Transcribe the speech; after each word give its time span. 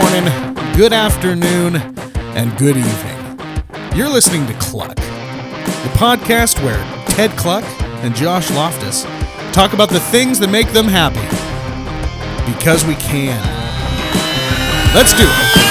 morning, 0.00 0.24
good 0.76 0.92
afternoon, 0.92 1.76
and 2.36 2.54
good 2.58 2.76
evening. 2.76 3.40
You're 3.94 4.10
listening 4.10 4.46
to 4.46 4.52
Kluck, 4.54 4.94
the 4.96 5.92
podcast 5.94 6.62
where 6.62 6.76
Ted 7.08 7.30
Kluck 7.30 7.64
and 8.04 8.14
Josh 8.14 8.50
Loftus 8.50 9.04
talk 9.54 9.72
about 9.72 9.88
the 9.88 10.00
things 10.00 10.38
that 10.40 10.50
make 10.50 10.70
them 10.72 10.84
happy. 10.86 11.24
Because 12.52 12.84
we 12.84 12.94
can. 12.96 13.40
Let's 14.94 15.14
do 15.14 15.24
it. 15.24 15.65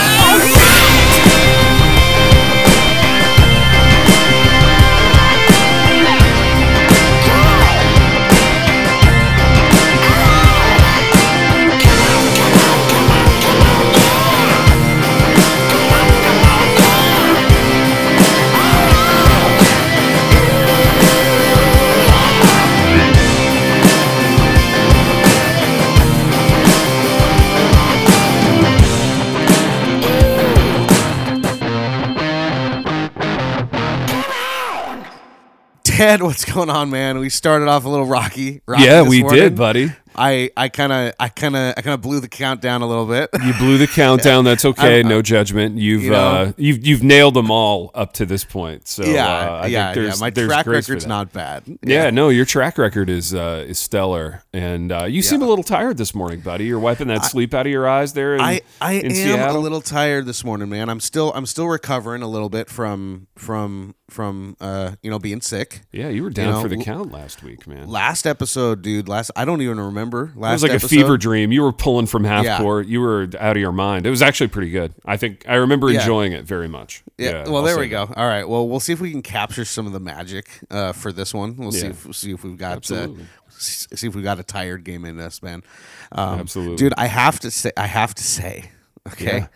What's 35.98 36.44
going 36.44 36.70
on, 36.70 36.90
man? 36.90 37.20
We 37.20 37.30
started 37.30 37.70
off 37.70 37.85
a 37.85 37.90
little 37.90 38.05
rocky. 38.05 38.62
rocky 38.66 38.84
Yeah, 38.84 39.08
we 39.08 39.22
morning. 39.22 39.40
did, 39.40 39.55
buddy. 39.55 39.91
I, 40.18 40.49
I 40.55 40.70
kind 40.70 40.94
of, 40.94 41.13
I 41.20 41.27
kind 41.27 41.55
of, 41.58 41.73
I 41.77 41.81
kind 41.81 41.94
of 41.94 42.01
blew 42.01 42.21
the 42.21 42.29
countdown 42.29 42.82
a 42.82 42.88
little 42.88 43.05
bit. 43.05 43.29
You 43.46 43.54
blew 43.54 43.77
the 43.77 43.88
countdown. 43.88 44.46
That's 44.46 44.63
okay. 44.63 44.99
I'm- 44.99 45.10
no 45.10 45.21
judgment. 45.21 45.77
You've 45.77 46.04
you 46.04 46.12
know- 46.12 46.18
uh, 46.18 46.51
you've 46.57 46.85
you've 46.88 47.04
nailed 47.04 47.34
them 47.34 47.51
all 47.51 47.91
up 47.93 48.13
to 48.13 48.26
this 48.26 48.46
point. 48.46 48.88
So 48.88 49.04
yeah, 49.04 49.26
uh, 49.27 49.60
I 49.63 49.68
yeah, 49.68 49.93
think 49.93 50.07
yeah. 50.07 50.20
My 50.20 50.29
track 50.29 50.66
record's 50.68 51.05
not 51.05 51.34
bad. 51.34 51.63
Yeah, 51.82 52.12
no, 52.12 52.29
your 52.29 52.46
track 52.46 52.77
record 52.77 53.10
is 53.10 53.34
uh, 53.34 53.66
is 53.68 53.77
stellar, 53.77 54.43
and 54.54 54.90
uh, 54.91 55.04
you 55.04 55.21
seem 55.21 55.41
a 55.41 55.46
little 55.48 55.66
tired 55.66 55.98
this 55.98 56.16
morning, 56.16 56.40
buddy. 56.40 56.63
You're 56.66 56.79
wiping 56.79 57.10
that 57.10 57.26
sleep 57.26 57.54
out 57.54 57.66
of 57.66 57.71
your 57.73 57.88
eyes 57.88 58.13
there. 58.13 58.35
In, 58.35 58.41
I, 58.41 58.62
I 58.79 58.93
am 58.93 59.12
Seattle. 59.12 59.57
a 59.57 59.60
little 59.60 59.82
tired 59.82 60.26
this 60.27 60.46
morning, 60.46 60.70
man. 60.70 60.88
I'm 60.90 61.01
still, 61.01 61.34
I'm 61.35 61.46
still 61.46 61.68
recovering 61.68 62.21
a 62.21 62.27
little 62.29 62.49
bit 62.49 62.70
from, 62.70 63.27
from, 63.35 63.96
from, 64.09 64.56
uh, 64.61 64.91
you 65.01 65.09
know, 65.09 65.17
being 65.17 65.41
sick. 65.41 65.81
Yeah, 65.91 66.09
you 66.09 66.22
were 66.22 66.29
down 66.29 66.53
know, 66.53 66.61
for 66.61 66.67
the 66.67 66.78
count 66.78 67.11
last 67.11 67.41
week, 67.41 67.66
man. 67.66 67.88
Last 67.88 68.28
episode, 68.28 68.81
dude. 68.84 69.07
Last, 69.09 69.31
I 69.35 69.45
don't 69.45 69.61
even 69.63 69.79
remember. 69.79 70.31
Last 70.35 70.51
It 70.51 70.53
was 70.53 70.63
like 70.63 70.72
episode. 70.73 70.85
a 70.85 70.89
fever 70.89 71.17
dream. 71.17 71.51
You 71.51 71.63
were 71.63 71.73
pulling 71.73 72.06
from 72.06 72.23
half 72.23 72.45
Yeah. 72.45 72.59
court. 72.59 72.85
You 72.88 73.01
were 73.01 73.28
out 73.39 73.57
of 73.57 73.61
your 73.61 73.72
mind. 73.72 74.06
It 74.06 74.11
was 74.11 74.22
actually 74.22 74.50
pretty 74.50 74.69
good. 74.69 74.94
I 75.06 75.17
think 75.17 75.44
I 75.47 75.56
remember 75.56 75.89
Yeah. 75.89 76.01
enjoying 76.01 76.33
it 76.33 76.45
very 76.45 76.67
much. 76.67 77.03
Yeah. 77.17 77.45
well, 77.45 77.57
I'll 77.57 77.63
there 77.63 77.79
we 77.79 77.88
that. 77.89 78.07
go. 78.09 78.13
All 78.16 78.28
right. 78.28 78.47
Well, 78.47 78.67
we'll 78.69 78.79
see 78.79 78.94
if 78.94 79.01
we 79.01 79.09
can 79.09 79.23
capture 79.23 79.66
some 79.66 79.88
of 79.88 79.94
the 79.94 80.00
magic 80.00 80.50
uh, 80.69 80.91
for 80.91 81.11
this 81.11 81.33
one. 81.33 81.56
We'll 81.57 81.72
see 81.72 81.88
if 81.88 82.07
see 82.16 82.31
if 82.31 82.44
we've 82.44 82.57
got 82.57 82.89
uh, 82.91 83.07
see 83.50 84.07
if 84.07 84.13
we 84.16 84.22
got 84.22 84.39
a 84.39 84.44
tired 84.44 84.83
game 84.83 85.06
in 85.06 85.19
us, 85.19 85.41
man. 85.41 85.63
Um, 86.11 86.41
Absolutely. 86.41 86.75
dude. 86.78 86.94
I 86.97 87.07
have 87.07 87.39
to 87.39 87.50
say. 87.50 87.72
I 87.75 87.88
have 87.88 88.13
to 88.16 88.23
say. 88.23 88.69
Okay. 89.07 89.47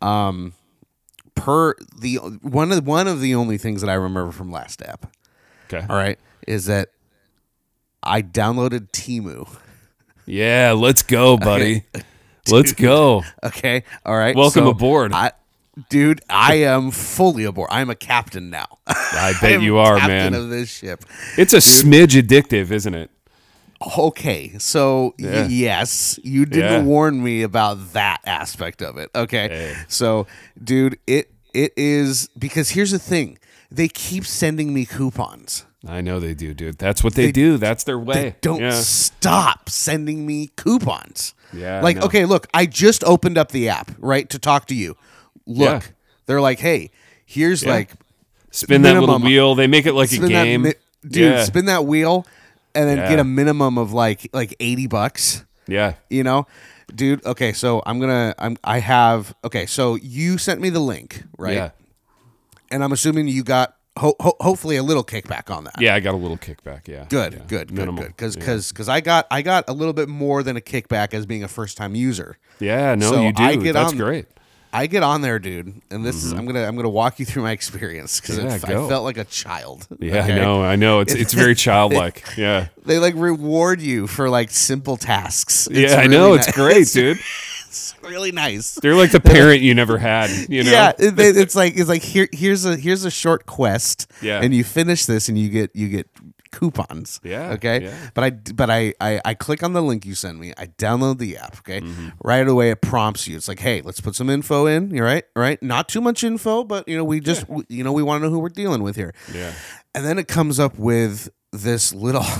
Um, 0.00 0.54
per 1.34 1.74
the 2.00 2.16
one 2.16 2.72
of 2.72 2.86
one 2.86 3.08
of 3.08 3.20
the 3.20 3.34
only 3.34 3.58
things 3.58 3.80
that 3.80 3.90
I 3.90 3.94
remember 3.94 4.32
from 4.32 4.50
last 4.50 4.82
app. 4.82 5.14
Okay. 5.72 5.84
All 5.88 5.96
right, 5.96 6.18
is 6.46 6.66
that 6.66 6.90
I 8.02 8.22
downloaded 8.22 8.90
Temu. 8.92 9.48
Yeah, 10.26 10.72
let's 10.76 11.02
go, 11.02 11.36
buddy. 11.38 11.84
Let's 12.50 12.72
go. 12.72 13.22
Okay. 13.44 13.84
All 14.04 14.16
right. 14.16 14.34
Welcome 14.34 14.64
so 14.64 14.70
aboard. 14.70 15.12
I, 15.12 15.30
dude, 15.88 16.22
I 16.28 16.54
am 16.56 16.90
fully 16.90 17.44
aboard. 17.44 17.68
I'm 17.70 17.88
a 17.88 17.94
captain 17.94 18.50
now. 18.50 18.66
I 18.84 19.32
I 19.36 19.40
bet 19.40 19.52
am 19.54 19.62
you 19.62 19.78
are, 19.78 19.96
captain 19.96 20.32
man. 20.32 20.34
of 20.34 20.50
this 20.50 20.68
ship. 20.68 21.04
It's 21.38 21.52
a 21.52 21.58
smidge 21.58 22.20
addictive, 22.20 22.72
isn't 22.72 22.94
it? 22.94 23.12
Okay, 23.98 24.54
so 24.58 25.14
y- 25.18 25.46
yes, 25.48 26.18
you 26.22 26.44
didn't 26.46 26.72
Yeah. 26.72 26.82
warn 26.82 27.22
me 27.22 27.42
about 27.42 27.92
that 27.92 28.20
aspect 28.24 28.82
of 28.82 28.96
it. 28.98 29.10
Okay, 29.14 29.48
Hey. 29.48 29.74
so 29.88 30.26
dude, 30.62 30.98
it 31.06 31.30
it 31.54 31.72
is 31.76 32.28
because 32.38 32.70
here's 32.70 32.90
the 32.92 32.98
thing: 32.98 33.38
they 33.70 33.88
keep 33.88 34.24
sending 34.26 34.72
me 34.72 34.84
coupons. 34.86 35.64
I 35.86 36.00
know 36.00 36.20
they 36.20 36.34
do, 36.34 36.54
dude. 36.54 36.78
That's 36.78 37.02
what 37.02 37.14
they, 37.14 37.32
do. 37.32 37.56
That's 37.58 37.82
their 37.82 37.98
way. 37.98 38.14
They 38.14 38.34
don't 38.40 38.60
Yeah. 38.60 38.70
stop 38.70 39.68
sending 39.68 40.24
me 40.26 40.50
coupons. 40.56 41.34
Yeah, 41.52 41.80
like 41.82 42.00
okay, 42.02 42.24
look, 42.24 42.46
I 42.54 42.66
just 42.66 43.02
opened 43.04 43.36
up 43.36 43.50
the 43.50 43.68
app 43.68 43.90
right 43.98 44.28
to 44.30 44.38
talk 44.38 44.66
to 44.68 44.74
you. 44.74 44.96
Look, 45.46 45.82
Yeah. 45.82 45.88
they're 46.26 46.40
like, 46.40 46.60
hey, 46.60 46.90
here's 47.26 47.62
Yeah. 47.64 47.70
like 47.72 47.90
Spin 48.52 48.82
that 48.82 48.98
little 49.00 49.18
wheel. 49.18 49.54
They 49.54 49.66
make 49.66 49.86
it 49.86 49.94
like 49.94 50.12
a 50.12 50.18
game. 50.28 50.62
that, 50.62 50.76
dude, 51.02 51.32
yeah. 51.32 51.44
spin 51.44 51.64
that 51.66 51.84
wheel, 51.84 52.26
and 52.74 52.88
then 52.88 52.98
Yeah. 52.98 53.08
get 53.08 53.18
a 53.18 53.24
minimum 53.24 53.78
of 53.78 53.92
like 53.92 54.28
like 54.32 54.54
eighty 54.60 54.86
bucks. 54.86 55.44
yeah. 55.68 55.94
you 56.10 56.22
know 56.24 56.46
dude 56.94 57.24
okay 57.24 57.52
so 57.54 57.82
i'm 57.86 57.98
gonna 58.00 58.34
i'm 58.38 58.56
i 58.64 58.78
have 58.80 59.34
okay 59.44 59.64
so 59.64 59.94
you 59.94 60.36
sent 60.36 60.60
me 60.60 60.68
the 60.68 60.80
link 60.80 61.22
right 61.38 61.54
Yeah. 61.54 61.70
and 62.70 62.82
i'm 62.84 62.92
assuming 62.92 63.28
you 63.28 63.42
got 63.44 63.76
ho- 63.96 64.16
ho- 64.20 64.36
hopefully 64.40 64.76
a 64.76 64.82
little 64.82 65.04
kickback 65.04 65.54
on 65.54 65.64
that 65.64 65.74
Yeah, 65.80 65.94
I 65.94 66.00
got 66.00 66.12
a 66.14 66.16
little 66.18 66.36
kickback. 66.36 66.88
Yeah. 66.88 67.06
good 67.08 67.32
Yeah. 67.34 67.38
good 67.40 67.68
good 67.68 67.72
Minimal. 67.72 68.02
good 68.04 68.08
because 68.08 68.34
Yeah. 68.36 68.40
because 68.40 68.72
because 68.72 68.88
i 68.90 69.00
got 69.00 69.26
i 69.30 69.40
got 69.42 69.64
a 69.68 69.72
little 69.72 69.94
bit 69.94 70.08
more 70.08 70.42
than 70.42 70.56
a 70.56 70.60
kickback 70.60 71.14
as 71.14 71.24
being 71.24 71.44
a 71.44 71.48
first 71.48 71.76
time 71.78 71.94
user 71.94 72.36
Yeah, 72.60 72.94
no, 72.94 73.10
So 73.10 73.22
you 73.22 73.32
do. 73.32 73.42
I 73.42 73.56
get 73.56 73.72
That's 73.72 73.92
on- 73.92 73.96
great. 73.98 74.26
I 74.72 74.86
get 74.86 75.02
on 75.02 75.20
there 75.20 75.38
dude 75.38 75.80
and 75.90 76.04
this 76.04 76.24
is 76.24 76.32
i'm 76.32 76.46
gonna 76.46 76.64
i'm 76.64 76.76
gonna 76.76 76.88
walk 76.88 77.18
you 77.18 77.26
through 77.26 77.42
my 77.42 77.52
experience 77.52 78.20
because 78.20 78.38
Mm-hmm. 78.38 78.48
Yeah, 78.48 78.54
i 78.64 78.72
go. 78.72 78.88
felt 78.88 79.04
like 79.04 79.18
a 79.18 79.24
child 79.24 79.86
Yeah, 80.00 80.20
okay? 80.24 80.32
I 80.32 80.36
know. 80.36 80.62
I 80.62 80.76
know. 80.76 81.00
It's 81.00 81.14
it's 81.14 81.32
very 81.34 81.54
childlike. 81.66 82.24
Yeah. 82.36 82.68
they 82.84 82.98
like 82.98 83.14
reward 83.16 83.80
you 83.80 84.06
for 84.06 84.28
like 84.30 84.50
simple 84.50 84.96
tasks 84.96 85.66
It's 85.70 85.92
yeah, 85.92 85.98
I 85.98 86.04
really 86.04 86.08
know. 86.16 86.34
ni- 86.34 86.38
It's 86.40 86.52
great, 86.52 86.86
dude. 86.92 87.18
it's 87.68 87.94
really 88.02 88.32
nice 88.32 88.74
They're 88.82 88.94
like 88.94 89.10
the 89.12 89.20
parent 89.34 89.60
you 89.62 89.74
never 89.74 89.98
had. 89.98 90.30
You 90.48 90.64
know. 90.64 90.70
Yeah, 90.70 90.92
it- 90.98 91.18
it- 91.18 91.36
it's 91.36 91.54
like 91.54 91.74
it's 91.76 91.88
like 91.88 92.02
here 92.02 92.28
here's 92.32 92.64
a 92.64 92.76
here's 92.76 93.04
a 93.04 93.10
short 93.10 93.46
quest. 93.46 94.10
Yeah. 94.22 94.40
and 94.42 94.54
you 94.54 94.64
finish 94.64 95.06
this 95.06 95.28
and 95.28 95.38
you 95.38 95.48
get 95.50 95.74
you 95.74 95.88
get 95.88 96.08
coupons. 96.52 97.20
Yeah, 97.24 97.52
Okay. 97.54 97.82
yeah. 97.84 97.96
But 98.14 98.24
I 98.24 98.30
but 98.30 98.70
I, 98.70 98.94
I 99.00 99.20
I 99.24 99.34
click 99.34 99.62
on 99.64 99.72
the 99.72 99.82
link 99.82 100.06
you 100.06 100.14
send 100.14 100.38
me. 100.38 100.52
I 100.56 100.66
download 100.78 101.18
the 101.18 101.36
app. 101.38 101.58
Okay. 101.58 101.80
Mm-hmm. 101.80 102.08
Right 102.22 102.46
away 102.46 102.70
it 102.70 102.80
prompts 102.82 103.26
you. 103.26 103.36
It's 103.36 103.48
like, 103.48 103.58
hey, 103.58 103.80
let's 103.82 104.00
put 104.00 104.14
some 104.14 104.30
info 104.30 104.66
in. 104.66 104.90
You're 104.90 105.04
right. 105.06 105.24
Right. 105.34 105.60
Not 105.62 105.88
too 105.88 106.00
much 106.00 106.22
info, 106.22 106.62
but 106.64 106.86
you 106.88 106.96
know 106.96 107.04
we 107.04 107.18
just 107.20 107.48
we- 107.48 107.64
you 107.68 107.82
know 107.82 107.92
we 107.92 108.02
want 108.02 108.22
to 108.22 108.26
know 108.28 108.32
who 108.32 108.38
we're 108.38 108.48
dealing 108.50 108.82
with 108.84 108.94
here. 108.96 109.12
Yeah. 109.34 109.52
And 109.94 110.04
then 110.04 110.18
it 110.18 110.28
comes 110.28 110.60
up 110.60 110.78
with 110.78 111.28
this 111.52 111.92
little. 111.92 112.24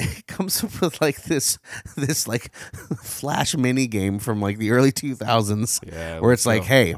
It 0.00 0.26
comes 0.26 0.64
up 0.64 0.80
with 0.80 1.00
like 1.02 1.24
this, 1.24 1.58
this 1.96 2.26
like 2.26 2.50
flash 3.02 3.54
mini 3.56 3.86
game 3.86 4.18
from 4.18 4.40
like 4.40 4.56
the 4.56 4.70
early 4.70 4.90
two 4.90 5.14
thousands, 5.14 5.80
Yeah, 5.86 6.20
where 6.20 6.32
it's 6.32 6.46
like, 6.46 6.62
go. 6.62 6.68
hey, 6.68 6.94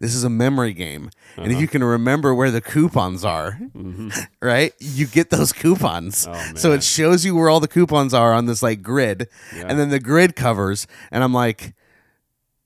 this 0.00 0.14
is 0.14 0.24
a 0.24 0.30
memory 0.30 0.72
game, 0.72 1.10
and 1.36 1.46
Uh-huh. 1.46 1.54
if 1.54 1.60
you 1.60 1.68
can 1.68 1.82
remember 1.84 2.34
where 2.34 2.50
the 2.50 2.60
coupons 2.60 3.24
are, 3.24 3.58
right, 4.42 4.72
you 4.78 5.06
get 5.06 5.30
those 5.30 5.52
coupons. 5.52 6.26
Mm-hmm. 6.26 6.52
Oh, 6.54 6.58
so 6.58 6.68
man. 6.70 6.78
it 6.78 6.84
shows 6.84 7.24
you 7.24 7.34
where 7.34 7.48
all 7.50 7.60
the 7.60 7.68
coupons 7.68 8.14
are 8.14 8.32
on 8.32 8.46
this 8.46 8.62
like 8.62 8.82
grid, 8.82 9.28
Yeah. 9.54 9.66
and 9.68 9.78
then 9.78 9.88
the 9.90 10.00
grid 10.00 10.36
covers, 10.36 10.86
and 11.10 11.22
I'm 11.24 11.32
like, 11.34 11.74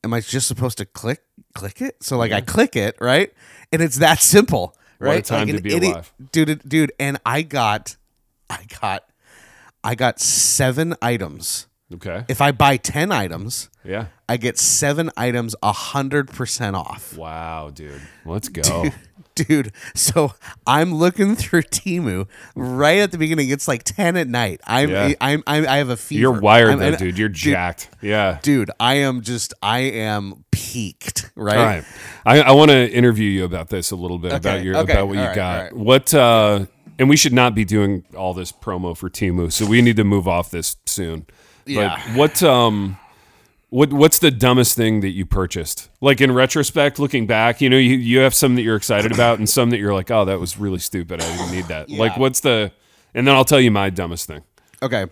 am 0.05 0.13
I 0.13 0.21
just 0.21 0.47
supposed 0.49 0.79
to 0.79 0.85
click 0.87 1.23
click 1.55 1.81
it? 1.83 2.03
So 2.03 2.17
like 2.19 2.33
I 2.33 2.41
click 2.41 2.77
it, 2.77 2.97
right, 3.01 3.33
and 3.73 3.81
it's 3.83 3.97
that 3.99 4.21
simple, 4.21 4.75
What 4.99 5.07
a 5.07 5.11
right? 5.11 5.25
time 5.25 5.49
like 5.49 5.63
to 5.63 5.73
an 5.75 5.81
be 5.81 5.89
alive. 5.89 6.13
dude, 6.33 6.61
dude, 6.69 6.93
and 7.01 7.19
I 7.27 7.43
got, 7.43 7.97
I 8.51 8.65
got, 8.81 9.05
I 9.85 9.95
got 9.95 10.21
seven 10.21 10.95
items. 11.03 11.67
Okay. 11.95 12.25
If 12.29 12.41
I 12.41 12.53
buy 12.53 12.77
ten 12.77 13.13
items, 13.13 13.69
Yeah. 13.85 14.07
I 14.29 14.37
get 14.37 14.59
seven 14.59 15.11
items 15.17 15.55
a 15.63 15.73
hundred 15.73 16.29
percent 16.29 16.77
off. 16.77 17.17
Wow, 17.17 17.71
dude. 17.73 18.01
Let's 18.25 18.49
go. 18.49 18.87
Dude, 19.35 19.73
so 19.95 20.35
I'm 20.67 20.95
looking 20.95 21.37
through 21.37 21.63
Temu 21.63 22.29
right 22.55 22.99
at 22.99 23.13
the 23.13 23.17
beginning. 23.19 23.49
It's 23.49 23.67
like 23.67 23.83
ten 23.83 24.15
at 24.19 24.29
night. 24.29 24.61
I'm 24.67 24.91
Yeah. 24.91 25.15
I'm, 25.23 25.43
I'm 25.47 25.67
I 25.67 25.79
have 25.79 25.89
a 25.89 25.97
fever. 25.97 26.21
You're 26.21 26.39
wired 26.39 26.69
I'm- 26.69 26.79
though, 26.81 26.97
dude. 26.97 27.17
You're 27.19 27.31
jacked. 27.31 27.89
Yeah. 28.03 28.41
Dude, 28.43 28.71
I 28.79 28.97
am 28.97 29.23
just 29.23 29.55
I 29.63 29.79
am 29.79 30.45
peaked. 30.51 31.31
Right. 31.35 31.57
All 31.57 31.65
right. 31.65 31.85
I, 32.27 32.41
I 32.43 32.53
want 32.53 32.73
to 32.73 32.91
interview 32.93 33.27
you 33.31 33.45
about 33.47 33.71
this 33.71 33.91
a 33.91 33.97
little 33.97 34.19
bit 34.19 34.33
Okay, 34.33 34.37
about 34.37 34.63
your 34.65 34.77
okay, 34.77 34.93
about 34.93 35.07
what 35.09 35.15
you 35.15 35.21
all 35.21 35.27
right, 35.29 35.35
got. 35.35 35.63
right. 35.63 35.77
What 35.77 36.13
uh 36.13 36.67
and 36.99 37.09
we 37.09 37.17
should 37.17 37.33
not 37.33 37.55
be 37.55 37.65
doing 37.65 38.05
all 38.15 38.35
this 38.35 38.53
promo 38.53 38.95
for 38.95 39.09
Temu, 39.09 39.51
so 39.51 39.65
we 39.65 39.81
need 39.81 39.97
to 39.97 40.05
move 40.05 40.29
off 40.29 40.51
this 40.51 40.77
soon. 40.85 41.25
Yeah. 41.67 42.01
But 42.09 42.17
what 42.17 42.43
um 42.43 42.99
what 43.71 43.93
what's 43.93 44.19
the 44.19 44.31
dumbest 44.31 44.77
thing 44.77 45.01
that 45.01 45.11
you 45.11 45.25
purchased? 45.25 45.89
Like 46.01 46.21
in 46.21 46.33
retrospect, 46.33 46.99
looking 46.99 47.27
back, 47.27 47.61
you 47.61 47.71
know, 47.71 47.79
you, 47.79 47.97
you 47.97 48.19
have 48.21 48.35
some 48.35 48.55
that 48.57 48.63
you're 48.63 48.77
excited 48.77 49.13
about 49.13 49.39
and 49.39 49.49
some 49.49 49.71
that 49.71 49.79
you're 49.79 49.95
like, 49.95 50.11
oh, 50.11 50.25
that 50.27 50.39
was 50.39 50.59
really 50.59 50.79
stupid. 50.79 51.23
I 51.23 51.37
didn't 51.37 51.53
need 51.53 51.65
that. 51.67 51.89
Like 51.91 52.17
what's 52.19 52.41
the 52.41 52.73
and 53.15 53.27
then 53.27 53.35
I'll 53.35 53.45
tell 53.45 53.61
you 53.61 53.71
my 53.71 53.91
dumbest 53.91 54.27
thing. 54.27 54.43
Okay. 54.83 55.07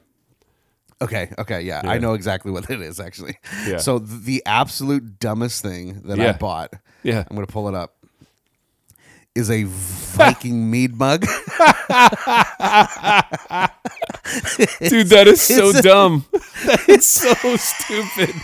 Okay, 1.03 1.31
okay, 1.39 1.63
yeah, 1.63 1.81
I 1.83 1.97
know 1.97 2.13
exactly 2.13 2.53
what 2.53 2.69
it 2.69 2.83
is 2.83 3.01
actually. 3.01 3.39
Yeah. 3.67 3.79
So 3.79 3.99
th- 3.99 4.21
the 4.23 4.43
absolute 4.45 5.19
dumbest 5.19 5.63
thing 5.63 6.03
that 6.03 6.21
I 6.21 6.33
bought, 6.33 6.75
Yeah. 7.03 7.25
I'm 7.27 7.35
gonna 7.35 7.47
pull 7.47 7.69
it 7.69 7.75
up, 7.75 7.95
is 9.35 9.51
a 9.51 9.65
Viking 9.65 10.71
mead 10.71 10.95
mug. 10.99 11.25
Dude, 14.89 15.09
that 15.09 15.25
is 15.27 15.41
so 15.43 15.69
It's 15.71 15.79
a- 15.79 15.83
dumb. 15.83 16.25
It's 16.89 17.07
so 17.07 17.35
stupid. 17.57 18.35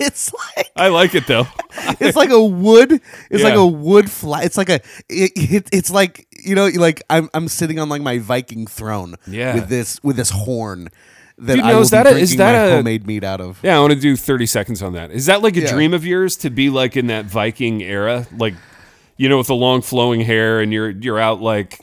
it's 0.00 0.32
like 0.34 0.70
I 0.76 0.88
like 0.88 1.14
it 1.14 1.26
though. 1.26 1.46
it's 2.00 2.16
like 2.16 2.30
a 2.30 2.42
wood. 2.44 3.00
It's 3.30 3.42
like 3.44 3.54
a 3.54 3.66
wood 3.66 4.10
flat. 4.10 4.44
It's 4.44 4.56
like 4.56 4.68
a. 4.68 4.80
It, 5.08 5.32
it, 5.36 5.68
it's 5.72 5.90
like 5.90 6.26
you 6.44 6.54
know, 6.54 6.66
like 6.66 7.02
I'm 7.10 7.30
I'm 7.34 7.48
sitting 7.48 7.78
on 7.78 7.88
like 7.88 8.02
my 8.02 8.18
Viking 8.18 8.66
throne. 8.66 9.14
Yeah. 9.26 9.54
With 9.54 9.68
this 9.68 10.02
with 10.02 10.16
this 10.16 10.30
horn. 10.30 10.88
That 11.38 11.54
Dude, 11.56 11.64
I 11.64 11.72
now, 11.72 11.78
is 11.80 11.90
that 11.90 12.06
a- 12.08 12.16
is 12.18 12.36
that 12.36 12.54
a- 12.68 12.74
homemade 12.76 13.06
mead 13.06 13.22
out 13.22 13.40
of? 13.40 13.60
Yeah, 13.62 13.76
I 13.76 13.80
want 13.80 13.92
to 13.92 14.00
do 14.00 14.16
30 14.16 14.46
seconds 14.46 14.82
on 14.82 14.94
that. 14.94 15.12
Is 15.12 15.26
that 15.26 15.40
like 15.40 15.56
a 15.56 15.60
Yeah. 15.60 15.72
dream 15.72 15.94
of 15.94 16.04
yours 16.04 16.36
to 16.38 16.50
be 16.50 16.68
like 16.68 16.96
in 16.96 17.06
that 17.06 17.26
Viking 17.26 17.80
era? 17.80 18.26
Like, 18.36 18.54
you 19.16 19.28
know, 19.28 19.38
with 19.38 19.46
the 19.46 19.54
long 19.54 19.80
flowing 19.82 20.20
hair 20.20 20.60
and 20.60 20.72
you're 20.72 20.90
you're 20.90 21.20
out 21.20 21.40
like 21.40 21.78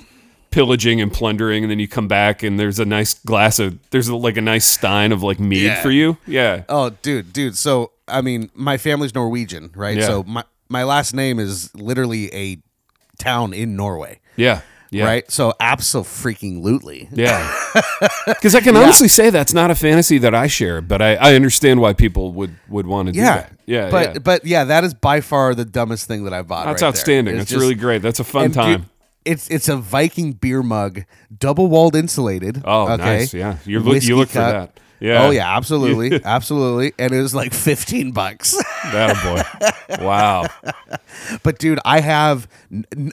pillaging 0.56 1.02
and 1.02 1.12
plundering 1.12 1.64
and 1.66 1.70
then 1.72 1.80
you 1.80 1.88
come 1.88 2.08
back 2.08 2.42
and 2.42 2.58
there's 2.58 2.80
a 2.80 2.86
nice 2.86 3.14
glass 3.14 3.60
of 3.60 3.78
there's 3.92 4.10
like 4.10 4.38
a 4.38 4.42
nice 4.42 4.66
stein 4.66 5.12
of 5.12 5.22
like 5.22 5.38
mead 5.40 5.64
Yeah. 5.64 5.82
for 5.82 5.92
you. 5.92 6.18
Yeah. 6.26 6.64
Oh, 6.70 6.92
dude, 7.02 7.34
dude. 7.34 7.58
So 7.58 7.92
I 8.08 8.22
mean, 8.22 8.50
my 8.54 8.78
family's 8.78 9.14
Norwegian, 9.14 9.72
right? 9.76 9.98
Yeah. 9.98 10.08
So 10.08 10.24
my 10.24 10.44
my 10.70 10.84
last 10.84 11.14
name 11.14 11.40
is 11.40 11.76
literally 11.76 12.34
a 12.34 12.58
town 13.20 13.54
in 13.54 13.76
Norway, 13.76 14.20
Yeah. 14.38 14.62
Yeah. 14.92 15.06
right? 15.06 15.30
So 15.30 15.54
absolutely. 15.60 16.12
Freaking 16.34 16.64
lootly. 16.64 17.10
Yeah. 17.12 17.54
Because 18.28 18.56
I 18.56 18.62
can 18.62 18.76
honestly 18.78 19.08
say 19.10 19.30
that's 19.30 19.54
not 19.54 19.70
a 19.72 19.76
fantasy 19.76 20.18
that 20.20 20.34
I 20.34 20.48
share, 20.48 20.82
but 20.82 21.02
I, 21.02 21.16
I 21.16 21.36
understand 21.36 21.80
why 21.82 21.94
people 21.94 22.32
would, 22.34 22.56
would 22.70 22.88
want 22.88 23.08
to 23.08 23.12
do 23.12 23.20
Yeah, 23.20 23.36
that. 23.38 23.52
Yeah. 23.66 23.90
But 23.92 24.14
yeah. 24.14 24.20
but 24.20 24.46
yeah, 24.46 24.64
that 24.66 24.84
is 24.84 24.94
by 24.94 25.22
far 25.22 25.54
the 25.54 25.66
dumbest 25.66 26.08
thing 26.08 26.24
that 26.24 26.34
I 26.34 26.42
bought. 26.42 26.66
That's 26.66 26.76
right 26.76 26.80
there. 26.80 26.88
outstanding. 26.90 27.34
It's 27.36 27.42
That's 27.42 27.52
just- 27.52 27.62
really 27.62 27.76
great. 27.76 28.02
That's 28.02 28.20
a 28.20 28.24
fun 28.24 28.46
and 28.46 28.54
dude, 28.54 28.64
time. 28.64 28.86
It's 29.26 29.50
it's 29.50 29.68
a 29.70 29.76
Viking 29.78 30.34
beer 30.34 30.64
mug, 30.64 31.04
double 31.38 31.68
walled 31.68 31.96
insulated. 31.96 32.62
Oh, 32.66 32.84
okay? 32.94 32.98
nice. 32.98 33.34
Yeah. 33.34 33.58
You 33.66 33.80
look, 33.80 33.94
Whiskey 33.94 34.10
you 34.10 34.18
look 34.18 34.30
for 34.30 34.40
that. 34.40 34.80
Yeah. 35.00 35.24
Oh 35.24 35.30
yeah, 35.32 35.56
absolutely, 35.56 36.22
absolutely. 36.26 36.94
And 36.98 37.14
it 37.14 37.22
was 37.22 37.36
like 37.36 37.54
fifteen 37.54 38.12
bucks. 38.12 38.56
That 38.86 39.18
boy. 39.90 40.06
wow. 40.06 40.46
but 41.42 41.58
dude, 41.58 41.80
I 41.84 42.02
have 42.02 42.48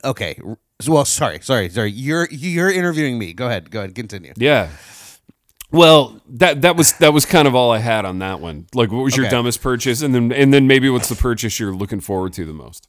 okay. 0.05 0.39
Well, 0.87 1.07
sorry, 1.07 1.41
sorry, 1.41 1.71
sorry. 1.71 1.91
You're 1.91 2.29
you're 2.31 2.71
interviewing 2.71 3.19
me. 3.19 3.33
Go 3.33 3.47
ahead, 3.47 3.71
go 3.71 3.79
ahead, 3.81 3.95
continue. 3.95 4.35
Yeah. 4.37 4.69
Well, 5.71 6.21
that 6.29 6.61
that 6.61 6.77
was 6.77 6.93
that 6.99 7.15
was 7.15 7.25
kind 7.25 7.49
of 7.49 7.55
all 7.55 7.71
I 7.71 7.79
had 7.79 8.05
on 8.05 8.19
that 8.19 8.41
one. 8.41 8.67
Like, 8.75 8.93
what 8.93 9.03
was 9.03 9.17
your 9.17 9.25
Okay. 9.27 9.31
dumbest 9.35 9.63
purchase, 9.63 10.03
and 10.03 10.15
then 10.15 10.31
and 10.31 10.53
then 10.53 10.67
maybe 10.67 10.91
what's 10.91 11.09
the 11.09 11.15
purchase 11.17 11.59
you're 11.59 11.73
looking 11.75 12.01
forward 12.01 12.35
to 12.35 12.45
the 12.45 12.53
most? 12.53 12.87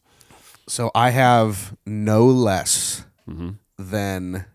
So 0.67 0.91
I 0.93 1.11
have 1.11 1.75
no 1.85 2.25
less 2.25 2.92
Mm-hmm. 3.29 3.49
than 3.77 4.45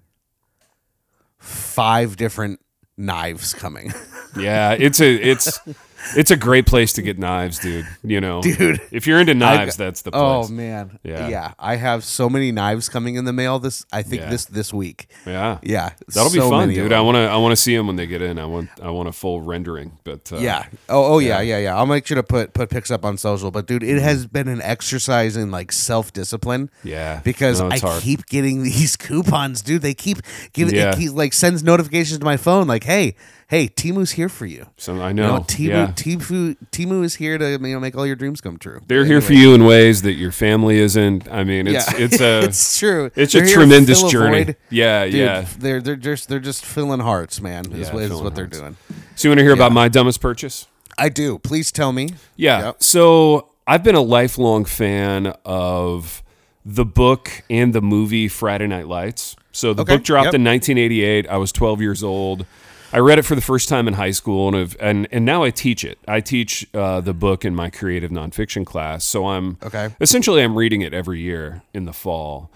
five 1.39 2.17
different 2.17 2.61
knives 2.97 3.55
coming. 3.55 3.93
Yeah, 4.37 4.73
it's 4.73 5.01
a 5.01 5.15
it's 5.15 5.59
it's 6.17 6.31
a 6.31 6.37
great 6.37 6.67
place 6.67 6.93
to 6.95 7.03
get 7.03 7.19
knives, 7.19 7.59
dude. 7.59 7.87
You 8.03 8.21
know, 8.21 8.41
Dude, 8.43 8.81
if 8.91 9.07
you're 9.07 9.21
into 9.21 9.35
knives, 9.35 9.77
that's 9.77 10.03
the 10.03 10.11
place. 10.11 10.23
oh 10.23 10.49
man, 10.49 10.99
Yeah. 11.03 11.29
yeah. 11.29 11.53
I 11.59 11.77
have 11.77 12.05
so 12.05 12.29
many 12.29 12.53
knives 12.53 12.89
coming 12.89 13.17
in 13.17 13.25
the 13.25 13.33
mail. 13.33 13.59
This 13.59 13.85
I 13.93 14.03
think 14.03 14.23
Yeah. 14.23 14.31
this 14.31 14.45
this 14.47 14.73
week. 14.73 15.09
yeah, 15.27 15.59
Yeah, 15.63 15.91
That'll 16.15 16.33
be 16.33 16.39
fun, 16.41 16.69
dude. 16.71 16.93
I 16.93 17.01
want 17.01 17.17
to 17.17 17.21
I 17.23 17.37
want 17.37 17.53
to 17.53 17.57
see 17.57 17.77
them 17.77 17.87
when 17.87 17.97
they 17.97 18.07
get 18.07 18.23
in. 18.23 18.39
I 18.39 18.47
want 18.47 18.71
I 18.83 18.91
want 18.91 19.09
a 19.09 19.13
full 19.13 19.41
rendering, 19.43 19.93
but 20.05 20.31
uh, 20.33 20.39
Yeah. 20.39 20.67
Oh, 20.89 21.15
oh 21.15 21.19
yeah, 21.19 21.41
yeah, 21.41 21.59
yeah. 21.59 21.77
I'll 21.77 21.87
make 21.87 22.07
sure 22.07 22.17
to 22.17 22.23
put 22.23 22.55
put 22.55 22.71
pics 22.71 22.91
up 22.91 23.05
on 23.05 23.17
social. 23.19 23.51
But 23.51 23.67
dude, 23.67 23.83
it 23.83 24.01
has 24.01 24.27
been 24.27 24.49
an 24.49 24.63
exercise 24.63 25.37
in 25.37 25.51
like 25.51 25.73
self 25.73 26.13
discipline. 26.13 26.71
Yeah. 26.85 27.21
Because 27.25 27.61
No, 27.61 27.71
I 27.71 27.79
hard. 27.79 28.03
keep 28.03 28.27
getting 28.27 28.63
these 28.69 28.97
coupons, 28.97 29.63
dude. 29.63 29.83
They 29.83 29.95
keep 29.95 30.19
giving 30.53 30.75
Yeah. 30.75 30.91
it 30.91 30.97
keep, 30.99 31.13
like 31.13 31.33
sends 31.33 31.63
notifications 31.63 32.19
to 32.21 32.25
my 32.25 32.37
phone, 32.37 32.67
like, 32.67 32.85
hey, 32.85 33.15
hey, 33.49 33.67
Temu's 33.69 34.13
here 34.13 34.29
for 34.29 34.47
you. 34.47 34.67
So 34.77 35.01
I 35.01 35.09
You 35.09 35.15
know. 35.15 35.37
know, 35.39 35.43
Temu, 35.43 35.69
yeah. 35.69 35.87
Temu, 35.89 36.57
Temu 36.71 37.03
is 37.05 37.17
here 37.17 37.39
to 37.39 37.51
you 37.51 37.59
know 37.59 37.81
make 37.81 37.97
all 37.97 38.07
your 38.07 38.17
dreams 38.17 38.41
come 38.41 38.59
true. 38.59 38.81
They're 38.87 39.05
here 39.05 39.21
for 39.21 39.33
you 39.33 39.55
in 39.55 39.65
ways 39.65 40.03
that 40.03 40.13
your 40.15 40.33
family 40.33 40.79
isn't. 40.79 41.31
I 41.31 41.45
mean, 41.45 41.67
it's 41.67 41.91
yeah, 41.93 41.99
it's 41.99 42.21
a 42.21 42.45
it's 42.45 42.79
true. 42.79 43.11
it's 43.17 43.33
They're 43.33 43.45
a 43.45 43.49
tremendous 43.49 44.03
a 44.03 44.09
journey. 44.09 44.45
void. 44.45 44.57
Yeah, 44.71 45.05
Dude, 45.07 45.15
yeah. 45.15 45.47
They're 45.59 45.81
they're 45.81 45.97
just 45.97 46.29
they're 46.29 46.39
just 46.41 46.65
filling 46.65 47.01
hearts, 47.01 47.41
man. 47.41 47.73
Is, 47.73 47.89
Yeah, 47.89 47.97
is 47.97 48.13
what 48.13 48.35
they're 48.35 48.47
doing. 48.47 48.77
So 49.17 49.27
you 49.29 49.31
want 49.31 49.39
to 49.39 49.45
hear 49.45 49.55
about 49.55 49.73
my 49.73 49.89
dumbest 49.89 50.21
purchase? 50.21 50.67
I 50.97 51.09
do. 51.09 51.39
Please 51.39 51.71
tell 51.73 51.93
me. 51.93 52.11
Yeah. 52.37 52.67
Yep. 52.67 52.83
So 52.83 53.51
I've 53.67 53.83
been 53.85 53.95
a 53.95 54.01
lifelong 54.01 54.65
fan 54.65 55.35
of 55.45 56.23
the 56.65 56.85
book 56.85 57.43
and 57.49 57.73
the 57.73 57.81
movie 57.81 58.29
Friday 58.29 58.67
Night 58.67 58.89
Lights. 58.89 59.37
So 59.53 59.73
the 59.75 59.83
Okay, 59.83 59.97
book 59.97 60.05
dropped 60.05 60.27
yep. 60.27 60.35
in 60.35 60.45
1988. 60.45 61.27
I 61.29 61.37
was 61.37 61.51
12 61.53 61.81
years 61.81 62.03
old. 62.05 62.45
I 62.93 62.99
read 63.01 63.19
it 63.19 63.23
for 63.23 63.35
the 63.35 63.41
first 63.43 63.69
time 63.69 63.87
in 63.87 63.95
high 63.95 64.13
school, 64.13 64.49
and 64.49 64.57
have, 64.57 64.77
and 64.81 65.07
and 65.13 65.25
now 65.25 65.43
I 65.45 65.51
teach 65.51 65.85
it. 65.85 65.99
I 66.09 66.21
teach 66.21 66.67
uh, 66.75 67.01
the 67.01 67.13
book 67.15 67.45
in 67.45 67.55
my 67.55 67.69
creative 67.71 68.11
nonfiction 68.11 68.65
class. 68.65 69.05
So 69.05 69.27
I'm 69.27 69.59
Okay. 69.63 69.91
essentially 70.01 70.43
I'm 70.43 70.57
reading 70.57 70.81
it 70.81 70.95
every 70.95 71.21
year 71.21 71.63
in 71.75 71.85
the 71.85 71.93
fall, 71.93 72.51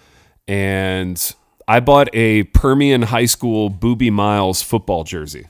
and 0.48 1.34
I 1.68 1.80
bought 1.80 2.08
a 2.14 2.44
Permian 2.44 3.02
High 3.02 3.26
School 3.26 3.70
Boobie 3.70 4.10
Miles 4.12 4.62
football 4.62 5.04
jersey. 5.04 5.48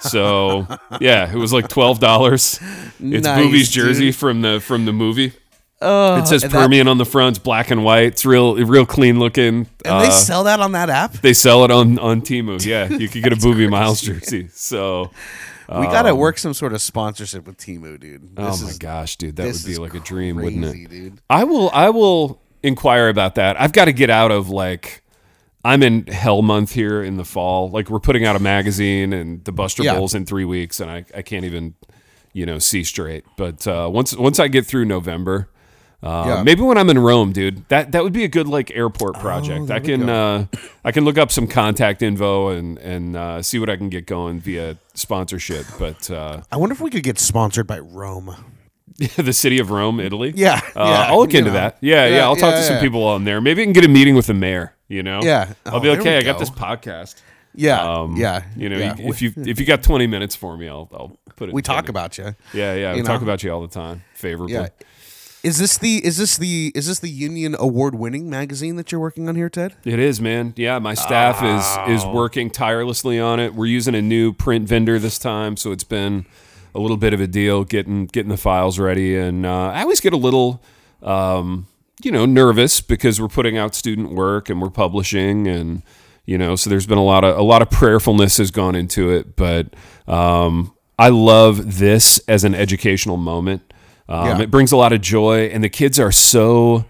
So 0.00 0.66
yeah, 1.00 1.30
it 1.30 1.36
was 1.36 1.52
like 1.52 1.68
twelve 1.68 2.00
dollars. 2.00 2.58
It's 3.00 3.24
Nice, 3.26 3.46
Boobie's 3.46 3.70
jersey 3.70 4.06
dude. 4.06 4.16
from 4.16 4.40
the 4.42 4.60
from 4.60 4.84
the 4.86 4.92
movie. 4.92 5.32
Oh, 5.82 6.16
It 6.16 6.26
says 6.28 6.42
and 6.44 6.52
that- 6.52 6.58
Permian 6.62 6.88
on 6.88 6.98
the 6.98 7.04
front. 7.04 7.36
It's 7.36 7.44
black 7.44 7.70
and 7.70 7.84
white. 7.84 8.04
It's 8.04 8.24
real 8.24 8.54
real 8.56 8.86
clean 8.86 9.18
looking. 9.18 9.66
And 9.84 10.00
they 10.00 10.08
Uh, 10.08 10.10
sell 10.10 10.44
that 10.44 10.60
on 10.60 10.72
that 10.72 10.88
app. 10.90 11.12
they 11.14 11.32
sell 11.34 11.64
it 11.64 11.70
on 11.70 11.98
on 11.98 12.20
Temu. 12.22 12.64
Yeah, 12.64 12.88
you 12.96 13.08
could 13.08 13.22
get 13.22 13.32
a 13.32 13.36
Boobie 13.36 13.68
Miles 13.68 14.00
jersey. 14.00 14.48
So 14.52 15.10
We 15.68 15.86
gotta 15.86 16.14
work 16.14 16.38
some 16.38 16.54
sort 16.54 16.72
of 16.72 16.82
sponsorship 16.82 17.46
with 17.46 17.56
Temu, 17.58 17.98
dude. 17.98 18.30
oh 18.36 18.50
This 18.50 18.62
my 18.62 18.68
is, 18.70 18.78
gosh, 18.78 19.16
dude, 19.16 19.36
that 19.36 19.46
would 19.46 19.64
be 19.64 19.76
like 19.76 19.94
a 19.94 20.00
dream, 20.00 20.36
wouldn't 20.36 20.64
it? 20.64 20.88
dude. 20.90 21.20
I 21.30 21.44
will 21.44 21.70
I 21.72 21.90
will 21.90 22.40
inquire 22.62 23.08
about 23.08 23.34
that. 23.34 23.60
I've 23.60 23.72
got 23.72 23.86
to 23.86 23.92
get 23.92 24.08
out 24.10 24.30
of 24.30 24.48
like 24.48 25.02
I'm 25.64 25.82
in 25.82 26.06
hell 26.08 26.42
month 26.42 26.72
here 26.72 27.02
in 27.02 27.16
the 27.16 27.24
fall. 27.24 27.70
Like 27.70 27.88
we're 27.88 28.00
putting 28.00 28.24
out 28.24 28.34
a 28.34 28.40
magazine 28.40 29.12
and 29.12 29.44
the 29.44 29.52
Buster 29.52 29.82
Yeah. 29.84 29.94
Bowl's 29.94 30.14
in 30.14 30.26
three 30.26 30.44
weeks 30.44 30.80
and 30.80 30.90
I, 30.90 31.04
I 31.16 31.22
can't 31.22 31.44
even, 31.44 31.74
you 32.32 32.44
know, 32.46 32.58
see 32.58 32.82
straight. 32.84 33.24
But 33.36 33.66
uh, 33.66 33.88
once 33.92 34.14
once 34.16 34.40
I 34.40 34.48
get 34.48 34.66
through 34.66 34.86
November, 34.86 35.48
uh, 36.02 36.24
Yeah. 36.26 36.42
maybe 36.42 36.62
when 36.62 36.76
I'm 36.78 36.90
in 36.90 36.98
Rome, 36.98 37.32
dude, 37.32 37.68
that 37.68 37.92
that 37.92 38.02
would 38.02 38.12
be 38.12 38.24
a 38.24 38.28
good 38.28 38.48
like 38.48 38.70
airport 38.74 39.18
project. 39.20 39.70
I 39.70 39.80
can 39.80 40.08
uh, 40.08 40.46
I 40.84 40.92
can 40.92 41.04
look 41.04 41.18
up 41.18 41.30
some 41.30 41.46
contact 41.46 42.02
info 42.02 42.48
and 42.48 42.78
and 42.78 43.16
uh, 43.16 43.42
see 43.42 43.58
what 43.58 43.68
I 43.70 43.76
can 43.76 43.88
get 43.88 44.06
going 44.06 44.40
via 44.40 44.76
sponsorship. 44.94 45.66
But 45.78 46.10
uh, 46.10 46.42
I 46.50 46.56
wonder 46.56 46.72
if 46.72 46.80
we 46.80 46.90
could 46.90 47.02
get 47.04 47.18
sponsored 47.18 47.66
by 47.66 47.78
Rome. 47.78 48.34
the 49.16 49.32
city 49.32 49.58
of 49.58 49.70
Rome, 49.70 49.98
Italy. 50.00 50.32
Yeah, 50.36 50.60
Uh, 50.76 50.84
yeah, 50.84 51.06
I'll 51.08 51.18
look 51.18 51.32
into 51.34 51.50
know. 51.50 51.54
that. 51.54 51.78
Yeah, 51.80 52.06
yeah, 52.06 52.16
Yeah, 52.16 52.24
I'll 52.24 52.36
talk 52.36 52.54
to 52.54 52.62
some 52.62 52.78
people 52.78 53.02
on 53.04 53.24
there. 53.24 53.40
Maybe 53.40 53.62
I 53.62 53.64
can 53.64 53.72
get 53.72 53.84
a 53.84 53.88
meeting 53.88 54.14
with 54.14 54.26
the 54.26 54.34
mayor. 54.34 54.74
You 54.88 55.02
know. 55.02 55.20
Yeah. 55.22 55.54
I'll 55.64 55.76
Oh, 55.76 55.80
be 55.80 55.88
like, 55.88 56.02
there 56.02 56.12
hey, 56.12 56.18
I 56.18 56.22
got 56.22 56.34
go. 56.34 56.38
this 56.40 56.50
podcast. 56.50 57.22
Yeah, 57.54 57.80
Um, 57.82 58.16
yeah. 58.16 58.44
You 58.56 58.68
know, 58.68 58.76
yeah. 58.78 58.94
if 58.98 59.20
you 59.22 59.32
if 59.36 59.58
you 59.60 59.66
got 59.66 59.82
twenty 59.82 60.06
minutes 60.06 60.34
for 60.36 60.56
me, 60.56 60.68
I'll 60.68 60.88
I'll 60.92 61.16
put 61.36 61.48
it. 61.48 61.54
we 61.54 61.62
talk 61.62 61.86
you. 61.86 61.90
about 61.90 62.16
you. 62.18 62.34
Yeah, 62.54 62.74
yeah. 62.74 62.92
We 62.92 62.98
you 62.98 63.04
talk 63.04 63.22
about 63.22 63.42
you 63.42 63.50
all 63.52 63.60
the 63.62 63.68
time. 63.68 64.02
Favorably. 64.14 64.54
Yeah. 64.54 64.68
Is 65.42 65.58
this 65.58 65.76
the 65.76 66.04
is 66.04 66.18
this 66.18 66.36
the 66.36 66.70
is 66.72 66.86
this 66.86 67.00
the 67.00 67.10
Union 67.10 67.56
Award 67.58 67.96
winning 67.96 68.30
magazine 68.30 68.76
that 68.76 68.92
you're 68.92 69.00
working 69.00 69.28
on 69.28 69.34
here, 69.34 69.50
Ted? 69.50 69.74
It 69.84 69.98
is, 69.98 70.20
man. 70.20 70.54
Yeah, 70.56 70.78
my 70.78 70.94
staff 70.94 71.42
is 71.42 71.98
is 72.00 72.06
working 72.06 72.48
tirelessly 72.48 73.18
on 73.18 73.40
it. 73.40 73.52
We're 73.52 73.66
using 73.66 73.96
a 73.96 74.02
new 74.02 74.32
print 74.32 74.68
vendor 74.68 75.00
this 75.00 75.18
time, 75.18 75.56
so 75.56 75.72
it's 75.72 75.82
been 75.82 76.26
a 76.76 76.78
little 76.78 76.96
bit 76.96 77.12
of 77.12 77.20
a 77.20 77.26
deal 77.26 77.64
getting 77.64 78.06
getting 78.06 78.30
the 78.30 78.36
files 78.36 78.78
ready. 78.78 79.16
And 79.16 79.44
uh, 79.44 79.70
I 79.70 79.82
always 79.82 79.98
get 79.98 80.12
a 80.12 80.16
little, 80.16 80.62
um, 81.02 81.66
you 82.04 82.12
know, 82.12 82.24
nervous 82.24 82.80
because 82.80 83.20
we're 83.20 83.26
putting 83.26 83.58
out 83.58 83.74
student 83.74 84.12
work 84.12 84.48
and 84.48 84.62
we're 84.62 84.70
publishing, 84.70 85.48
and 85.48 85.82
you 86.24 86.38
know, 86.38 86.54
so 86.54 86.70
there's 86.70 86.86
been 86.86 86.98
a 86.98 87.04
lot 87.04 87.24
of 87.24 87.36
a 87.36 87.42
lot 87.42 87.62
of 87.62 87.70
prayerfulness 87.70 88.36
has 88.38 88.52
gone 88.52 88.76
into 88.76 89.10
it. 89.10 89.34
But 89.34 89.74
um, 90.06 90.72
I 91.00 91.08
love 91.08 91.78
this 91.78 92.20
as 92.28 92.44
an 92.44 92.54
educational 92.54 93.16
moment. 93.16 93.71
Um, 94.12 94.26
Yeah. 94.26 94.40
It 94.42 94.50
brings 94.50 94.72
a 94.72 94.76
lot 94.76 94.92
of 94.92 95.00
joy, 95.00 95.46
and 95.52 95.62
the 95.64 95.68
kids 95.68 95.98
are 95.98 96.12
so 96.12 96.84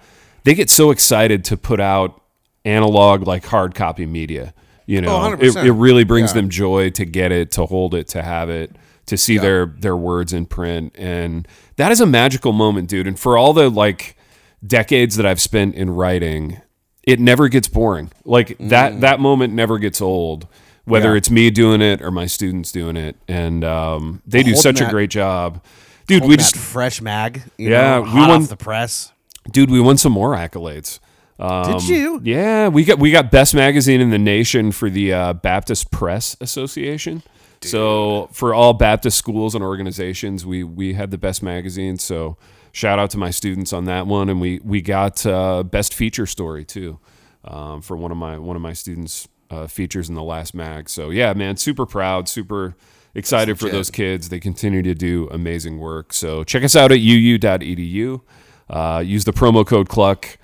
they 0.44 0.54
get 0.54 0.68
so 0.70 0.90
excited 0.90 1.44
to 1.44 1.56
put 1.56 1.78
out 1.80 2.20
analog 2.64 3.26
like 3.26 3.44
hard 3.46 3.74
copy 3.74 4.06
media. 4.06 4.52
You 4.86 5.00
know, 5.00 5.10
Oh, 5.16 5.32
it, 5.32 5.38
100%. 5.40 5.64
it 5.66 5.72
really 5.72 6.04
brings 6.04 6.30
Yeah. 6.30 6.40
them 6.40 6.48
joy 6.50 6.90
to 6.90 7.04
get 7.04 7.30
it, 7.30 7.50
to 7.52 7.66
hold 7.66 7.94
it, 7.94 8.08
to 8.08 8.22
have 8.22 8.50
it, 8.50 8.74
to 9.06 9.16
see 9.16 9.38
their 9.38 9.66
their 9.66 9.96
words 9.96 10.32
in 10.32 10.46
print, 10.46 10.92
and 10.98 11.46
that 11.76 11.92
is 11.92 12.00
a 12.00 12.06
magical 12.06 12.52
moment, 12.52 12.88
dude. 12.88 13.06
And 13.06 13.18
for 13.18 13.36
all 13.38 13.52
the 13.52 13.68
like 13.70 14.16
decades 14.66 15.16
that 15.16 15.26
I've 15.26 15.40
spent 15.40 15.74
in 15.74 15.90
writing, 15.90 16.60
it 17.04 17.18
never 17.20 17.48
gets 17.48 17.68
boring. 17.68 18.10
Like 18.24 18.56
Mm. 18.58 18.68
that 18.70 19.00
that 19.00 19.20
moment 19.20 19.54
never 19.54 19.78
gets 19.78 20.00
old 20.00 20.46
whether 20.84 21.10
Yeah. 21.12 21.18
it's 21.18 21.30
me 21.30 21.48
doing 21.50 21.80
it 21.80 22.02
or 22.02 22.10
my 22.10 22.26
students 22.26 22.72
doing 22.72 22.96
it, 22.96 23.14
and 23.28 23.62
um, 23.64 24.20
they 24.26 24.42
do 24.42 24.50
Holding 24.50 24.60
such 24.62 24.80
a 24.80 24.90
great 24.90 25.10
job. 25.10 25.62
Dude, 26.20 26.28
we 26.28 26.36
just 26.36 26.56
fresh 26.56 27.00
mag. 27.00 27.42
You 27.58 27.70
Yeah, 27.70 27.96
know, 27.98 28.02
we 28.02 28.20
won- 28.20 28.44
the 28.46 28.56
press. 28.56 29.12
dude, 29.50 29.70
we 29.70 29.80
won 29.80 29.96
some 29.96 30.12
more 30.12 30.34
accolades. 30.36 30.98
Um, 31.38 31.72
Did 31.72 31.88
you? 31.88 32.20
Yeah, 32.22 32.68
we 32.68 32.84
got 32.84 32.98
we 32.98 33.10
got 33.10 33.30
best 33.30 33.54
magazine 33.54 34.00
in 34.00 34.10
the 34.10 34.18
nation 34.18 34.70
for 34.70 34.88
the 34.88 35.12
uh, 35.12 35.32
Baptist 35.32 35.90
Press 35.90 36.36
Association. 36.40 37.22
So 37.62 38.28
for 38.32 38.54
all 38.54 38.72
Baptist 38.74 39.16
schools 39.18 39.54
and 39.54 39.62
organizations, 39.64 40.44
we 40.44 40.62
we 40.64 40.94
had 40.94 41.10
the 41.10 41.18
best 41.18 41.42
magazine. 41.42 41.96
So 41.98 42.36
shout 42.72 42.98
out 42.98 43.10
to 43.10 43.18
my 43.18 43.30
students 43.30 43.72
on 43.72 43.84
that 43.86 44.06
one, 44.06 44.28
and 44.28 44.40
we 44.40 44.60
we 44.64 44.82
got 44.82 45.24
uh, 45.26 45.62
best 45.62 45.94
feature 45.94 46.26
story 46.26 46.64
too 46.64 46.98
um, 47.44 47.80
for 47.82 47.96
one 47.96 48.10
of 48.10 48.16
my 48.16 48.38
one 48.38 48.56
of 48.56 48.62
my 48.62 48.72
students' 48.72 49.28
uh, 49.50 49.66
features 49.68 50.08
in 50.08 50.14
the 50.14 50.22
last 50.24 50.54
mag. 50.54 50.88
So 50.88 51.10
yeah, 51.10 51.32
man, 51.34 51.56
super 51.56 51.86
proud, 51.86 52.28
super 52.28 52.74
excited 53.14 53.58
for 53.58 53.68
those 53.68 53.90
kids. 53.90 54.28
They 54.28 54.40
continue 54.40 54.82
to 54.82 54.94
do 54.94 55.28
amazing 55.30 55.78
work. 55.78 56.12
So 56.12 56.44
check 56.44 56.62
us 56.64 56.74
out 56.76 56.92
at 56.92 56.98
uu.edu. 56.98 58.20
Uh, 58.70 59.02
use 59.04 59.24
the 59.24 59.32
promo 59.32 59.66
code 59.66 59.88
Kluck 59.88 60.38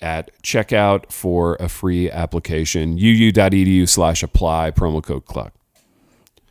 at 0.00 0.30
checkout 0.42 1.10
for 1.12 1.56
a 1.56 1.68
free 1.68 2.10
application. 2.10 2.96
uu.edu 2.98 3.88
slash 3.88 4.22
apply 4.22 4.70
promo 4.70 5.02
code 5.02 5.26
Kluck. 5.26 5.52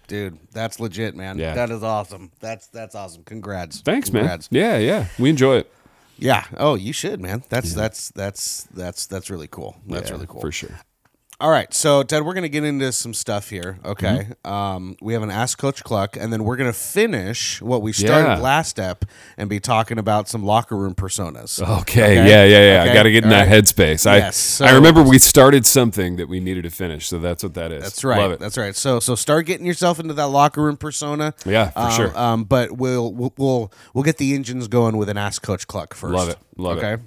Dude, 0.08 0.38
that's 0.52 0.80
legit, 0.80 1.16
man. 1.16 1.40
Yeah. 1.40 1.54
That 1.56 1.70
is 1.72 1.82
awesome. 1.82 2.32
That's 2.40 2.68
that's 2.68 2.94
awesome. 2.94 3.24
Congrats. 3.24 3.82
Thanks, 3.82 4.10
Congrats. 4.10 4.52
man. 4.52 4.62
Yeah, 4.62 4.78
yeah, 4.78 5.08
we 5.18 5.30
enjoy 5.30 5.58
it. 5.58 5.72
Yeah. 6.20 6.44
Oh, 6.58 6.76
you 6.76 6.94
should, 6.94 7.20
man. 7.22 7.44
That's 7.50 7.74
that's 7.74 8.10
that's 8.12 8.64
that's 8.74 9.08
that's 9.08 9.30
really 9.30 9.48
cool. 9.48 9.78
That's 9.88 10.10
Yeah, 10.10 10.16
really 10.16 10.28
cool. 10.28 10.42
for 10.42 10.52
sure. 10.52 10.78
All 11.44 11.50
right, 11.52 11.74
so 11.74 12.04
Ted, 12.04 12.24
we're 12.26 12.36
gonna 12.36 12.48
get 12.48 12.64
into 12.64 12.90
some 12.94 13.14
stuff 13.14 13.50
here. 13.50 13.78
Okay, 13.84 14.30
Mm-hmm. 14.46 14.48
um, 14.50 14.96
we 15.02 15.12
have 15.12 15.24
an 15.24 15.30
Ask 15.30 15.58
Coach 15.58 15.84
Kluck, 15.84 16.16
and 16.16 16.32
then 16.32 16.46
we're 16.46 16.56
gonna 16.56 16.72
finish 16.72 17.62
what 17.62 17.82
we 17.82 17.92
started 17.92 18.30
Yeah. 18.30 18.38
last 18.38 18.70
step 18.70 19.04
and 19.36 19.50
be 19.50 19.60
talking 19.60 19.98
about 19.98 20.30
some 20.30 20.46
locker 20.46 20.78
room 20.78 20.96
personas. 20.96 21.60
Okay, 21.82 22.16
yeah, 22.16 22.26
yeah, 22.26 22.46
yeah. 22.46 22.82
Okay, 22.84 22.92
I 22.92 22.94
got 22.94 23.04
to 23.04 23.12
get 23.12 23.26
in 23.26 23.30
all 23.30 23.36
that 23.38 23.50
right. 23.52 23.62
headspace. 23.66 24.10
I 24.10 24.18
Yes, 24.20 24.38
so- 24.38 24.64
I 24.64 24.72
remember 24.74 25.04
we 25.04 25.20
started 25.20 25.66
something 25.66 26.16
that 26.16 26.30
we 26.30 26.40
needed 26.40 26.64
to 26.64 26.70
finish, 26.70 27.08
so 27.10 27.20
that's 27.20 27.44
what 27.44 27.56
that 27.56 27.74
is. 27.74 27.84
That's 27.84 28.06
right. 28.06 28.20
Love 28.20 28.32
it. 28.32 28.40
That's 28.40 28.58
right. 28.58 28.74
So 28.74 29.02
so 29.02 29.14
start 29.16 29.46
getting 29.46 29.66
yourself 29.66 30.00
into 30.00 30.14
that 30.14 30.28
locker 30.28 30.62
room 30.64 30.78
persona. 30.78 31.34
Yeah, 31.46 31.72
for 31.72 31.80
um, 31.80 31.92
sure. 31.92 32.18
Um, 32.18 32.44
but 32.46 32.72
we'll, 32.78 33.12
we'll 33.12 33.34
we'll 33.38 33.74
we'll 33.94 34.06
get 34.06 34.16
the 34.18 34.34
engines 34.34 34.70
going 34.70 34.96
with 34.96 35.10
an 35.10 35.18
Ask 35.18 35.42
Coach 35.42 35.68
Kluck 35.68 35.94
first. 35.94 36.14
Love 36.14 36.30
it. 36.30 36.38
Love 36.56 36.78
it. 36.78 36.86
okay? 36.86 37.04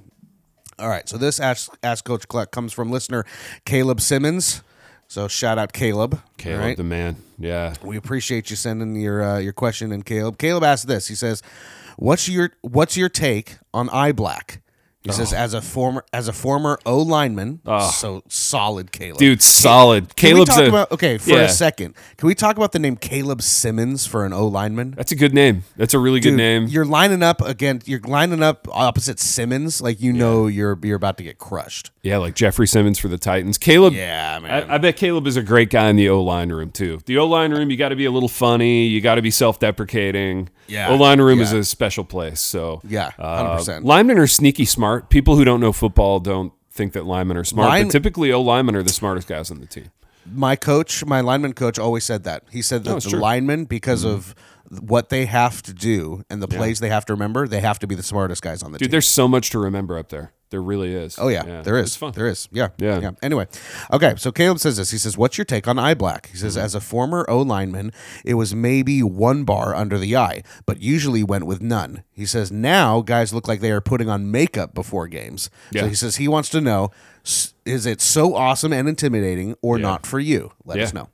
All 0.79 0.89
right. 0.89 1.09
So 1.09 1.17
this 1.17 1.41
Ask 1.41 1.77
Ask 1.83 2.05
Coach 2.05 2.29
Kluck 2.29 2.51
comes 2.51 2.73
from 2.73 2.91
listener 2.91 3.25
Caleb 3.65 4.01
Simmons. 4.01 4.63
So 5.09 5.29
shout 5.29 5.59
out 5.59 5.73
Caleb. 5.73 6.21
Caleb, 6.37 6.61
right? 6.61 6.77
the 6.77 6.85
man. 6.85 7.17
Yeah. 7.39 7.75
We 7.83 7.97
appreciate 7.97 8.51
you 8.51 8.57
sending 8.57 8.97
your 8.97 9.23
uh, 9.23 9.39
your 9.39 9.53
question 9.53 9.93
in, 9.93 10.03
Caleb. 10.03 10.39
Caleb 10.39 10.65
asked 10.65 10.87
this. 10.89 11.09
He 11.09 11.15
says, 11.15 11.43
"What's 11.97 12.29
your 12.29 12.51
What's 12.63 12.97
your 12.97 13.09
take 13.09 13.59
on 13.73 13.89
eye 13.91 14.13
black?" 14.13 14.61
He 15.07 15.13
says, 15.13 15.33
Oh. 15.33 15.37
"As 15.37 15.55
a 15.55 15.63
former 15.63 16.05
as 16.13 16.29
a 16.29 16.33
former 16.33 16.79
O 16.85 16.99
lineman, 16.99 17.61
so 17.93 18.23
solid, 18.29 18.93
Caleb, 18.93 19.19
Dude, 19.19 19.41
solid. 19.41 20.15
Can 20.17 20.31
we 20.31 20.45
Caleb's 20.45 20.51
talk 20.51 20.61
a 20.65 20.69
about 20.69 20.93
okay 20.93 21.19
for 21.19 21.31
yeah. 21.31 21.43
a 21.43 21.49
second? 21.49 21.95
Can 22.17 22.27
we 22.27 22.35
talk 22.35 22.57
about 22.57 22.73
the 22.73 22.79
name 22.79 22.97
Caleb 22.97 23.41
Simmons 23.43 24.07
for 24.07 24.25
an 24.27 24.33
O 24.33 24.47
lineman? 24.47 24.93
That's 24.97 25.13
a 25.13 25.17
good 25.17 25.33
name. 25.35 25.65
That's 25.77 25.95
a 25.95 25.99
really 25.99 26.21
good 26.21 26.35
name. 26.35 26.67
You're 26.67 26.85
lining 26.85 27.23
up 27.23 27.41
against. 27.41 27.87
You're 27.89 28.01
lining 28.01 28.43
up 28.43 28.67
opposite 28.73 29.19
Simmons, 29.21 29.81
like 29.81 30.01
you 30.01 30.13
know 30.13 30.47
you're 30.47 30.79
you're 30.83 30.97
about 30.97 31.17
to 31.19 31.23
get 31.25 31.39
crushed. 31.39 31.91
Yeah, 32.03 32.19
like 32.19 32.35
Jeffrey 32.35 32.67
Simmons 32.69 32.99
for 32.99 33.09
the 33.09 33.19
Titans. 33.19 33.59
Caleb. 33.59 33.93
Yeah, 33.95 34.39
man. 34.41 34.71
I, 34.71 34.75
I 34.75 34.79
bet 34.79 34.97
Caleb 34.97 35.27
is 35.27 35.37
a 35.37 35.43
great 35.43 35.71
guy 35.71 35.89
in 35.89 35.97
the 35.97 36.09
O 36.09 36.23
line 36.23 36.51
room 36.51 36.71
too. 36.71 37.01
The 37.07 37.19
O 37.19 37.27
line 37.27 37.53
room, 37.53 37.71
you 37.71 37.77
got 37.77 37.89
to 37.89 37.97
be 37.97 38.05
a 38.05 38.11
little 38.11 38.29
funny. 38.29 38.87
You 38.87 39.01
got 39.01 39.17
to 39.17 39.23
be 39.23 39.31
self 39.31 39.59
deprecating. 39.59 40.49
Yeah, 40.69 40.89
O 40.89 40.97
line 40.97 41.21
room 41.21 41.41
is 41.41 41.53
a 41.53 41.63
special 41.65 42.05
place. 42.05 42.41
So 42.41 42.81
Yeah, 42.89 43.11
uh, 43.19 43.57
100%. 43.59 43.85
linemen 43.85 44.19
are 44.19 44.27
sneaky 44.27 44.65
smart. 44.65 44.96
People 45.03 45.37
who 45.37 45.45
don't 45.45 45.61
know 45.61 45.73
football 45.73 46.21
don't 46.21 46.53
think 46.71 46.93
that 46.93 47.07
linemen 47.07 47.37
are 47.37 47.45
smart, 47.45 47.69
Line- 47.69 47.85
but 47.87 47.93
typically 47.93 48.33
O 48.33 48.41
linemen 48.41 48.77
are 48.77 48.83
the 48.83 48.93
smartest 48.93 49.29
guys 49.29 49.51
on 49.51 49.61
the 49.61 49.67
team. 49.67 49.91
my 50.31 50.57
coach, 50.57 51.05
my 51.05 51.21
lineman 51.21 51.53
coach, 51.53 51.79
always 51.79 52.05
said 52.05 52.25
that. 52.25 52.43
He 52.51 52.61
said 52.63 52.85
that 52.85 52.97
it's 52.97 53.05
the 53.05 53.11
true. 53.13 53.17
Mm-hmm. 53.19 53.23
linemen, 53.25 53.65
because 53.65 54.05
of 54.05 54.35
what 54.81 55.09
they 55.11 55.27
have 55.27 55.63
to 55.63 55.73
do 55.73 56.25
and 56.29 56.43
the 56.43 56.49
plays 56.49 56.81
they 56.81 56.89
have 56.89 57.05
to 57.07 57.13
remember, 57.13 57.47
they 57.47 57.61
have 57.61 57.79
to 57.79 57.87
be 57.87 57.95
the 57.95 58.03
smartest 58.03 58.43
guys 58.43 58.63
on 58.63 58.73
the 58.73 58.79
team. 58.79 58.85
Dude, 58.85 58.89
team. 58.89 58.93
there's 58.93 59.07
so 59.09 59.29
much 59.29 59.51
to 59.51 59.59
remember 59.59 59.97
up 59.99 60.09
there. 60.09 60.33
There 60.51 60.63
really 60.63 60.95
is. 60.95 61.19
Oh 61.19 61.27
yeah, 61.29 61.63
there 61.63 61.77
is. 61.77 61.97
Fun. 61.97 62.13
There 62.13 62.29
is. 62.29 62.49
Yeah. 62.53 62.69
Yeah. 62.79 63.11
Anyway, 63.21 63.49
okay. 63.93 64.15
So 64.17 64.31
Caleb 64.31 64.61
says 64.61 64.77
this. 64.77 64.93
He 64.93 64.99
says, 64.99 65.19
"What's 65.19 65.37
your 65.37 65.45
take 65.45 65.67
on 65.67 65.77
eye 65.79 65.95
black?" 65.95 66.27
He 66.27 66.33
Mm-hmm. 66.35 66.41
says, 66.41 66.57
"As 66.57 66.75
a 66.77 66.81
former 66.81 67.27
O 67.29 67.41
lineman, 67.43 67.93
it 68.25 68.35
was 68.35 68.55
maybe 68.55 69.03
one 69.03 69.43
bar 69.45 69.75
under 69.75 69.99
the 69.99 70.17
eye, 70.17 70.43
but 70.65 70.81
usually 70.81 71.25
went 71.25 71.47
with 71.47 71.61
none." 71.61 72.05
He 72.13 72.27
says, 72.27 72.53
"Now 72.53 73.01
guys 73.01 73.35
look 73.35 73.49
like 73.49 73.61
they 73.61 73.73
are 73.73 73.81
putting 73.81 74.09
on 74.09 74.31
makeup 74.31 74.73
before 74.73 75.09
games." 75.09 75.51
So 75.73 75.81
Yeah. 75.81 75.89
he 75.89 75.95
says 75.97 76.17
he 76.17 76.29
wants 76.29 76.49
to 76.51 76.61
know, 76.61 76.93
is 77.65 77.85
it 77.85 78.01
so 78.01 78.37
awesome 78.37 78.73
and 78.73 78.89
intimidating, 78.89 79.57
or 79.63 79.79
not 79.79 80.07
for 80.07 80.21
you? 80.21 80.53
Let 80.65 80.79
us 80.79 80.95
know. 80.95 81.09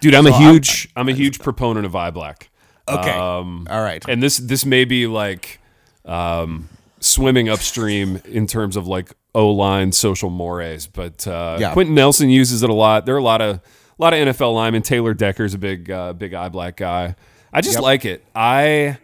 Dude, 0.00 0.14
I'm 0.16 0.26
a 0.26 0.30
I'm- 0.32 0.42
huge 0.42 0.88
I'm 0.96 1.08
a 1.08 1.12
huge 1.14 1.38
proponent 1.38 1.86
of 1.86 1.94
eye 1.94 2.10
black. 2.10 2.50
Okay. 2.88 3.10
Um, 3.12 3.66
All 3.70 3.80
right. 3.80 4.04
and 4.08 4.20
this 4.20 4.36
this 4.38 4.66
may 4.66 4.84
be 4.84 5.06
like 5.06 5.60
um, 6.04 6.68
swimming 7.14 7.48
upstream 7.48 8.20
in 8.26 8.46
terms 8.46 8.76
of 8.76 8.86
like 8.86 9.12
O 9.34 9.50
line 9.50 9.92
social 9.92 10.30
mores, 10.30 10.86
but 10.86 11.26
uh, 11.26 11.56
Yeah. 11.60 11.72
Quenton 11.72 11.94
Nelson 11.94 12.28
uses 12.30 12.62
it 12.62 12.70
a 12.70 12.74
lot. 12.74 13.06
There 13.06 13.14
are 13.14 13.18
a 13.18 13.22
lot 13.22 13.40
of 13.40 13.56
a 13.56 13.62
lot 14.02 14.12
of 14.12 14.20
NFL 14.28 14.54
linemen. 14.54 14.82
Taylor 14.82 15.14
Decker's 15.14 15.54
a 15.54 15.58
big 15.58 15.90
uh, 15.90 16.12
big 16.12 16.34
eye 16.34 16.48
black 16.48 16.76
guy. 16.76 17.14
I 17.52 17.60
just 17.60 17.74
Yep. 17.76 17.82
like 17.82 18.04
it. 18.04 18.24
I 18.34 18.98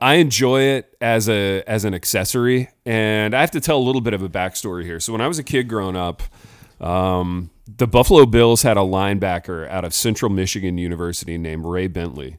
I 0.00 0.14
enjoy 0.14 0.60
it 0.62 0.94
as 1.00 1.28
a 1.28 1.62
as 1.66 1.84
an 1.84 1.94
accessory, 1.94 2.68
and 2.84 3.34
I 3.34 3.40
have 3.40 3.52
to 3.52 3.60
tell 3.60 3.78
a 3.78 3.84
little 3.84 4.00
bit 4.02 4.12
of 4.14 4.22
a 4.22 4.28
backstory 4.28 4.84
here. 4.84 5.00
So 5.00 5.12
when 5.12 5.20
I 5.20 5.28
was 5.28 5.38
a 5.38 5.44
kid 5.44 5.68
growing 5.68 5.96
up. 5.96 6.22
Um, 6.80 7.50
the 7.78 7.86
Buffalo 7.86 8.26
Bills 8.26 8.62
had 8.62 8.76
a 8.76 8.80
linebacker 8.80 9.66
out 9.70 9.84
of 9.84 9.94
Central 9.94 10.30
Michigan 10.30 10.76
University 10.76 11.38
named 11.38 11.64
Ray 11.64 11.86
Bentley. 11.86 12.36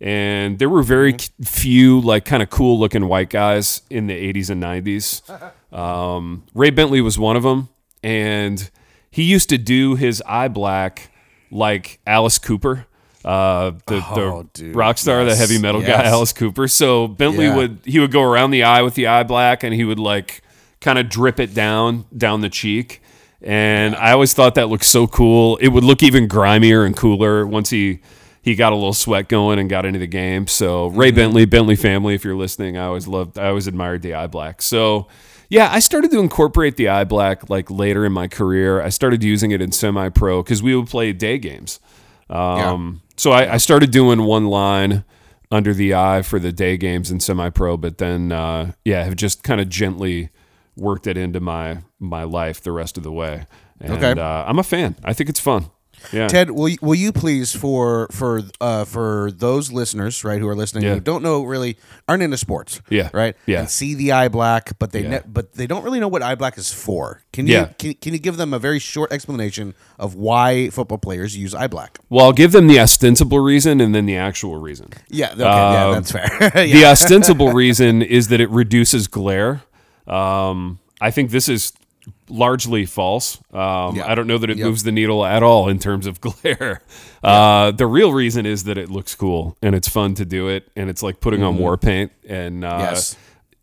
And 0.00 0.58
there 0.58 0.68
were 0.68 0.82
very 0.82 1.14
Mm-hmm. 1.14 1.42
few, 1.44 2.00
like, 2.00 2.24
kind 2.24 2.42
of 2.42 2.50
cool 2.50 2.78
looking 2.78 3.08
white 3.08 3.30
guys 3.30 3.82
in 3.90 4.06
the 4.08 4.14
80s 4.32 4.50
and 4.50 4.62
90s. 4.62 5.22
Um, 5.72 6.44
Ray 6.54 6.70
Bentley 6.70 7.02
was 7.02 7.18
one 7.18 7.36
of 7.36 7.42
them. 7.42 7.68
And 8.02 8.70
he 9.10 9.24
used 9.24 9.50
to 9.50 9.58
do 9.58 9.94
his 9.94 10.22
eye 10.24 10.48
black 10.48 11.10
like 11.50 11.98
Alice 12.06 12.38
Cooper, 12.38 12.86
uh, 13.26 13.72
the, 13.86 14.02
Oh, 14.10 14.42
the 14.44 14.48
dude. 14.54 14.76
rock 14.76 14.96
star, 14.96 15.24
the 15.24 15.34
heavy 15.34 15.58
metal 15.58 15.82
guy, 15.82 16.04
Alice 16.04 16.32
Cooper. 16.32 16.66
So 16.68 17.08
Bentley 17.08 17.46
Yeah. 17.46 17.56
would, 17.56 17.80
he 17.84 17.98
would 17.98 18.12
go 18.12 18.22
around 18.22 18.52
the 18.52 18.62
eye 18.62 18.80
with 18.80 18.94
the 18.94 19.06
eye 19.08 19.24
black 19.24 19.62
and 19.64 19.74
he 19.74 19.84
would, 19.84 19.98
like, 19.98 20.40
kind 20.80 20.98
of 20.98 21.10
drip 21.10 21.38
it 21.40 21.52
down, 21.52 22.06
down 22.16 22.40
the 22.40 22.48
cheek. 22.48 23.02
And 23.42 23.94
I 23.96 24.12
always 24.12 24.32
thought 24.32 24.54
that 24.54 24.68
looked 24.68 24.84
so 24.84 25.06
cool. 25.06 25.56
It 25.56 25.68
would 25.68 25.84
look 25.84 26.02
even 26.02 26.26
grimier 26.26 26.86
and 26.86 26.96
cooler 26.96 27.46
once 27.46 27.68
he 27.70 27.98
he 28.46 28.54
got 28.54 28.72
a 28.72 28.76
little 28.76 28.94
sweat 28.94 29.28
going 29.28 29.58
and 29.58 29.68
got 29.68 29.84
into 29.84 29.98
the 29.98 30.06
game. 30.06 30.46
So 30.46 30.86
Ray 30.86 31.08
Mm-hmm. 31.08 31.16
Bentley, 31.16 31.44
Bentley 31.46 31.76
family, 31.76 32.14
if 32.14 32.24
you're 32.24 32.36
listening, 32.36 32.78
I 32.78 32.84
always 32.86 33.08
loved, 33.08 33.38
I 33.38 33.48
always 33.48 33.66
admired 33.66 34.02
the 34.02 34.14
eye 34.14 34.28
black. 34.28 34.62
So 34.62 35.08
yeah, 35.50 35.68
I 35.70 35.80
started 35.80 36.10
to 36.12 36.20
incorporate 36.20 36.76
the 36.76 36.88
eye 36.88 37.04
black 37.04 37.50
like 37.50 37.70
later 37.70 38.06
in 38.06 38.12
my 38.12 38.28
career. 38.28 38.80
I 38.80 38.88
started 38.90 39.22
using 39.24 39.50
it 39.50 39.60
in 39.60 39.72
semi 39.72 40.08
pro 40.10 40.42
because 40.42 40.62
we 40.62 40.74
would 40.76 40.86
play 40.88 41.12
day 41.12 41.38
games. 41.38 41.80
Um, 42.30 43.02
So 43.16 43.32
I, 43.32 43.54
I 43.54 43.56
started 43.58 43.90
doing 43.90 44.22
one 44.22 44.46
line 44.46 45.04
under 45.50 45.72
the 45.74 45.94
eye 45.94 46.22
for 46.22 46.38
the 46.38 46.52
day 46.52 46.76
games 46.76 47.10
in 47.10 47.18
semi 47.20 47.50
pro, 47.50 47.76
but 47.76 47.98
then 47.98 48.30
uh, 48.32 48.72
yeah, 48.84 49.04
have 49.04 49.16
just 49.16 49.42
kind 49.42 49.60
of 49.60 49.68
gently 49.68 50.30
worked 50.76 51.06
it 51.06 51.16
into 51.16 51.40
my 51.40 51.78
my 51.98 52.22
life 52.24 52.60
the 52.60 52.72
rest 52.72 52.96
of 52.98 53.02
the 53.02 53.12
way. 53.12 53.46
And, 53.80 53.92
Okay. 53.92 54.20
uh, 54.20 54.44
I'm 54.48 54.58
a 54.58 54.62
fan. 54.62 54.94
I 55.04 55.12
think 55.14 55.28
it's 55.30 55.40
fun. 55.40 55.70
Yeah. 56.12 56.28
Ted, 56.28 56.50
will 56.50 56.68
you, 56.68 56.78
will 56.80 56.94
you 56.94 57.12
please 57.12 57.54
for 57.54 58.08
for 58.10 58.42
uh, 58.60 58.84
for 58.84 59.30
those 59.32 59.72
listeners 59.72 60.24
right 60.24 60.40
who 60.40 60.48
are 60.48 60.54
listening 60.56 60.84
Yeah. 60.84 60.94
who 60.94 61.00
don't 61.00 61.22
know 61.22 61.42
really 61.44 61.76
aren't 62.08 62.22
into 62.22 62.36
sports, 62.36 62.80
Yeah. 62.88 63.10
right, 63.12 63.34
Yeah. 63.46 63.60
and 63.60 63.70
see 63.70 63.94
the 63.94 64.12
eye 64.12 64.28
black, 64.28 64.78
but 64.78 64.92
they 64.92 65.02
Yeah. 65.02 65.08
ne- 65.10 65.22
but 65.26 65.54
they 65.54 65.66
don't 65.66 65.82
really 65.84 66.00
know 66.00 66.08
what 66.08 66.22
eye 66.22 66.34
black 66.34 66.56
is 66.58 66.72
for. 66.72 67.22
Can 67.32 67.46
you 67.46 67.54
Yeah. 67.54 67.64
can, 67.78 67.94
can 67.94 68.12
you 68.12 68.18
give 68.18 68.36
them 68.36 68.54
a 68.54 68.58
very 68.58 68.78
short 68.78 69.12
explanation 69.12 69.74
of 69.98 70.14
why 70.14 70.70
football 70.70 70.98
players 70.98 71.36
use 71.36 71.54
eye 71.54 71.66
black? 71.66 71.98
Well, 72.08 72.26
I'll 72.26 72.32
give 72.32 72.52
them 72.52 72.66
the 72.68 72.78
ostensible 72.80 73.40
reason 73.40 73.80
and 73.80 73.94
then 73.94 74.06
the 74.06 74.16
actual 74.16 74.56
reason. 74.56 74.90
Yeah, 75.08 75.30
okay, 75.32 75.40
yeah, 75.42 75.86
Um, 75.86 75.94
that's 75.94 76.12
fair. 76.12 76.50
The 76.66 76.84
ostensible 76.84 77.52
reason 77.52 78.02
is 78.02 78.28
that 78.28 78.40
it 78.40 78.50
reduces 78.50 79.08
glare. 79.08 79.62
Um, 80.06 80.78
I 81.00 81.10
think 81.10 81.30
this 81.30 81.48
is 81.48 81.72
largely 82.28 82.86
false. 82.86 83.38
Um, 83.52 83.96
Yeah. 83.96 84.04
I 84.10 84.14
don't 84.14 84.26
know 84.26 84.38
that 84.38 84.50
it 84.50 84.56
Yep. 84.58 84.66
moves 84.66 84.82
the 84.82 84.92
needle 84.92 85.24
at 85.24 85.42
all 85.42 85.68
in 85.68 85.78
terms 85.78 86.06
of 86.06 86.20
glare. 86.26 86.80
Uh, 87.22 87.70
the 87.70 87.86
real 87.86 88.12
reason 88.12 88.46
is 88.46 88.64
that 88.64 88.78
it 88.78 88.90
looks 88.90 89.14
cool 89.14 89.56
and 89.62 89.74
it's 89.74 89.88
fun 89.88 90.14
to 90.14 90.24
do 90.24 90.48
it, 90.48 90.68
and 90.76 90.88
it's 90.90 91.02
like 91.02 91.20
putting 91.20 91.42
on 91.42 91.58
war 91.58 91.76
paint. 91.76 92.12
And 92.28 92.64
uh, 92.64 92.70
Mm-hmm. 92.72 92.80
Yes. 92.94 93.16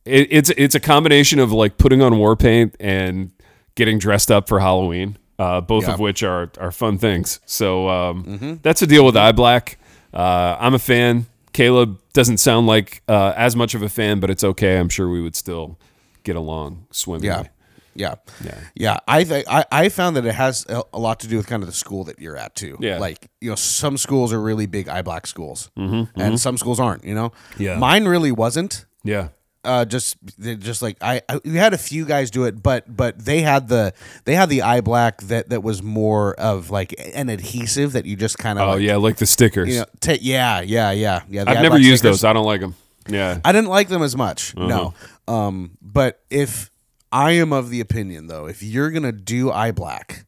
it, 0.06 0.28
it's 0.32 0.50
it's 0.58 0.76
a 0.76 0.80
combination 0.80 1.40
of 1.40 1.52
like 1.52 1.78
putting 1.78 2.02
on 2.02 2.18
war 2.18 2.36
paint 2.36 2.76
and 2.80 3.32
getting 3.76 4.00
dressed 4.00 4.30
up 4.32 4.48
for 4.48 4.60
Halloween. 4.60 5.18
uh, 5.40 5.60
both 5.62 5.86
Yeah. 5.88 5.94
of 5.96 6.00
which 6.00 6.22
are 6.24 6.52
are 6.60 6.72
fun 6.72 6.98
things. 6.98 7.40
So 7.46 7.90
um, 7.90 8.60
that's 8.64 8.82
a 8.82 8.88
deal 8.88 9.04
with 9.06 9.18
eye 9.18 9.32
black. 9.32 9.78
Uh, 10.14 10.56
I'm 10.60 10.74
a 10.76 10.80
fan. 10.80 11.26
Caleb 11.54 12.00
doesn't 12.14 12.38
sound 12.38 12.68
like 12.68 13.02
uh, 13.08 13.34
as 13.36 13.56
much 13.56 13.74
of 13.76 13.82
a 13.82 13.90
fan, 13.90 14.20
but 14.20 14.30
it's 14.30 14.44
okay. 14.44 14.78
I'm 14.78 14.90
sure 14.90 15.10
we 15.10 15.22
would 15.22 15.36
still 15.36 15.78
get 16.24 16.36
along 16.36 16.86
swimmingly. 16.92 17.50
Yeah. 17.96 18.16
Yeah. 18.44 18.58
Yeah. 18.76 18.98
I 19.08 19.24
think 19.24 19.46
I, 19.50 19.66
I 19.72 19.90
found 19.90 20.16
that 20.18 20.26
it 20.26 20.36
has 20.36 20.66
a, 20.70 20.84
a 20.94 21.00
lot 21.00 21.20
to 21.22 21.28
do 21.28 21.38
with 21.38 21.48
kind 21.48 21.64
of 21.64 21.68
the 21.68 21.74
school 21.76 22.04
that 22.06 22.20
you're 22.20 22.38
at 22.38 22.56
too. 22.56 22.78
Yeah. 22.80 23.00
Like, 23.00 23.30
you 23.42 23.50
know, 23.50 23.56
some 23.56 23.98
schools 23.98 24.34
are 24.34 24.42
really 24.42 24.66
big 24.66 24.88
eye 24.90 25.02
black 25.02 25.28
schools 25.28 25.70
and 25.76 26.40
some 26.40 26.58
schools 26.58 26.80
aren't, 26.80 27.04
you 27.06 27.16
know? 27.16 27.30
Mm-hmm, 27.30 27.64
Yeah. 27.64 27.78
Mine 27.78 28.06
really 28.06 28.32
wasn't. 28.32 28.86
Yeah. 29.04 29.30
Uh, 29.66 29.86
just, 29.86 30.18
just 30.60 30.82
like 30.82 30.98
I, 31.00 31.22
I, 31.30 31.40
we 31.46 31.56
had 31.56 31.74
a 31.74 31.78
few 31.78 32.04
guys 32.04 32.30
do 32.30 32.44
it, 32.44 32.62
but, 32.62 32.84
but 32.94 33.18
they 33.24 33.42
had 33.42 33.70
the, 33.70 33.94
they 34.26 34.36
had 34.36 34.50
the 34.50 34.62
eye 34.62 34.82
black 34.82 35.22
that, 35.22 35.50
that 35.52 35.64
was 35.64 35.82
more 35.82 36.34
of 36.36 36.70
like 36.70 36.94
an 37.16 37.30
adhesive 37.30 37.94
that 37.94 38.06
you 38.06 38.18
just 38.18 38.38
kind 38.38 38.60
of, 38.60 38.68
Oh 38.68 38.72
like, 38.74 38.82
yeah, 38.82 38.98
like 38.98 39.16
the 39.18 39.26
stickers. 39.26 39.70
you 39.70 39.80
know, 39.80 39.86
ta- 40.02 40.18
yeah, 40.20 40.60
yeah, 40.60 40.92
yeah, 40.92 41.22
yeah. 41.30 41.46
I've 41.48 41.62
never 41.62 41.78
used 41.78 42.00
stickers. 42.00 42.20
those. 42.20 42.24
I 42.26 42.34
don't 42.34 42.46
like 42.46 42.60
them. 42.60 42.76
Yeah. 43.08 43.40
I 43.46 43.54
didn't 43.54 43.70
like 43.70 43.88
them 43.88 44.02
as 44.02 44.18
much. 44.18 44.54
Uh-huh. 44.58 44.68
No. 44.68 44.94
Um, 45.34 45.78
but 45.82 46.22
if 46.30 46.70
I 47.14 47.32
am 47.34 47.54
of 47.54 47.70
the 47.70 47.80
opinion 47.80 48.28
though, 48.28 48.48
if 48.48 48.64
you're 48.64 48.90
gonna 48.92 49.12
do 49.12 49.52
eye 49.52 49.72
black, 49.72 50.26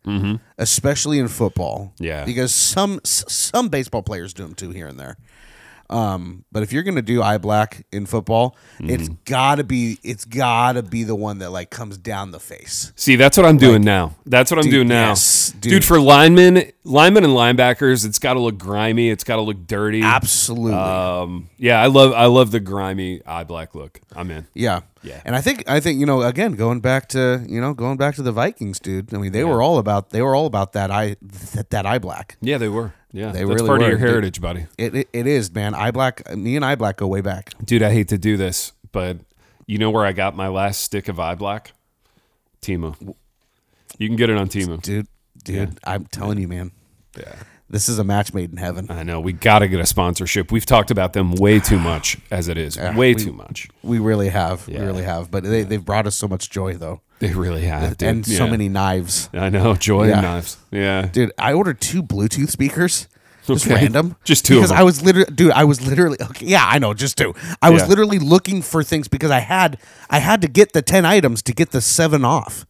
especially 0.57 1.19
in 1.19 1.27
football, 1.27 1.93
Mm-hmm. 1.95 2.03
Yeah. 2.03 2.25
because 2.25 2.53
some 2.53 2.99
some 3.03 3.69
baseball 3.69 4.03
players 4.03 4.33
do 4.33 4.43
them 4.43 4.53
too 4.53 4.69
here 4.71 4.87
and 4.87 4.99
there. 4.99 5.17
Um, 5.87 6.45
but 6.51 6.63
if 6.63 6.73
you're 6.73 6.81
gonna 6.83 7.01
do 7.03 7.21
eye 7.21 7.37
black 7.37 7.85
in 7.91 8.05
football, 8.05 8.55
it's 8.79 9.03
Mm-hmm. 9.03 9.13
gotta 9.25 9.63
be 9.63 9.99
it's 10.03 10.25
gotta 10.25 10.81
be 10.83 11.03
the 11.03 11.15
one 11.15 11.39
that 11.39 11.51
like 11.51 11.69
comes 11.69 11.97
down 11.97 12.31
the 12.31 12.39
face. 12.39 12.91
See, 12.95 13.15
that's 13.15 13.37
what 13.37 13.45
I'm 13.45 13.57
doing 13.57 13.83
now. 13.83 14.15
That's 14.25 14.49
what 14.51 14.57
I'm 14.59 14.63
Dude, 14.63 14.71
doing 14.73 14.87
now. 14.87 15.09
yes, 15.09 15.51
dude. 15.59 15.71
dude. 15.71 15.85
for 15.85 15.99
linemen, 15.99 16.71
linemen 16.85 17.23
and 17.25 17.33
linebackers, 17.33 18.05
it's 18.05 18.19
got 18.19 18.35
to 18.35 18.39
look 18.39 18.57
grimy. 18.57 19.09
It's 19.09 19.23
got 19.25 19.35
to 19.35 19.41
look 19.41 19.67
dirty. 19.67 20.01
Absolutely. 20.01 20.73
Um, 20.77 21.49
yeah, 21.57 21.81
I 21.81 21.87
love 21.87 22.13
I 22.13 22.25
love 22.27 22.51
the 22.51 22.59
grimy 22.61 23.21
eye 23.25 23.43
black 23.43 23.75
look. 23.75 23.99
I'm 24.15 24.31
in. 24.31 24.47
Yeah. 24.53 24.81
Yeah. 25.03 25.21
And 25.25 25.35
I 25.35 25.41
think 25.41 25.67
I 25.69 25.79
think 25.79 25.99
you 25.99 26.05
know 26.05 26.21
again 26.21 26.53
going 26.53 26.79
back 26.79 27.09
to 27.09 27.43
you 27.47 27.59
know 27.59 27.73
going 27.73 27.97
back 27.97 28.15
to 28.15 28.21
the 28.21 28.31
Vikings, 28.31 28.79
dude. 28.79 29.13
I 29.13 29.17
mean 29.17 29.31
they 29.33 29.43
were 29.43 29.61
all 29.61 29.77
about 29.77 30.11
they 30.11 30.21
were 30.21 30.35
all 30.35 30.45
about 30.45 30.73
that 30.73 30.89
eye 30.91 31.17
that, 31.21 31.69
that 31.71 31.85
eye 31.85 31.99
black. 31.99 32.37
Yeah, 32.41 32.57
they 32.57 32.69
were. 32.69 32.93
Yeah, 33.11 33.31
They 33.31 33.39
that's 33.45 33.49
really 33.49 33.67
part 33.67 33.79
were. 33.79 33.85
of 33.85 33.89
your 33.91 33.97
Dude. 33.99 34.07
heritage, 34.09 34.41
buddy. 34.41 34.65
It, 34.77 34.93
it 34.95 35.09
it 35.13 35.25
is 35.27 35.53
man. 35.53 35.73
Eye 35.73 35.91
black. 35.91 36.29
Me 36.35 36.55
and 36.57 36.65
eye 36.65 36.75
black 36.75 36.97
go 36.97 37.07
way 37.07 37.21
back. 37.21 37.53
Dude, 37.63 37.81
I 37.81 37.91
hate 37.93 38.09
to 38.09 38.17
do 38.17 38.35
this, 38.35 38.73
but 38.91 39.19
you 39.67 39.77
know 39.77 39.89
where 39.89 40.05
I 40.05 40.11
got 40.11 40.35
my 40.35 40.49
last 40.49 40.81
stick 40.81 41.07
of 41.07 41.17
eye 41.19 41.35
black? 41.35 41.71
Temu. 42.61 43.15
You 43.97 44.07
can 44.09 44.17
get 44.17 44.29
it 44.29 44.37
on 44.37 44.49
Temu. 44.49 44.81
Dude, 44.81 45.07
dude, 45.43 45.79
I'm 45.85 46.05
telling 46.07 46.39
you, 46.39 46.47
man. 46.49 46.71
Yeah. 47.17 47.35
This 47.67 47.89
is 47.89 47.97
a 47.97 48.03
match 48.03 48.31
made 48.31 48.51
in 48.51 48.57
heaven. 48.57 48.87
I 48.91 49.01
know. 49.01 49.19
We 49.19 49.33
got 49.33 49.59
to 49.59 49.67
get 49.67 49.79
a 49.79 49.87
sponsorship. 49.87 50.51
We've 50.51 50.67
talked 50.67 50.91
about 50.91 51.13
them 51.13 51.33
way 51.33 51.59
too 51.59 51.79
much 51.79 52.17
as 52.29 52.47
it 52.47 52.59
is. 52.59 52.77
way 52.95 53.15
we- 53.15 53.15
too 53.15 53.33
much. 53.33 53.67
We 53.81 53.97
really 53.97 54.29
have. 54.29 54.65
Yeah. 54.67 54.81
We 54.81 54.85
really 54.85 55.03
have. 55.03 55.31
But 55.31 55.43
they 55.43 55.63
they've 55.63 55.83
brought 55.83 56.05
us 56.05 56.15
so 56.15 56.27
much 56.27 56.49
joy 56.51 56.75
though, 56.75 57.01
They 57.19 57.33
really 57.33 57.63
have, 57.65 57.97
dude. 57.97 58.07
and 58.09 58.25
so 58.25 58.47
many 58.47 58.69
knives. 58.69 59.29
I 59.33 59.49
know. 59.49 59.73
Joy 59.75 60.07
Yeah. 60.09 60.13
and 60.13 60.21
knives. 60.21 60.57
Yeah. 60.71 61.07
Dude, 61.07 61.31
I 61.39 61.53
ordered 61.53 61.81
two 61.81 62.03
Bluetooth 62.03 62.49
speakers. 62.49 63.07
Just 63.47 63.67
Okay. 63.67 63.75
random, 63.75 64.15
Just 64.23 64.43
two 64.45 64.55
of 64.55 64.57
because 64.61 64.69
them. 64.69 64.79
I 64.79 64.83
was 64.83 65.03
literally, 65.03 65.31
dude. 65.31 65.51
I 65.51 65.65
was 65.65 65.79
literally, 65.85 66.17
okay, 66.19 66.47
yeah, 66.47 66.65
I 66.67 66.79
know, 66.79 66.95
just 66.95 67.15
two. 67.15 67.35
I 67.61 67.69
was 67.69 67.87
literally 67.87 68.17
looking 68.17 68.63
for 68.63 68.83
things 68.83 69.07
because 69.07 69.29
I 69.29 69.37
had, 69.39 69.77
I 70.09 70.17
had 70.17 70.41
to 70.41 70.47
get 70.47 70.73
the 70.73 70.81
ten 70.81 71.05
items 71.05 71.43
to 71.43 71.53
get 71.53 71.69
the 71.69 71.79
seven 71.79 72.25
off. 72.25 72.65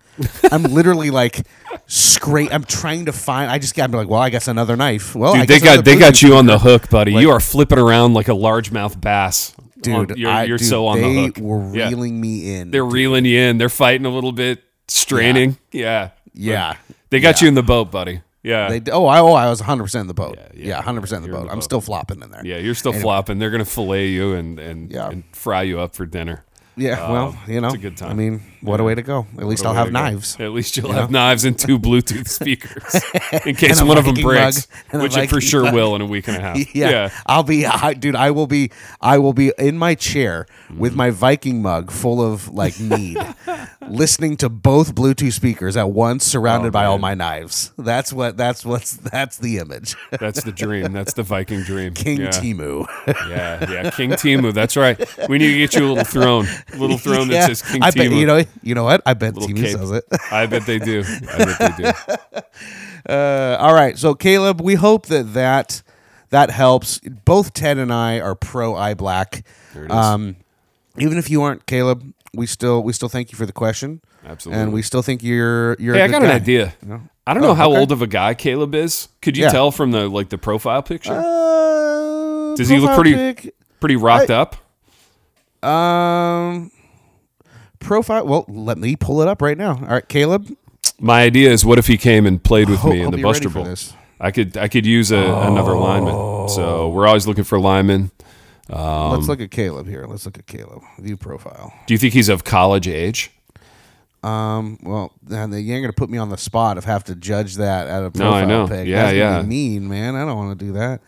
I'm 0.52 0.64
literally 0.64 1.10
like, 1.12 1.46
scrape. 1.88 2.54
I'm 2.54 2.64
trying 2.64 3.06
to 3.06 3.12
find. 3.12 3.52
I 3.52 3.58
just 3.60 3.76
got. 3.76 3.86
I'm 3.90 3.92
like, 3.96 4.08
well, 4.10 4.22
I 4.22 4.30
guess 4.30 4.48
another 4.48 4.76
knife. 4.76 5.16
Well, 5.16 5.34
I 5.36 5.40
Dude, 5.46 5.48
they 5.50 5.60
got 5.60 5.86
they 5.86 5.98
got 5.98 6.22
you 6.22 6.36
on 6.36 6.46
the 6.46 6.60
hook, 6.60 6.90
buddy. 6.90 7.14
you 7.14 7.32
are 7.32 7.40
flipping 7.40 7.80
around 7.80 8.14
like 8.14 8.28
a 8.28 8.32
largemouth 8.32 9.00
bass. 9.00 9.56
dude. 9.82 10.12
On- 10.12 10.18
you're, 10.18 10.30
I, 10.30 10.44
you're 10.44 10.58
dude, 10.58 10.68
so 10.68 10.88
on 10.88 11.02
they 11.02 11.14
the 11.14 11.24
hook. 11.28 11.38
were 11.40 11.76
Yeah. 11.76 11.90
reeling 11.90 12.20
me 12.20 12.56
in. 12.56 12.72
They're 12.72 12.86
reeling 12.86 13.26
you 13.26 13.40
in. 13.40 13.58
They're 13.58 13.70
fighting 13.70 14.06
a 14.06 14.10
little 14.10 14.32
bit, 14.32 14.64
straining. 14.88 15.58
Yeah, 15.72 16.12
yeah, 16.34 16.76
they 17.10 17.20
got 17.20 17.42
you 17.42 17.48
in 17.48 17.54
the 17.56 17.64
boat, 17.64 17.92
buddy. 17.92 18.22
Yeah, 18.44 18.70
They, 18.78 18.92
oh, 18.92 19.08
I, 19.08 19.22
oh, 19.22 19.34
I 19.34 19.50
was 19.50 19.60
100 19.60 19.84
percent 19.84 20.02
in 20.02 20.08
the 20.08 20.14
boat. 20.14 20.38
yeah, 20.54 20.68
Yeah, 20.68 20.76
100 20.76 21.02
percent 21.02 21.26
in 21.26 21.32
the 21.32 21.36
boat. 21.36 21.46
the 21.46 21.50
I'm 21.50 21.58
boat. 21.58 21.64
still 21.64 21.82
flopping 21.82 22.22
in 22.22 22.30
there. 22.30 22.46
yeah. 22.46 22.58
You're 22.58 22.76
still 22.76 22.94
flopping. 22.94 23.40
They're 23.40 23.50
gonna 23.50 23.66
fillet 23.66 24.10
you 24.10 24.34
and 24.36 24.60
and, 24.60 24.92
Yeah. 24.92 25.10
and 25.10 25.24
fry 25.34 25.64
you 25.64 25.80
up 25.80 25.96
for 25.96 26.06
dinner. 26.06 26.46
Yeah, 26.78 27.10
well, 27.12 27.38
you 27.48 27.62
know, 27.62 27.68
it's 27.68 27.76
a 27.76 27.80
good 27.80 27.96
time. 27.98 28.12
I 28.12 28.14
mean, 28.14 28.42
what 28.62 28.80
a 28.80 28.84
way 28.84 28.96
to 28.96 29.02
go. 29.02 29.28
At 29.38 29.46
least 29.46 29.66
I'll 29.66 29.74
have 29.74 29.92
knives. 29.92 30.38
At 30.40 30.52
least 30.52 30.76
you'll 30.76 30.92
have 30.92 31.10
knives 31.10 31.46
and 31.46 31.58
two 31.58 31.80
Bluetooth 31.80 32.28
speakers 32.40 32.84
in 33.46 33.56
case 33.56 33.80
a 33.80 33.86
one 33.86 33.98
of 33.98 34.06
them 34.06 34.16
Viking 34.16 34.28
breaks, 34.28 34.68
mug. 34.68 34.84
And 34.92 35.02
a 35.02 35.04
which 35.04 35.16
it 35.18 35.30
for 35.30 35.36
Viking 35.36 35.40
sure 35.48 35.64
mug. 35.64 35.74
will 35.74 35.96
in 35.96 36.02
a 36.02 36.06
week 36.06 36.28
and 36.28 36.38
a 36.38 36.40
half. 36.42 36.58
Yeah, 36.76 37.10
I'll 37.26 37.44
be, 37.44 37.66
I, 37.66 37.94
dude. 37.94 38.16
I 38.16 38.32
will 38.32 38.48
be, 38.48 38.72
I 39.00 39.18
will 39.18 39.32
be 39.34 39.54
in 39.58 39.78
my 39.78 39.96
chair 39.96 40.48
with 40.76 40.94
Mm. 40.94 40.98
my 40.98 41.10
Viking 41.12 41.62
mug 41.62 41.92
full 41.92 42.22
of 42.22 42.50
like 42.50 42.78
mead, 42.80 43.18
listening 43.88 44.36
to 44.38 44.50
both 44.50 44.96
Bluetooth 44.96 45.34
speakers 45.34 45.78
at 45.78 45.92
once, 45.92 46.26
surrounded 46.26 46.70
Oh, 46.70 46.72
by 46.72 46.86
all 46.86 46.98
my 46.98 47.14
knives. 47.14 47.72
That's 47.78 48.12
what. 48.12 48.36
That's 48.38 48.66
what's. 48.66 48.98
That's 48.98 49.38
the 49.38 49.60
image. 49.60 49.96
That's 50.12 50.44
the 50.44 50.52
dream. 50.52 50.92
That's 50.94 51.14
the 51.14 51.24
Viking 51.24 51.62
dream. 51.62 51.94
King 51.94 52.22
yeah. 52.22 52.28
Temu. 52.30 52.86
Yeah, 53.30 53.72
yeah, 53.72 53.90
King 53.92 54.12
Temu. 54.12 54.54
That's 54.54 54.76
right. 54.76 55.00
We 55.30 55.38
need 55.38 55.52
to 55.52 55.58
get 55.58 55.76
you 55.76 55.86
a 55.86 55.90
little 55.90 56.04
throne, 56.04 56.48
little 56.78 56.98
throne 57.06 57.30
Yeah, 57.30 57.48
that 57.48 57.58
says 57.58 57.62
King 57.62 57.84
I 57.84 57.92
bet 57.92 58.12
you 58.12 58.26
know. 58.26 58.44
You 58.64 58.76
know 58.76 58.84
what? 58.84 59.02
I 59.06 59.14
bet 59.14 59.36
Little 59.36 59.50
Temu 59.50 59.62
cape. 59.62 59.78
says 59.78 59.92
it. 59.92 60.04
I 60.32 60.46
bet 60.48 60.66
they 60.66 60.80
do. 60.80 61.04
I 61.30 61.38
bet 61.46 61.60
they 61.78 61.84
do. 61.84 62.42
Uh, 63.08 63.56
all 63.60 63.76
right, 63.76 64.00
so 64.00 64.16
Caleb, 64.16 64.60
we 64.60 64.74
hope 64.74 65.06
that 65.08 65.34
that 65.36 65.84
that 66.32 66.50
helps. 66.50 67.00
Both 67.00 67.54
Ted 67.54 67.78
and 67.78 67.94
I 67.94 68.20
are 68.20 68.34
pro 68.34 68.76
eye 68.76 68.96
black. 68.96 69.46
There 69.76 69.84
it 69.86 69.92
is. 69.92 69.96
Um, 69.96 70.38
even 70.98 71.20
if 71.20 71.30
you 71.30 71.44
aren't, 71.44 71.68
Caleb, 71.68 72.14
we 72.34 72.48
still 72.48 72.82
we 72.82 72.94
still 72.94 73.08
thank 73.10 73.32
you 73.32 73.38
for 73.38 73.46
the 73.46 73.52
question, 73.54 74.02
Absolutely. 74.26 74.64
and 74.64 74.74
we 74.74 74.82
still 74.82 75.04
think 75.04 75.22
you're 75.22 75.76
you're. 75.80 75.94
hey, 75.94 76.02
a 76.02 76.06
I 76.06 76.08
got 76.08 76.24
guy. 76.24 76.30
an 76.30 76.36
idea. 76.36 76.74
I 77.28 77.34
don't 77.36 77.44
Oh, 77.44 77.48
know 77.50 77.54
how 77.54 77.70
okay. 77.70 77.80
old 77.80 77.92
of 77.92 78.02
a 78.02 78.08
guy 78.08 78.34
Caleb 78.34 78.74
is. 78.74 79.08
Could 79.22 79.38
you 79.38 79.44
Yeah. 79.44 79.52
tell 79.52 79.70
from 79.70 79.92
the 79.92 80.08
like 80.10 80.30
the 80.30 80.40
profile 80.40 80.82
picture? 80.82 81.14
Uh, 81.14 82.56
Does 82.56 82.70
he 82.70 82.80
look 82.80 82.96
pretty- 82.96 83.14
pic, 83.14 83.56
Pretty 83.80 83.98
rocked 83.98 84.32
up. 84.32 84.56
Um, 85.66 86.72
profile. 87.80 88.26
Well, 88.26 88.46
let 88.48 88.78
me 88.78 88.96
pull 88.96 89.22
it 89.22 89.28
up 89.28 89.42
right 89.42 89.58
now. 89.58 89.72
All 89.78 89.86
right, 89.88 90.08
Caleb. 90.08 90.56
My 91.00 91.24
idea 91.24 91.52
is, 91.52 91.66
what 91.66 91.78
if 91.78 91.88
he 91.88 91.98
came 91.98 92.26
and 92.26 92.42
played 92.44 92.70
with 92.70 92.80
Hope- 92.80 92.92
me 92.94 93.00
in 93.00 93.04
hope 93.06 93.12
the 93.14 93.18
you're 93.20 93.28
Buster 93.28 93.50
for 93.50 93.56
Bowl? 93.56 93.64
this. 93.66 93.94
I 94.20 94.32
could 94.32 94.56
I 94.56 94.70
could 94.70 94.86
use 94.86 95.12
a, 95.12 95.18
another 95.18 95.76
lineman. 95.76 96.48
So 96.50 96.88
we're 96.90 97.06
always 97.06 97.28
looking 97.28 97.44
for 97.44 97.60
linemen. 97.60 98.12
Um, 98.70 99.12
Let's 99.12 99.28
look 99.28 99.42
at 99.42 99.52
Caleb 99.52 99.88
here. 99.88 100.06
Let's 100.08 100.26
look 100.26 100.40
at 100.40 100.48
Caleb. 100.48 100.82
View 101.00 101.18
profile. 101.18 101.74
Do 101.86 101.94
you 101.94 101.98
think 101.98 102.14
he's 102.14 102.30
of 102.30 102.44
college 102.46 102.88
age? 102.88 103.32
Um. 104.24 104.80
Well, 104.82 105.12
then 105.22 105.52
you 105.52 105.74
ain't 105.74 105.84
gonna 105.84 105.92
put 105.94 106.10
me 106.10 106.18
on 106.18 106.30
the 106.30 106.38
spot 106.38 106.78
of 106.78 106.86
have 106.86 107.04
to 107.06 107.16
judge 107.16 107.56
that 107.56 107.88
at 107.88 108.00
a 108.00 108.06
No, 108.06 108.10
profile 108.12 108.34
I 108.34 108.46
know. 108.46 108.68
pic. 108.68 108.88
Yeah, 108.88 109.04
That's 109.04 109.18
yeah. 109.18 109.42
be 109.42 109.48
mean, 109.48 109.90
man. 109.90 110.16
I 110.16 110.26
don't 110.26 110.38
want 110.38 110.58
to 110.58 110.66
do 110.66 110.72
that. 110.74 111.02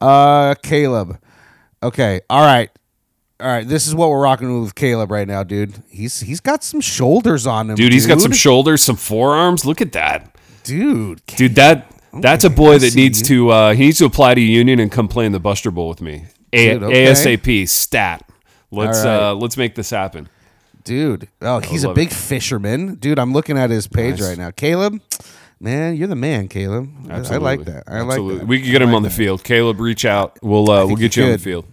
Uh, 0.00 0.54
Caleb. 0.62 1.18
Okay. 1.82 2.22
All 2.30 2.40
right. 2.44 2.70
All 3.40 3.48
right. 3.48 3.66
This 3.66 3.86
is 3.86 3.94
what 3.94 4.10
we're 4.10 4.22
rocking 4.22 4.60
with 4.62 4.74
Caleb 4.74 5.10
right 5.10 5.26
now, 5.26 5.42
dude. 5.42 5.74
He's 5.90 6.20
he's 6.20 6.40
got 6.40 6.62
some 6.62 6.80
shoulders 6.80 7.46
on 7.46 7.68
him, 7.70 7.76
Dude, 7.76 7.92
he's 7.92 8.06
got 8.06 8.20
some 8.20 8.32
shoulders, 8.32 8.82
some 8.82 8.96
forearms. 8.96 9.64
Look 9.64 9.80
at 9.80 9.92
that. 9.92 10.36
dude. 10.62 11.20
Dude, 11.26 11.56
that 11.56 11.90
that's 12.20 12.44
a 12.44 12.50
boy 12.50 12.78
that 12.78 12.94
needs 12.94 13.20
you. 13.28 13.48
to 13.48 13.50
uh, 13.50 13.74
he 13.74 13.86
needs 13.86 13.98
to 13.98 14.04
apply 14.04 14.34
to 14.34 14.40
union 14.40 14.78
and 14.78 14.90
come 14.90 15.08
play 15.08 15.26
in 15.26 15.32
the 15.32 15.40
Buster 15.40 15.70
Bowl 15.72 15.88
with 15.88 16.00
me. 16.00 16.26
A- 16.52 16.74
Dude, 16.74 16.82
okay. 16.84 17.06
ASAP 17.06 17.68
stat. 17.68 18.28
Let's 18.70 19.04
right. 19.04 19.30
uh, 19.30 19.34
let's 19.34 19.56
make 19.56 19.74
this 19.74 19.90
happen. 19.90 20.28
Dude. 20.84 21.28
Oh, 21.40 21.58
he's 21.60 21.82
a 21.84 21.92
big 21.92 22.10
fisherman, 22.10 22.94
dude. 22.96 23.18
I'm 23.18 23.32
looking 23.32 23.56
at 23.58 23.70
his 23.70 23.86
page 23.88 24.20
Nice. 24.20 24.28
right 24.28 24.38
now. 24.38 24.50
Caleb, 24.52 25.00
man, 25.58 25.96
you're 25.96 26.08
the 26.08 26.14
man, 26.14 26.46
Caleb. 26.46 26.88
I- 27.10 27.16
I 27.34 27.36
like 27.38 27.64
that. 27.64 27.84
I 27.88 27.96
Absolutely. 28.00 28.30
like 28.34 28.38
that. 28.40 28.46
We 28.46 28.60
can 28.60 28.70
get 28.70 28.82
him 28.82 28.88
like 28.90 28.96
on 28.96 29.02
the 29.02 29.08
that. 29.08 29.14
field. 29.14 29.42
Caleb, 29.42 29.80
reach 29.80 30.04
out. 30.04 30.38
We'll 30.42 30.70
uh, 30.70 30.86
we'll 30.86 30.96
get 30.96 31.16
you 31.16 31.22
you 31.24 31.30
on 31.30 31.32
the 31.32 31.42
field. 31.42 31.64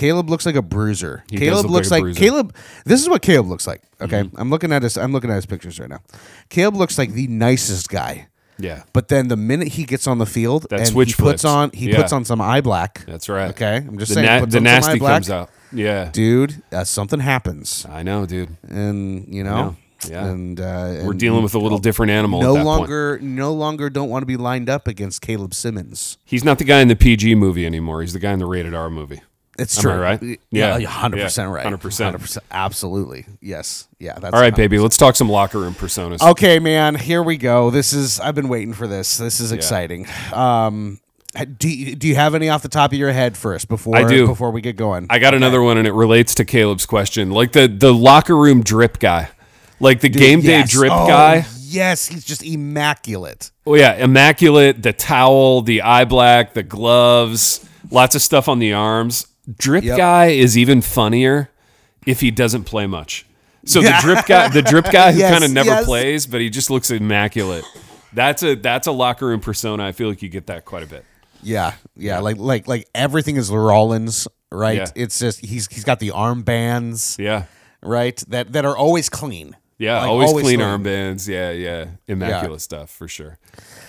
Caleb 0.00 0.30
looks 0.30 0.46
like 0.46 0.54
a 0.54 0.62
bruiser. 0.62 1.24
does 1.28 1.38
Caleb 1.40 1.64
look 1.66 1.72
looks 1.72 1.90
like 1.90 2.02
like. 2.04 2.16
Caleb. 2.16 2.54
This 2.86 3.02
is 3.02 3.08
what 3.08 3.20
Caleb 3.20 3.48
looks 3.48 3.66
like. 3.66 3.82
Okay, 4.00 4.22
Mm-hmm. 4.22 4.40
I'm 4.40 4.48
looking 4.48 4.72
at 4.72 4.82
his. 4.82 4.96
I'm 4.96 5.12
looking 5.12 5.30
at 5.30 5.34
his 5.36 5.44
pictures 5.46 5.78
right 5.78 5.90
now. 5.90 6.00
Caleb 6.48 6.76
looks 6.76 6.96
like 6.96 7.12
the 7.12 7.26
nicest 7.26 7.88
guy. 7.90 8.28
Yeah, 8.58 8.82
But 8.92 9.08
then 9.08 9.28
the 9.28 9.36
minute 9.36 9.68
he 9.68 9.84
gets 9.84 10.06
on 10.06 10.18
the 10.18 10.26
field 10.26 10.66
That 10.70 10.80
and 10.80 10.88
switch 10.88 11.08
he 11.08 11.14
puts 11.14 11.42
flips. 11.42 11.44
on 11.46 11.70
he 11.72 11.90
Yeah. 11.90 11.96
puts 11.96 12.12
on 12.12 12.24
some 12.26 12.40
eye 12.42 12.60
black. 12.60 13.04
that's 13.06 13.28
right. 13.28 13.50
Okay, 13.50 13.76
I'm 13.76 13.98
just 13.98 14.10
The, 14.10 14.14
saying. 14.16 14.26
na- 14.40 14.44
the 14.46 14.60
nasty 14.60 14.98
black, 14.98 15.14
comes 15.16 15.30
out. 15.30 15.50
Yeah, 15.72 16.10
dude. 16.12 16.62
Uh, 16.72 16.84
something 16.84 17.20
happens, 17.20 17.86
I 17.88 18.02
know, 18.02 18.26
dude. 18.26 18.56
and 18.68 19.26
you 19.32 19.44
know, 19.44 19.56
know. 19.56 19.76
Yeah. 20.08 20.26
and, 20.26 20.58
uh, 20.60 21.02
We're 21.04 21.12
dealing 21.14 21.42
with 21.42 21.54
a 21.54 21.58
little 21.58 21.78
different 21.78 22.10
animal. 22.10 22.40
no 22.42 22.50
at 22.50 22.58
that 22.58 22.64
Point. 22.64 22.66
longer 22.80 23.18
no 23.22 23.52
longer 23.52 23.88
don't 23.90 24.08
want 24.10 24.22
to 24.22 24.26
be 24.26 24.36
lined 24.38 24.68
up 24.70 24.86
against 24.88 25.20
Caleb 25.22 25.52
Simmons. 25.54 26.16
He's 26.24 26.42
not 26.44 26.58
the 26.58 26.64
guy 26.64 26.80
in 26.80 26.88
the 26.88 26.96
PG 26.96 27.34
movie 27.36 27.64
anymore. 27.66 28.00
He's 28.02 28.12
the 28.14 28.18
guy 28.18 28.32
in 28.32 28.38
the 28.40 28.46
rated 28.46 28.74
R 28.74 28.88
movie. 28.90 29.20
It's 29.60 29.76
Am 29.78 29.82
true. 29.82 29.92
I 29.92 29.96
right? 29.98 30.40
Yeah, 30.50 30.76
Yeah. 30.78 30.88
hundred 30.88 31.20
percent 31.20 31.50
right. 31.50 31.64
100%. 31.66 32.04
Hundred 32.04 32.20
percent. 32.20 32.44
Absolutely. 32.50 33.26
Yes. 33.40 33.86
Yeah. 33.98 34.18
That's 34.18 34.34
All 34.34 34.40
right, 34.40 34.54
baby. 34.54 34.78
Let's 34.78 34.96
talk 34.96 35.14
some 35.16 35.28
locker 35.28 35.58
room 35.58 35.74
personas. 35.74 36.20
Okay, 36.22 36.58
man. 36.58 36.94
Here 36.94 37.22
we 37.22 37.36
go. 37.36 37.70
This 37.70 37.92
is. 37.92 38.18
I've 38.20 38.34
been 38.34 38.48
waiting 38.48 38.72
for 38.72 38.86
this. 38.86 39.18
This 39.18 39.38
is 39.40 39.52
exciting. 39.52 40.06
Um, 40.32 40.98
do 41.58 41.68
you, 41.68 41.94
do 41.94 42.08
you 42.08 42.16
have 42.16 42.34
any 42.34 42.48
off 42.48 42.62
the 42.62 42.68
top 42.68 42.90
of 42.92 42.98
your 42.98 43.12
head 43.12 43.36
first 43.36 43.68
before 43.68 43.96
I 43.96 44.08
do. 44.08 44.26
before 44.26 44.50
we 44.50 44.60
get 44.60 44.76
going? 44.76 45.06
I 45.10 45.18
got 45.20 45.32
another 45.34 45.62
one, 45.62 45.78
and 45.78 45.86
it 45.86 45.92
relates 45.92 46.34
to 46.36 46.44
Caleb's 46.44 46.86
question. 46.86 47.30
Like 47.30 47.52
the 47.52 47.68
the 47.68 47.92
locker 47.94 48.36
room 48.36 48.62
drip 48.62 48.98
guy, 48.98 49.28
like 49.78 50.00
the 50.00 50.08
game 50.08 50.40
day 50.40 50.58
Yes. 50.60 50.70
drip 50.72 50.90
Oh, 50.92 51.06
guy. 51.06 51.44
Yes, 51.62 52.06
he's 52.08 52.24
just 52.24 52.42
immaculate. 52.42 53.52
Oh 53.64 53.74
yeah, 53.76 53.94
immaculate. 53.94 54.82
The 54.82 54.92
towel, 54.92 55.62
the 55.62 55.82
eye 55.82 56.04
black, 56.04 56.54
the 56.54 56.64
gloves, 56.64 57.64
lots 57.92 58.16
of 58.16 58.22
stuff 58.22 58.48
on 58.48 58.58
the 58.58 58.72
arms. 58.72 59.26
Drip 59.58 59.84
Yep. 59.84 59.96
guy 59.96 60.26
is 60.26 60.56
even 60.58 60.80
funnier 60.82 61.50
if 62.06 62.20
he 62.20 62.30
doesn't 62.30 62.64
play 62.64 62.86
much. 62.86 63.26
So 63.64 63.80
Yeah. 63.80 64.00
the 64.00 64.06
drip 64.06 64.26
guy, 64.26 64.48
the 64.48 64.62
drip 64.62 64.90
guy 64.90 65.12
who 65.12 65.18
Yes, 65.18 65.32
kind 65.32 65.44
of 65.44 65.50
never 65.50 65.68
yes. 65.70 65.84
plays, 65.84 66.26
but 66.26 66.40
he 66.40 66.48
just 66.50 66.70
looks 66.70 66.90
immaculate. 66.90 67.64
That's 68.12 68.42
a 68.42 68.54
that's 68.56 68.86
a 68.86 68.92
locker 68.92 69.26
room 69.26 69.40
persona. 69.40 69.84
I 69.86 69.92
feel 69.92 70.08
like 70.08 70.22
you 70.22 70.28
get 70.28 70.46
that 70.46 70.64
quite 70.64 70.82
a 70.82 70.86
bit. 70.86 71.04
Yeah, 71.42 71.74
yeah, 71.96 72.18
like 72.20 72.36
like 72.38 72.66
like 72.68 72.88
everything 72.94 73.36
is 73.36 73.50
Rollins, 73.50 74.26
right? 74.50 74.76
Yeah. 74.78 74.86
It's 74.94 75.18
just 75.18 75.40
he's 75.44 75.66
he's 75.68 75.84
got 75.84 76.00
the 76.00 76.08
armbands, 76.10 77.18
Yeah. 77.18 77.44
right? 77.82 78.22
That 78.28 78.52
that 78.52 78.64
are 78.64 78.76
always 78.76 79.08
clean. 79.08 79.56
Yeah, 79.78 80.00
Like, 80.00 80.08
always, 80.10 80.32
clean 80.32 80.60
armbands. 80.60 81.26
Yeah, 81.26 81.52
yeah, 81.52 81.86
immaculate 82.06 82.50
Yeah. 82.52 82.56
stuff 82.58 82.90
for 82.90 83.08
sure. 83.08 83.38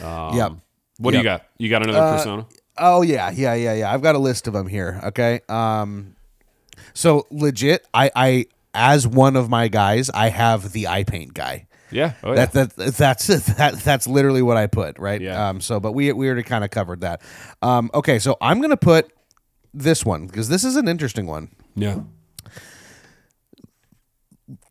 Um, 0.02 0.38
Yep. 0.38 0.52
What 1.00 1.12
do 1.12 1.18
you 1.18 1.24
got? 1.24 1.46
You 1.58 1.70
got 1.70 1.84
another 1.84 2.16
persona? 2.18 2.46
Oh 2.82 3.04
yeah, 3.04 3.30
yeah, 3.32 3.54
yeah, 3.54 3.74
yeah. 3.76 3.94
I've 3.94 4.02
got 4.02 4.16
a 4.16 4.20
list 4.20 4.48
of 4.48 4.54
them 4.54 4.68
here. 4.68 5.00
Okay. 5.06 5.42
Um, 5.48 6.16
so 6.94 7.28
legit, 7.30 7.86
I 7.94 8.12
I 8.16 8.46
as 8.74 9.08
one 9.08 9.36
of 9.36 9.50
my 9.50 9.68
guys, 9.68 10.10
I 10.10 10.30
have 10.30 10.72
the 10.72 10.88
eye 10.88 11.04
paint 11.04 11.34
guy. 11.34 11.68
Yeah. 11.92 12.14
Oh, 12.24 12.34
yeah. 12.34 12.46
That, 12.46 12.74
that 12.76 12.96
that's 12.96 13.28
that 13.58 13.80
that's 13.80 14.08
literally 14.08 14.42
what 14.42 14.58
I 14.58 14.68
put 14.68 14.98
right. 14.98 15.22
Yeah. 15.22 15.50
Um. 15.50 15.62
So, 15.62 15.80
but 15.80 15.92
we 15.92 16.12
we 16.14 16.26
already 16.28 16.44
kind 16.44 16.64
of 16.64 16.72
covered 16.72 17.02
that. 17.02 17.22
Um. 17.62 17.92
Okay. 17.94 18.18
So 18.20 18.38
I'm 18.42 18.62
gonna 18.62 18.78
put 18.78 19.12
this 19.74 20.04
one 20.06 20.26
because 20.28 20.50
this 20.50 20.64
is 20.64 20.76
an 20.76 20.88
interesting 20.88 21.28
one. 21.28 21.50
yeah. 21.76 22.00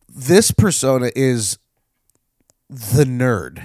This 0.08 0.50
persona 0.50 1.10
is 1.14 1.58
the 2.68 3.04
nerd. 3.04 3.64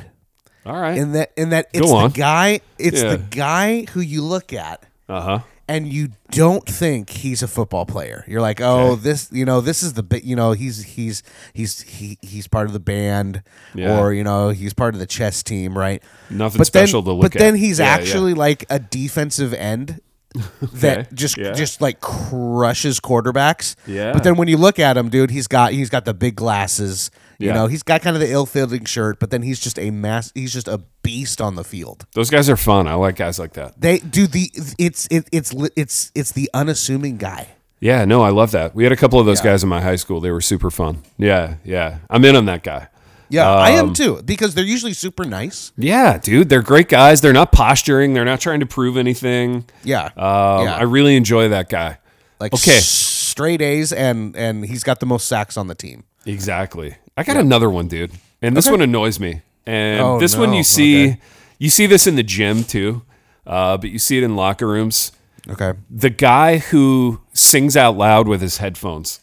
All 0.66 0.80
right. 0.80 0.98
In 0.98 1.12
that 1.14 1.32
in 1.38 1.50
that 1.50 1.68
it's 1.74 1.86
Go 1.86 1.96
on. 1.96 2.12
the 2.12 2.18
guy. 2.18 2.60
It's 2.80 3.02
Yeah. 3.02 3.10
the 3.12 3.18
guy 3.18 3.86
who 3.92 4.00
you 4.02 4.22
look 4.24 4.52
at 4.54 4.84
Uh 5.08 5.22
huh. 5.22 5.40
and 5.68 5.88
you 5.88 6.10
don't 6.32 6.66
think 6.68 7.10
he's 7.10 7.42
a 7.44 7.48
football 7.48 7.86
player. 7.86 8.24
You're 8.28 8.42
like, 8.42 8.60
oh, 8.62 8.96
this, 8.96 9.30
you 9.32 9.46
know, 9.46 9.62
this 9.62 9.82
is 9.84 9.94
the, 9.94 10.04
bi- 10.04 10.22
you 10.24 10.36
know, 10.36 10.52
he's 10.54 10.84
he's 10.84 11.24
he's 11.54 11.82
he, 11.82 12.18
he's 12.22 12.48
part 12.48 12.68
of 12.68 12.74
the 12.74 12.80
band, 12.80 13.42
Yeah. 13.74 14.00
or 14.00 14.12
you 14.14 14.24
know, 14.24 14.50
he's 14.50 14.74
part 14.74 14.94
of 14.96 15.00
the 15.00 15.06
chess 15.06 15.44
team, 15.44 15.78
right? 15.78 16.02
Nothing 16.30 16.58
but 16.60 16.68
special 16.68 17.02
then, 17.02 17.14
to 17.14 17.18
look 17.18 17.26
at. 17.28 17.32
But 17.34 17.40
then 17.40 17.56
he's 17.56 17.80
Yeah, 17.80 17.86
yeah. 17.86 18.02
actually 18.02 18.34
like 18.34 18.66
a 18.70 18.80
defensive 18.80 19.54
end. 19.54 20.02
That 20.74 21.14
just 21.14 21.38
yeah. 21.38 21.54
just 21.54 21.82
like 21.82 22.02
crushes 22.02 23.00
quarterbacks. 23.00 23.76
Yeah. 23.88 24.12
But 24.14 24.24
then 24.24 24.36
when 24.36 24.48
you 24.48 24.58
look 24.58 24.80
at 24.80 24.98
him, 24.98 25.10
dude, 25.10 25.32
he's 25.32 25.48
got 25.48 25.72
he's 25.74 25.90
got 25.90 26.06
the 26.06 26.14
big 26.14 26.36
glasses. 26.36 27.12
You 27.38 27.48
Yeah. 27.48 27.54
know, 27.56 27.68
he's 27.68 27.84
got 27.84 28.02
kind 28.02 28.16
of 28.16 28.22
the 28.22 28.32
ill-fitting 28.32 28.86
shirt, 28.86 29.20
but 29.20 29.30
then 29.30 29.42
he's 29.42 29.60
just 29.60 29.78
a 29.78 29.92
mass. 29.92 30.32
He's 30.36 30.54
just 30.54 30.68
a 30.70 30.82
beast 31.02 31.42
on 31.42 31.56
the 31.56 31.64
field. 31.66 32.06
Those 32.14 32.30
guys 32.30 32.50
are 32.50 32.56
fun. 32.58 32.88
I 32.88 32.94
like 32.94 33.18
guys 33.18 33.38
like 33.40 33.54
that. 33.54 33.80
They 33.80 34.00
do 34.00 34.28
the 34.28 34.50
it's 34.80 35.08
it, 35.12 35.28
it's 35.32 35.54
it's 35.76 36.12
it's 36.16 36.32
the 36.32 36.50
unassuming 36.54 37.18
guy. 37.18 37.50
Yeah, 37.82 38.06
no, 38.06 38.22
I 38.24 38.30
love 38.30 38.52
that. 38.52 38.74
We 38.74 38.84
had 38.84 38.94
a 38.94 38.96
couple 38.96 39.20
of 39.20 39.26
those 39.26 39.40
Yeah. 39.44 39.52
guys 39.52 39.64
in 39.64 39.70
my 39.70 39.82
high 39.82 39.98
school. 39.98 40.22
They 40.22 40.32
were 40.32 40.42
super 40.42 40.72
fun. 40.72 41.04
Yeah, 41.18 41.56
yeah. 41.66 41.98
I'm 42.10 42.24
in 42.26 42.36
on 42.36 42.46
that 42.46 42.64
guy. 42.64 42.88
Yeah, 43.30 43.50
I 43.50 43.72
am 43.72 43.88
Um, 43.90 43.94
too 43.94 44.22
because 44.24 44.54
they're 44.56 44.64
usually 44.64 44.94
super 44.94 45.26
nice. 45.26 45.72
Yeah, 45.78 46.18
dude, 46.20 46.50
they're 46.50 46.62
great 46.62 46.90
guys. 46.90 47.22
They're 47.22 47.34
not 47.34 47.52
posturing. 47.52 48.14
They're 48.14 48.26
not 48.26 48.40
trying 48.40 48.60
to 48.60 48.66
prove 48.66 48.98
anything. 48.98 49.66
Yeah, 49.84 50.06
Um, 50.16 50.66
yeah, 50.66 50.76
I 50.78 50.84
really 50.84 51.16
enjoy 51.16 51.50
that 51.50 51.70
guy. 51.70 51.98
like 52.40 52.54
okay. 52.54 52.80
straight 52.80 53.62
A's 53.62 53.92
and 53.94 54.36
and 54.36 54.66
he's 54.66 54.84
got 54.84 55.00
the 55.00 55.06
most 55.06 55.28
sacks 55.28 55.58
on 55.58 55.68
the 55.68 55.76
team. 55.76 56.04
Exactly. 56.26 56.96
I 57.18 57.24
got 57.24 57.38
another 57.38 57.70
one, 57.70 57.88
dude, 57.88 58.12
and 58.42 58.56
this 58.58 58.70
one 58.70 58.82
annoys 58.82 59.20
me. 59.20 59.42
And 59.66 60.02
Oh, 60.02 60.20
this 60.20 60.36
one 60.36 60.54
you 60.54 60.64
see, 60.64 61.08
Okay. 61.08 61.20
you 61.58 61.70
see 61.70 61.86
this 61.88 62.06
in 62.08 62.16
the 62.18 62.24
gym 62.24 62.64
too, 62.64 63.02
uh, 63.48 63.78
but 63.78 63.90
you 63.90 63.98
see 64.00 64.18
it 64.18 64.24
in 64.24 64.36
locker 64.36 64.68
rooms. 64.68 65.12
Okay, 65.50 65.74
The 65.90 66.10
guy 66.10 66.58
who 66.58 67.22
sings 67.34 67.76
out 67.78 67.96
loud 67.98 68.28
with 68.28 68.42
his 68.42 68.58
headphones. 68.58 69.20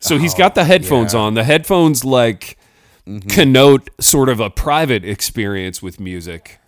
So 0.00 0.18
he's 0.18 0.34
got 0.34 0.54
the 0.54 0.64
headphones 0.64 1.14
Oh, 1.14 1.18
yeah. 1.18 1.20
Mm-hmm. 1.20 1.26
on. 1.28 1.34
The 1.34 1.44
headphones 1.44 2.04
like 2.04 2.58
connote 3.28 3.88
sort 4.00 4.28
of 4.28 4.40
a 4.40 4.48
private 4.50 5.04
experience 5.04 5.82
with 5.82 5.98
music. 6.00 6.58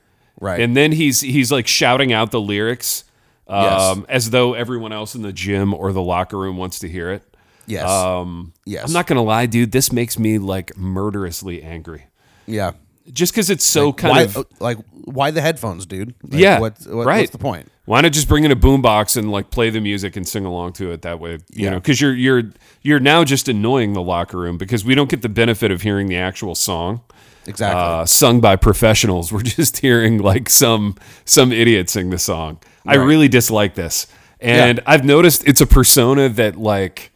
right. 0.41 0.61
and 0.61 0.77
then 0.77 0.93
he's 0.93 1.21
he's 1.21 1.53
like 1.53 1.67
shouting 1.67 2.13
out 2.13 2.31
the 2.31 2.41
lyrics 2.41 3.05
Yes. 3.49 3.81
um, 3.81 4.07
as 4.09 4.31
though 4.31 4.55
everyone 4.55 4.93
else 4.93 5.15
in 5.15 5.21
the 5.23 5.33
gym 5.33 5.75
or 5.75 5.93
the 5.93 6.01
locker 6.03 6.39
room 6.39 6.57
wants 6.57 6.79
to 6.79 6.89
hear 6.89 7.11
it. 7.13 7.23
yes, 7.67 7.89
Um, 7.89 8.53
yes. 8.65 8.87
I'm 8.87 8.93
not 8.93 9.07
gonna 9.07 9.23
lie, 9.23 9.47
dude. 9.47 9.71
This 9.71 9.93
makes 9.93 10.19
me 10.19 10.39
like 10.39 10.77
murderously 10.79 11.63
angry, 11.63 12.07
yeah. 12.47 12.73
Just 13.13 13.33
because 13.33 13.51
it's 13.51 13.65
so 13.65 13.93
kind 13.93 14.13
why, 14.17 14.23
of. 14.23 14.37
uh, 14.37 14.45
like 14.61 14.79
why 15.05 15.31
the 15.31 15.41
headphones, 15.41 15.87
dude? 15.87 16.15
Like, 16.23 16.41
Yeah, 16.41 16.59
what, 16.61 16.79
what, 16.87 17.07
right. 17.07 17.19
What's 17.21 17.31
the 17.33 17.39
point? 17.39 17.71
Why 17.85 18.01
not 18.01 18.13
just 18.13 18.29
bring 18.29 18.45
in 18.45 18.51
a 18.51 18.57
boombox 18.57 19.17
and 19.17 19.31
like 19.31 19.51
play 19.51 19.69
the 19.71 19.81
music 19.81 20.17
and 20.17 20.27
sing 20.27 20.47
along 20.47 20.73
to 20.75 20.91
it 20.93 21.03
that 21.03 21.21
way? 21.21 21.33
You 21.33 21.65
Yeah. 21.65 21.71
know, 21.71 21.77
because 21.81 22.01
you're 22.01 22.15
you're 22.15 22.43
you're 22.83 23.01
now 23.01 23.25
just 23.25 23.49
annoying 23.49 23.93
the 23.93 24.01
locker 24.03 24.39
room 24.39 24.57
because 24.57 24.85
we 24.85 24.95
don't 24.95 25.11
get 25.11 25.21
the 25.23 25.29
benefit 25.29 25.71
of 25.71 25.83
hearing 25.83 26.07
the 26.09 26.17
actual 26.17 26.55
song. 26.55 27.03
Exactly. 27.47 27.79
uh, 27.79 28.07
sung 28.07 28.41
by 28.41 28.57
professionals. 28.57 29.31
We're 29.33 29.43
just 29.43 29.79
hearing 29.79 30.19
like 30.19 30.49
some 30.49 30.97
some 31.27 31.53
idiot 31.53 31.91
sing 31.91 32.09
the 32.11 32.19
song. 32.19 32.59
I 32.87 32.95
really 32.97 33.29
dislike 33.29 33.75
this, 33.75 34.07
and 34.41 34.79
Yeah. 34.79 34.85
I've 34.87 35.05
noticed 35.05 35.47
it's 35.47 35.61
a 35.61 35.67
persona 35.67 36.29
that 36.31 36.57
like 36.57 37.13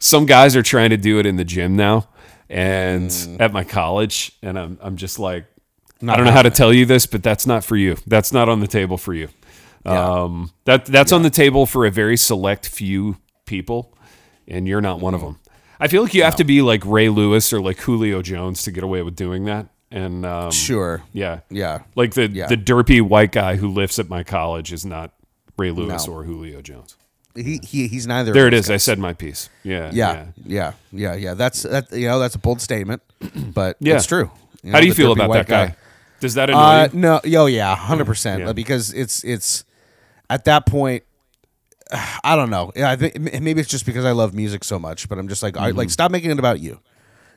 some 0.00 0.26
guys 0.26 0.56
are 0.56 0.62
trying 0.62 0.90
to 0.90 0.96
do 0.96 1.18
it 1.20 1.26
in 1.26 1.36
the 1.36 1.44
gym 1.44 1.76
now, 1.76 2.08
and 2.50 3.10
Mm. 3.10 3.40
at 3.40 3.52
my 3.52 3.64
college, 3.64 4.32
and 4.42 4.58
I'm 4.58 4.78
I'm 4.80 4.96
just 4.96 5.18
like. 5.18 5.46
I 6.00 6.14
don't 6.14 6.26
know 6.26 6.30
how 6.30 6.42
to 6.42 6.50
tell 6.50 6.72
you 6.72 6.86
this, 6.86 7.06
but 7.06 7.24
that's 7.24 7.44
not 7.44 7.64
for 7.64 7.76
you. 7.76 7.96
That's 8.06 8.32
not 8.32 8.48
on 8.48 8.60
the 8.60 8.68
table 8.68 8.98
for 8.98 9.12
you. 9.14 9.30
Yeah. 9.84 10.22
Um, 10.22 10.52
that 10.64 10.86
that's 10.86 11.10
on 11.10 11.22
the 11.22 11.30
table 11.30 11.66
for 11.66 11.84
a 11.86 11.90
very 11.90 12.16
select 12.16 12.68
few 12.68 13.16
people, 13.46 13.92
and 14.46 14.68
you're 14.68 14.80
not 14.80 15.00
one 15.00 15.12
of 15.14 15.20
them. 15.20 15.40
I 15.80 15.88
feel 15.88 16.02
like 16.04 16.14
you 16.14 16.22
have 16.22 16.36
to 16.36 16.44
be 16.44 16.62
like 16.62 16.86
Ray 16.86 17.08
Lewis 17.08 17.52
or 17.52 17.60
like 17.60 17.78
Julio 17.80 18.22
Jones 18.22 18.62
to 18.62 18.70
get 18.70 18.84
away 18.84 19.02
with 19.02 19.16
doing 19.16 19.44
that. 19.46 19.66
And 19.90 20.24
um, 20.24 20.50
sure. 20.52 21.02
yeah, 21.12 21.40
Yeah. 21.50 21.80
like 21.96 22.14
the 22.14 22.28
Yeah. 22.28 22.46
the 22.46 22.56
derpy 22.56 23.00
white 23.02 23.32
guy 23.32 23.56
who 23.56 23.66
lifts 23.68 23.98
at 23.98 24.08
my 24.08 24.22
college 24.22 24.72
is 24.72 24.84
not 24.86 25.12
Ray 25.56 25.72
Lewis 25.72 26.06
No. 26.06 26.12
or 26.14 26.24
Julio 26.24 26.60
Jones. 26.62 26.94
He, 27.34 27.60
he 27.62 27.86
he's 27.88 28.06
neither. 28.06 28.32
There 28.32 28.48
it 28.48 28.54
is. 28.54 28.68
I 28.70 28.78
said 28.78 28.98
my 28.98 29.12
piece. 29.12 29.48
Yeah, 29.62 29.90
Yeah, 29.92 29.92
yeah, 29.92 30.26
yeah, 30.44 30.72
yeah. 30.92 31.14
yeah. 31.14 31.34
That's 31.34 31.62
that. 31.62 31.92
You 31.92 32.08
know, 32.08 32.18
that's 32.18 32.34
a 32.34 32.38
bold 32.38 32.60
statement, 32.60 33.02
but 33.54 33.76
Yeah. 33.80 33.96
it's 33.96 34.06
true. 34.06 34.30
How 34.64 34.70
know, 34.72 34.80
do 34.80 34.86
you 34.86 34.94
feel 34.94 35.12
about 35.12 35.32
that 35.32 35.46
guy? 35.46 35.76
Does 36.20 36.34
that 36.34 36.50
annoy 36.50 36.58
Uh, 36.58 36.88
you? 36.92 36.98
no, 36.98 37.20
yo, 37.24 37.46
yeah, 37.46 37.76
hundred 37.76 38.06
percent. 38.06 38.54
Because 38.56 38.92
it's 38.92 39.22
it's 39.24 39.64
at 40.28 40.44
that 40.46 40.66
point. 40.66 41.04
I 42.24 42.34
don't 42.36 42.50
know. 42.50 42.72
Yeah, 42.74 42.90
I 42.90 42.96
think 42.96 43.18
maybe 43.40 43.60
it's 43.60 43.70
just 43.70 43.86
because 43.86 44.04
I 44.04 44.10
love 44.12 44.34
music 44.34 44.64
so 44.64 44.78
much, 44.78 45.08
but 45.08 45.18
I'm 45.18 45.28
just 45.28 45.42
like, 45.42 45.56
I, 45.56 45.70
like, 45.70 45.90
stop 45.90 46.10
making 46.10 46.30
it 46.30 46.38
about 46.38 46.60
you. 46.60 46.80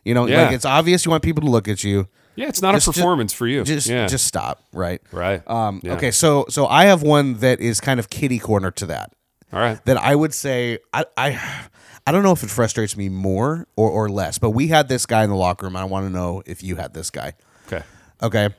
You 0.04 0.14
know, 0.16 0.24
Mm-hmm. 0.24 0.32
Yeah. 0.34 0.42
like 0.44 0.54
it's 0.56 0.66
obvious 0.66 1.06
you 1.06 1.12
want 1.12 1.24
people 1.24 1.42
to 1.42 1.50
look 1.50 1.68
at 1.68 1.84
you. 1.84 2.08
Yeah, 2.36 2.48
it's 2.48 2.62
not 2.62 2.74
just- 2.74 2.88
a 2.88 2.90
just- 2.92 2.98
performance 3.00 3.34
for 3.34 3.46
you. 3.46 3.64
Just, 3.64 3.88
yeah, 3.88 4.08
just 4.08 4.26
stop. 4.26 4.64
Right. 4.74 5.02
right. 5.12 5.48
Um. 5.50 5.80
Yeah. 5.84 5.94
Okay. 5.94 6.12
So, 6.12 6.46
so 6.50 6.66
I 6.66 6.86
have 6.86 7.04
one 7.04 7.36
that 7.36 7.60
is 7.60 7.80
kind 7.80 8.00
of 8.00 8.10
kitty 8.10 8.40
corner 8.40 8.72
to 8.72 8.86
that. 8.88 9.12
All 9.54 9.60
right. 9.60 9.84
That 9.86 9.98
I 9.98 10.16
would 10.16 10.34
say 10.34 10.80
I 10.94 11.06
I. 11.18 11.68
I 12.08 12.12
don't 12.12 12.24
know 12.24 12.32
if 12.32 12.42
it 12.42 12.50
frustrates 12.50 12.98
me 12.98 13.10
more 13.10 13.68
or, 13.76 13.88
or 13.92 14.10
less, 14.10 14.40
but 14.40 14.50
we 14.50 14.70
had 14.70 14.90
this 14.90 15.06
guy 15.06 15.24
in 15.24 15.30
the 15.30 15.36
locker 15.36 15.68
room. 15.68 15.76
I 15.76 15.84
want 15.84 16.08
to 16.08 16.10
know 16.10 16.42
if 16.48 16.64
you 16.64 16.76
had 16.78 16.96
this 16.96 17.12
guy. 17.12 17.34
Okay. 17.68 17.84
Okay. 18.24 18.50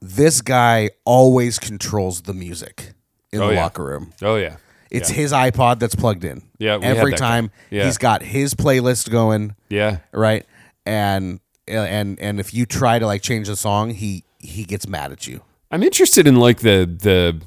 This 0.00 0.40
guy 0.42 0.90
always 1.04 1.58
controls 1.58 2.22
the 2.22 2.34
music 2.34 2.92
in 3.32 3.40
Oh, 3.40 3.48
the 3.48 3.54
yeah. 3.54 3.62
locker 3.62 3.84
room. 3.84 4.12
Oh 4.22 4.36
yeah. 4.36 4.56
It's 4.90 5.10
yeah. 5.10 5.16
his 5.16 5.32
iPod 5.32 5.80
that's 5.80 5.96
plugged 5.96 6.24
in. 6.24 6.42
Yeah, 6.58 6.78
Every 6.80 7.14
time 7.14 7.50
Yeah. 7.70 7.84
he's 7.84 7.98
got 7.98 8.22
his 8.22 8.54
playlist 8.54 9.10
going, 9.10 9.56
Yeah. 9.68 9.98
right? 10.12 10.46
And 10.86 11.40
and 11.66 12.20
and 12.20 12.38
if 12.38 12.54
you 12.54 12.64
try 12.66 13.00
to 13.00 13.06
like 13.06 13.22
change 13.22 13.48
the 13.48 13.56
song, 13.56 13.90
he 13.90 14.22
he 14.38 14.62
gets 14.64 14.86
mad 14.86 15.10
at 15.10 15.26
you. 15.26 15.42
I'm 15.72 15.82
interested 15.82 16.28
in 16.28 16.36
like 16.36 16.60
the 16.60 16.86
the 16.86 17.40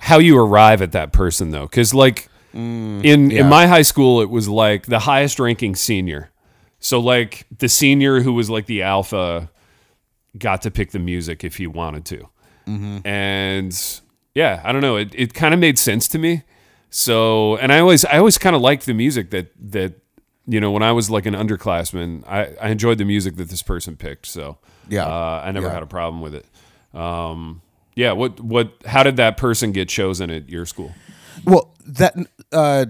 how 0.00 0.18
you 0.18 0.38
arrive 0.38 0.82
at 0.82 0.92
that 0.92 1.12
person 1.12 1.50
though, 1.50 1.66
because 1.66 1.94
like 1.94 2.28
in 2.52 3.30
yeah. 3.30 3.40
in 3.42 3.48
my 3.48 3.66
high 3.66 3.82
school, 3.82 4.20
it 4.20 4.28
was 4.30 4.48
like 4.48 4.86
the 4.86 5.00
highest 5.00 5.38
ranking 5.38 5.74
senior. 5.76 6.30
So 6.80 6.98
like 6.98 7.46
the 7.58 7.68
senior 7.68 8.20
who 8.22 8.32
was 8.32 8.48
like 8.50 8.66
the 8.66 8.82
alpha 8.82 9.50
got 10.38 10.62
to 10.62 10.70
pick 10.70 10.90
the 10.92 10.98
music 10.98 11.44
if 11.44 11.56
he 11.56 11.66
wanted 11.66 12.04
to, 12.06 12.28
and 13.04 14.00
yeah, 14.34 14.60
I 14.64 14.72
don't 14.72 14.80
know. 14.82 14.96
It 14.96 15.14
it 15.14 15.34
kind 15.34 15.54
of 15.54 15.60
made 15.60 15.78
sense 15.78 16.08
to 16.08 16.18
me. 16.18 16.42
So, 16.92 17.56
and 17.58 17.72
I 17.72 17.78
always, 17.78 18.04
I 18.04 18.18
always 18.18 18.36
kind 18.36 18.56
of 18.56 18.62
liked 18.62 18.84
the 18.86 18.94
music 18.94 19.30
that 19.30 19.52
that 19.70 19.94
you 20.46 20.60
know 20.60 20.70
when 20.72 20.82
I 20.82 20.92
was 20.92 21.10
like 21.10 21.26
an 21.26 21.34
underclassman, 21.34 22.24
I, 22.26 22.54
I 22.60 22.70
enjoyed 22.70 22.98
the 22.98 23.04
music 23.04 23.36
that 23.36 23.48
this 23.48 23.62
person 23.62 23.96
picked. 23.96 24.26
So, 24.26 24.58
Yeah. 24.88 25.06
uh, 25.06 25.42
I 25.44 25.52
never 25.52 25.66
Yeah. 25.68 25.74
had 25.74 25.82
a 25.82 25.86
problem 25.86 26.20
with 26.20 26.34
it. 26.34 26.46
Um, 26.92 27.62
yeah. 28.00 28.12
What 28.12 28.40
what? 28.40 28.72
How 28.86 29.02
did 29.02 29.16
that 29.18 29.36
person 29.36 29.72
get 29.72 29.88
chosen 29.88 30.30
at 30.30 30.48
your 30.48 30.64
school? 30.66 30.92
Well, 31.44 31.74
that 31.86 32.14
uh 32.52 32.86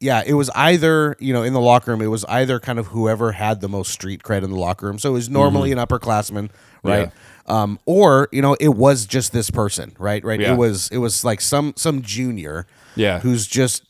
yeah, 0.00 0.22
it 0.26 0.34
was 0.34 0.50
either, 0.50 1.16
you 1.20 1.32
know, 1.32 1.42
in 1.44 1.52
the 1.52 1.60
locker 1.60 1.92
room, 1.92 2.02
it 2.02 2.08
was 2.08 2.24
either 2.24 2.58
kind 2.58 2.78
of 2.78 2.88
whoever 2.88 3.32
had 3.32 3.60
the 3.60 3.68
most 3.68 3.92
street 3.92 4.22
cred 4.22 4.42
in 4.42 4.50
the 4.50 4.58
locker 4.58 4.86
room. 4.86 4.98
So 4.98 5.10
it 5.10 5.12
was 5.14 5.28
normally 5.28 5.70
an 5.70 5.78
upperclassman, 5.78 6.50
right? 6.82 7.12
Um, 7.46 7.78
or, 7.86 8.28
you 8.32 8.42
know, 8.42 8.56
it 8.60 8.70
was 8.74 9.06
just 9.06 9.32
this 9.32 9.50
person, 9.50 9.94
right? 9.98 10.24
Right. 10.24 10.40
Yeah. 10.40 10.52
It 10.54 10.56
was 10.56 10.88
it 10.90 10.98
was 10.98 11.24
like 11.24 11.40
some 11.40 11.72
some 11.76 12.02
junior 12.02 12.66
Yeah. 12.96 13.20
who's 13.20 13.46
just 13.46 13.84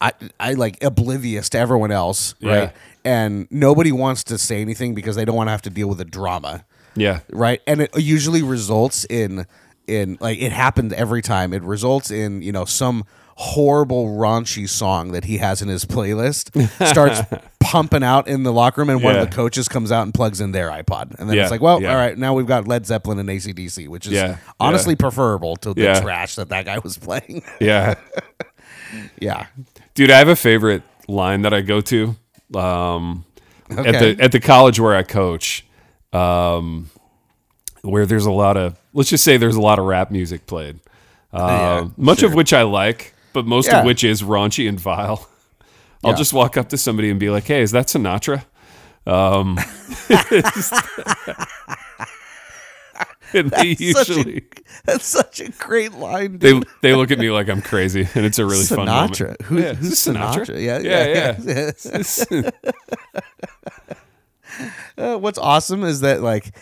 I 0.00 0.12
I 0.38 0.52
like 0.54 0.82
oblivious 0.82 1.48
to 1.50 1.58
everyone 1.58 1.90
else, 1.92 2.34
Yeah. 2.40 2.52
right? 2.58 2.72
And 3.04 3.46
nobody 3.50 3.92
wants 3.92 4.24
to 4.24 4.38
say 4.38 4.60
anything 4.60 4.94
because 4.94 5.16
they 5.16 5.24
don't 5.24 5.36
want 5.36 5.48
to 5.48 5.52
have 5.52 5.62
to 5.62 5.70
deal 5.70 5.88
with 5.88 5.98
the 5.98 6.04
drama 6.04 6.64
Yeah. 6.96 7.20
right? 7.30 7.60
And 7.66 7.82
it 7.82 7.90
usually 7.98 8.42
results 8.42 9.04
in 9.10 9.46
in 9.86 10.16
like 10.20 10.40
it 10.40 10.52
happened 10.52 10.92
every 10.92 11.22
time. 11.22 11.52
It 11.52 11.62
results 11.62 12.10
in 12.10 12.42
you 12.42 12.52
know 12.52 12.64
some 12.64 13.04
horrible 13.36 14.06
raunchy 14.16 14.68
song 14.68 15.10
that 15.10 15.24
he 15.24 15.38
has 15.38 15.60
in 15.60 15.66
his 15.68 15.84
playlist 15.84 16.50
starts 16.88 17.20
pumping 17.58 18.04
out 18.04 18.28
in 18.28 18.44
the 18.44 18.52
locker 18.52 18.80
room 18.80 18.90
and 18.90 19.02
one 19.02 19.16
Yeah. 19.16 19.22
of 19.22 19.30
the 19.30 19.34
coaches 19.34 19.66
comes 19.66 19.90
out 19.90 20.02
and 20.04 20.14
plugs 20.14 20.40
in 20.40 20.52
their 20.52 20.68
ipod. 20.70 21.18
And 21.18 21.28
then 21.28 21.36
Yeah, 21.36 21.42
it's 21.42 21.50
like 21.50 21.60
well 21.60 21.82
yeah. 21.82 21.90
all 21.90 21.96
right 21.96 22.16
now 22.16 22.32
we've 22.34 22.46
got 22.46 22.68
led 22.68 22.86
zeppelin 22.86 23.18
and 23.18 23.28
acdc 23.28 23.88
which 23.88 24.06
is 24.06 24.36
honestly 24.60 24.94
preferable 24.94 25.56
to 25.56 25.74
the 25.74 25.98
trash 26.00 26.36
that 26.36 26.50
that 26.50 26.64
guy 26.64 26.78
was 26.78 26.96
playing. 26.96 27.42
Yeah. 27.60 27.94
yeah. 29.20 29.46
Dude, 29.94 30.10
I 30.10 30.18
have 30.18 30.28
a 30.28 30.36
favorite 30.36 30.82
line 31.08 31.42
that 31.42 31.52
I 31.52 31.60
go 31.60 31.80
to 31.80 32.14
um, 32.54 33.24
at 33.70 33.82
the 33.98 34.16
at 34.20 34.32
the 34.32 34.40
college 34.40 34.78
where 34.78 34.94
I 34.94 35.02
coach, 35.02 35.64
um, 36.14 36.90
where 37.82 38.06
there's 38.06 38.26
a 38.26 38.30
lot 38.32 38.56
of 38.56 38.78
let's 38.92 39.10
just 39.10 39.24
say 39.24 39.36
there's 39.36 39.56
a 39.56 39.60
lot 39.60 39.78
of 39.78 39.84
rap 39.86 40.10
music 40.10 40.46
played, 40.46 40.78
uh, 41.32 41.82
Yeah, 41.82 41.88
much 41.96 42.22
of 42.22 42.34
which 42.34 42.52
I 42.52 42.62
like, 42.62 43.14
but 43.32 43.44
most 43.46 43.68
Yeah. 43.68 43.80
of 43.80 43.84
which 43.84 44.04
is 44.04 44.22
raunchy 44.22 44.68
and 44.68 44.78
vile. 44.80 45.28
I'll 46.04 46.12
Yeah. 46.12 46.16
just 46.16 46.32
walk 46.32 46.56
up 46.56 46.68
to 46.70 46.76
somebody 46.78 47.10
and 47.10 47.18
be 47.18 47.30
like, 47.30 47.44
"Hey, 47.44 47.62
is 47.62 47.72
that 47.72 47.86
Sinatra?" 47.88 48.44
Um, 49.06 49.58
and 53.34 53.50
they 53.50 53.74
Such 53.74 54.10
a- 54.10 54.42
that's 54.84 55.04
such 55.06 55.40
a 55.40 55.50
great 55.50 55.92
line 55.94 56.38
they 56.38 56.52
dude. 56.52 56.66
they 56.82 56.94
look 56.94 57.10
at 57.10 57.18
me 57.18 57.30
like 57.30 57.48
I'm 57.48 57.60
crazy, 57.62 58.08
and 58.14 58.24
it's 58.24 58.38
a 58.38 58.44
really 58.46 58.64
fun 58.64 58.86
moment. 58.86 59.12
Sinatra. 59.14 59.42
Who, 59.42 59.58
Yeah, 59.60 59.74
who's 59.74 59.90
this 59.90 60.06
Sinatra? 60.06 60.62
Yeah, 60.62 60.78
yeah, 60.78 61.36
yeah. 62.42 62.50
Uh, 64.96 65.16
what's 65.16 65.38
awesome 65.38 65.84
is 65.84 66.00
that 66.00 66.22
like 66.22 66.56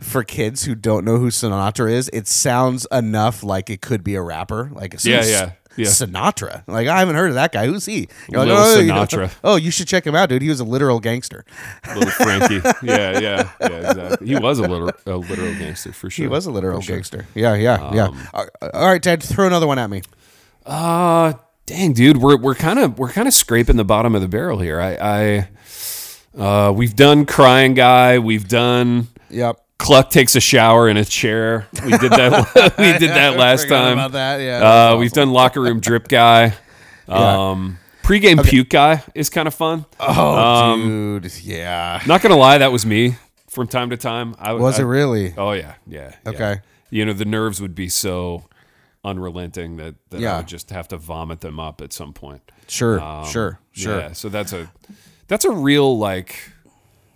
for 0.00 0.24
kids 0.24 0.64
who 0.64 0.74
don't 0.74 1.04
know 1.04 1.18
who 1.18 1.28
Sinatra 1.30 1.90
is, 1.90 2.10
it 2.12 2.26
sounds 2.28 2.86
enough 2.90 3.42
like 3.42 3.70
it 3.70 3.80
could 3.80 4.02
be 4.04 4.14
a 4.14 4.22
rapper. 4.22 4.70
Like 4.72 4.94
Yeah, 5.04 5.18
"S- 5.18 5.30
yeah, 5.30 5.52
yeah. 5.76 5.86
Sinatra. 5.86 6.62
Like 6.66 6.88
I 6.88 6.98
haven't 6.98 7.16
heard 7.16 7.28
of 7.28 7.34
that 7.34 7.52
guy. 7.52 7.66
Who's 7.66 7.86
he? 7.86 8.08
You're 8.30 8.44
Lil 8.44 8.56
oh, 8.56 8.78
you 8.78 8.86
know, 8.88 9.04
Sinatra. 9.04 9.32
oh, 9.44 9.56
you 9.56 9.70
should 9.70 9.86
check 9.88 10.06
him 10.06 10.14
out, 10.14 10.28
dude. 10.28 10.42
He 10.42 10.48
was 10.48 10.60
a 10.60 10.64
literal 10.64 11.00
gangster. 11.00 11.44
little 11.94 12.10
Frankie. 12.10 12.60
Yeah, 12.82 13.18
yeah, 13.18 13.50
yeah, 13.60 13.90
exactly. 13.90 14.26
He 14.26 14.36
was 14.36 14.58
a 14.58 14.62
literal, 14.62 14.92
a 15.06 15.16
literal 15.16 15.54
gangster 15.54 15.92
for 15.92 16.10
sure. 16.10 16.24
He 16.24 16.28
was 16.28 16.46
a 16.46 16.50
literal 16.50 16.80
gangster. 16.80 17.26
Yeah, 17.34 17.54
yeah, 17.54 17.94
yeah. 17.94 18.04
Um, 18.06 18.28
All 18.34 18.46
all 18.74 18.86
right, 18.86 19.02
Ted, 19.02 19.22
throw 19.22 19.46
another 19.46 19.66
one 19.66 19.78
at 19.78 19.88
me. 19.90 20.02
Uh 20.66 21.34
dang, 21.66 21.92
dude, 21.92 22.18
we're 22.18 22.36
we're 22.36 22.54
kind 22.54 22.78
of 22.78 22.98
we're 22.98 23.12
kind 23.12 23.28
of 23.28 23.34
scraping 23.34 23.76
the 23.76 23.84
bottom 23.84 24.14
of 24.14 24.20
the 24.22 24.28
barrel 24.28 24.58
here. 24.58 24.80
I, 24.80 24.96
I 25.00 25.48
uh, 26.36 26.72
we've 26.74 26.96
done 26.96 27.26
crying 27.26 27.74
guy. 27.74 28.18
We've 28.18 28.48
done 28.48 29.08
Yep. 29.30 29.60
Kluck 29.78 30.10
takes 30.10 30.36
a 30.36 30.40
shower 30.40 30.88
in 30.88 30.96
a 30.96 31.04
chair. 31.04 31.66
We 31.84 31.90
did 31.98 32.12
that. 32.12 32.74
we 32.78 32.98
did 32.98 33.10
that 33.10 33.36
last 33.36 33.68
time. 33.68 33.94
about 33.94 34.12
that. 34.12 34.40
Yeah. 34.40 34.92
Uh, 34.92 34.96
we've 34.96 35.12
done 35.12 35.32
locker 35.32 35.60
room 35.60 35.80
drip 35.80 36.08
guy. 36.08 36.54
Um, 37.06 37.78
pregame 38.02 38.42
puke 38.42 38.70
guy 38.70 39.04
is 39.14 39.28
kind 39.28 39.46
of 39.46 39.52
fun. 39.52 39.84
oh, 40.00 40.38
um, 40.38 41.20
dude. 41.20 41.34
Yeah. 41.42 42.00
Not 42.06 42.22
gonna 42.22 42.34
lie, 42.34 42.56
that 42.56 42.72
was 42.72 42.86
me 42.86 43.16
from 43.50 43.66
time 43.66 43.90
to 43.90 43.98
time. 43.98 44.34
I 44.38 44.54
Was 44.54 44.78
I, 44.78 44.84
it 44.84 44.86
really? 44.86 45.34
Oh 45.36 45.52
yeah, 45.52 45.74
yeah. 45.86 46.14
yeah. 46.24 46.30
Okay. 46.30 46.60
You 46.88 47.04
know 47.04 47.12
the 47.12 47.26
nerves 47.26 47.60
would 47.60 47.74
be 47.74 47.90
so 47.90 48.44
unrelenting 49.04 49.76
that, 49.76 49.96
that 50.08 50.24
I 50.24 50.38
would 50.38 50.48
just 50.48 50.70
have 50.70 50.88
to 50.88 50.96
vomit 50.96 51.42
them 51.42 51.60
up 51.60 51.82
at 51.82 51.92
some 51.92 52.14
point. 52.14 52.50
Sure. 52.68 52.98
Um, 52.98 53.26
sure. 53.26 53.60
Sure. 53.72 53.98
Yeah. 53.98 54.12
So 54.12 54.30
that's 54.30 54.54
a 54.54 54.72
that's 55.28 55.44
a 55.44 55.50
real 55.50 55.96
like, 55.98 56.52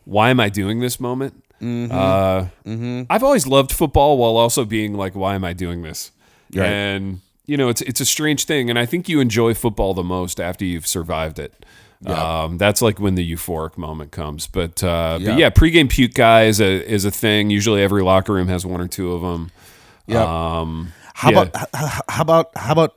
why 0.05 0.31
am 0.31 0.41
I 0.41 0.49
doing 0.49 0.81
this 0.81 0.99
moment? 1.01 1.43
Mm-hmm. 1.61 1.91
Uh, 1.93 3.05
I've 3.11 3.23
always 3.23 3.47
loved 3.47 3.73
football 3.73 4.17
while 4.19 4.37
also 4.37 4.65
being 4.65 4.95
like, 4.95 5.15
why 5.15 5.35
am 5.35 5.45
I 5.45 5.53
doing 5.53 5.83
this? 5.83 6.13
Right. 6.55 6.67
And 6.67 7.21
you 7.47 7.57
know, 7.57 7.69
it's 7.69 7.81
it's 7.83 8.01
a 8.01 8.05
strange 8.07 8.45
thing, 8.45 8.71
and 8.71 8.79
I 8.79 8.87
think 8.87 9.09
you 9.09 9.21
enjoy 9.21 9.55
football 9.55 9.95
the 9.95 10.03
most 10.05 10.39
after 10.41 10.65
you've 10.65 10.87
survived 10.87 11.39
it. 11.39 11.65
Um, 12.07 12.59
that's 12.59 12.81
like 12.81 13.01
when 13.01 13.17
the 13.17 13.33
euphoric 13.35 13.77
moment 13.77 14.13
comes. 14.13 14.47
But 14.47 14.85
uh, 14.85 15.19
Yeah. 15.21 15.31
but 15.31 15.39
yeah, 15.39 15.51
pregame 15.51 15.91
puke 15.91 16.15
guy 16.15 16.45
is 16.45 16.61
a 16.61 16.87
is 16.89 17.05
a 17.05 17.11
thing. 17.11 17.51
Usually, 17.51 17.83
every 17.83 18.03
locker 18.03 18.33
room 18.33 18.49
has 18.49 18.65
one 18.65 18.81
or 18.81 18.87
two 18.87 19.13
of 19.13 19.23
them. 19.23 19.51
Yep. 20.07 20.27
Um, 20.27 20.93
How 21.15 21.31
yeah. 21.31 21.43
about 21.43 21.69
how 22.09 22.23
about 22.23 22.51
how 22.57 22.73
about 22.73 22.95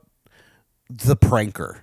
the 0.90 1.16
pranker? 1.16 1.80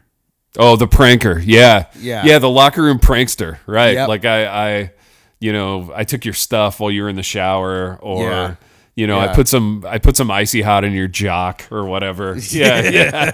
Oh, 0.57 0.77
the 0.77 0.87
pranker. 0.89 1.43
Yeah. 1.45 1.87
Yeah. 1.99 2.25
Yeah, 2.25 2.39
the 2.39 2.49
locker 2.51 2.83
room 2.83 2.99
prankster. 2.99 3.59
Right. 3.67 3.95
Yep. 3.95 4.09
Like 4.09 4.25
I, 4.25 4.47
I, 4.47 4.93
you 5.41 5.53
know, 5.53 5.93
I 5.95 6.05
took 6.05 6.25
your 6.25 6.35
stuff 6.35 6.81
while 6.81 6.91
you 6.91 7.03
were 7.03 7.09
in 7.09 7.17
the 7.17 7.23
shower 7.23 7.97
or, 8.01 8.23
Yeah. 8.25 8.55
you 8.97 9.07
know, 9.07 9.19
Yeah. 9.23 9.31
I 9.31 9.35
put 9.35 9.47
some, 9.47 9.85
I 9.87 9.99
put 9.99 10.17
some 10.17 10.31
icy 10.31 10.63
hot 10.63 10.85
in 10.85 10.93
your 10.93 11.07
jock 11.09 11.65
or 11.71 11.85
whatever. 11.85 12.37
Yeah. 12.51 12.83
Yeah. 12.89 13.33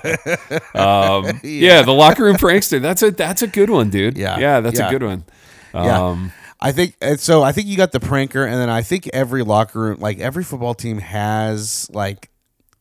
um, 0.75 1.41
yeah. 1.45 1.83
The 1.83 1.93
locker 1.95 2.25
room 2.25 2.37
prankster. 2.37 2.81
That's 2.81 3.03
a, 3.03 3.11
that's 3.11 3.43
a 3.43 3.47
good 3.47 3.71
one, 3.71 3.91
dude. 3.91 4.19
Yeah. 4.19 4.39
Yeah. 4.39 4.61
That's 4.61 4.79
Yeah. 4.79 4.89
a 4.89 4.91
good 4.91 5.03
one. 5.03 5.25
Yeah. 5.73 6.09
Um, 6.09 6.33
I 6.61 6.73
think 6.73 6.97
so. 7.19 7.43
I 7.43 7.53
think 7.53 7.67
you 7.67 7.77
got 7.77 7.93
the 7.93 8.01
pranker, 8.01 8.47
and 8.47 8.55
then 8.55 8.71
I 8.71 8.81
think 8.81 9.09
every 9.13 9.43
locker 9.43 9.79
room, 9.81 10.01
like 10.01 10.19
every 10.21 10.45
football 10.45 10.73
team, 10.73 10.97
has 10.99 11.91
like 11.93 12.31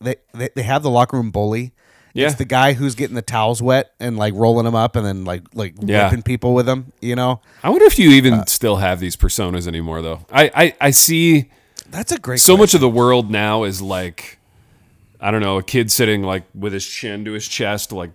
they 0.00 0.16
they, 0.32 0.48
they 0.54 0.62
have 0.62 0.82
the 0.82 0.88
locker 0.90 1.18
room 1.18 1.30
bully. 1.30 1.73
Yeah. 2.14 2.26
It's 2.28 2.36
the 2.36 2.44
guy 2.44 2.72
who's 2.74 2.94
getting 2.94 3.16
the 3.16 3.22
towels 3.22 3.60
wet 3.60 3.92
and 4.00 4.16
like 4.16 4.32
rolling 4.34 4.64
them 4.64 4.74
up 4.76 4.94
and 4.96 5.04
then 5.04 5.24
like 5.24 5.42
like 5.52 5.74
Yeah. 5.80 6.04
whipping 6.06 6.22
people 6.22 6.54
with 6.54 6.64
them. 6.64 6.92
You 7.00 7.16
know, 7.16 7.40
I 7.62 7.70
wonder 7.70 7.84
if 7.86 7.98
you 7.98 8.10
even 8.10 8.34
Uh, 8.34 8.44
still 8.46 8.76
have 8.76 9.00
these 9.00 9.16
personas 9.16 9.66
anymore 9.66 10.00
though. 10.00 10.20
I, 10.32 10.50
I, 10.54 10.74
I 10.80 10.90
see, 10.92 11.50
that's 11.90 12.12
a 12.12 12.18
great. 12.18 12.38
so 12.40 12.56
much 12.56 12.72
of 12.74 12.80
the 12.80 12.88
world 12.88 13.30
now 13.30 13.64
is 13.64 13.82
like 13.82 14.38
I 15.20 15.30
don't 15.30 15.40
know, 15.42 15.58
a 15.58 15.62
kid 15.62 15.90
sitting 15.90 16.22
like 16.22 16.44
with 16.54 16.72
his 16.72 16.86
chin 16.86 17.24
to 17.24 17.32
his 17.32 17.48
chest, 17.48 17.92
like 17.92 18.10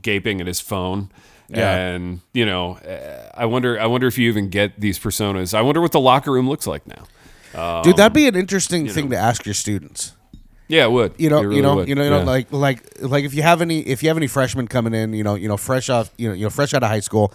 gaping 0.00 0.40
at 0.40 0.46
his 0.46 0.60
phone. 0.60 1.10
Yeah. 1.48 1.74
And 1.74 2.20
you 2.32 2.46
know, 2.46 2.74
uh, 2.76 3.30
I 3.34 3.46
wonder. 3.46 3.80
I 3.80 3.86
wonder 3.86 4.06
if 4.06 4.16
you 4.18 4.28
even 4.28 4.50
get 4.50 4.78
these 4.78 4.98
personas. 4.98 5.54
I 5.54 5.62
wonder 5.62 5.80
what 5.80 5.90
the 5.90 5.98
locker 5.98 6.30
room 6.30 6.48
looks 6.48 6.66
like 6.68 6.86
now. 6.86 7.82
dude. 7.82 7.96
That'd 7.96 8.12
be 8.12 8.28
an 8.28 8.36
interesting 8.36 8.88
thing 8.88 9.10
to 9.10 9.16
ask 9.16 9.44
your 9.44 9.54
students. 9.54 10.12
Yeah, 10.70 10.84
it 10.84 10.92
would. 10.92 11.14
you 11.18 11.28
know, 11.28 11.40
really 11.42 11.56
you 11.56 11.62
know, 11.62 11.76
would. 11.76 11.88
you 11.88 11.94
know, 11.96 12.04
you 12.04 12.10
know, 12.10 12.18
Yeah. 12.20 12.24
like, 12.24 12.52
like, 12.52 12.82
like, 13.02 13.24
if 13.24 13.34
you 13.34 13.42
have 13.42 13.60
any, 13.60 13.80
if 13.80 14.02
you 14.02 14.08
have 14.08 14.16
any 14.16 14.28
freshmen 14.28 14.68
coming 14.68 14.94
in, 14.94 15.12
you 15.12 15.24
know, 15.24 15.34
you 15.34 15.48
know, 15.48 15.56
fresh 15.56 15.90
off, 15.90 16.10
you 16.16 16.28
know, 16.28 16.34
you 16.34 16.44
know, 16.44 16.50
fresh 16.50 16.72
out 16.74 16.82
of 16.84 16.88
high 16.88 17.00
school, 17.00 17.34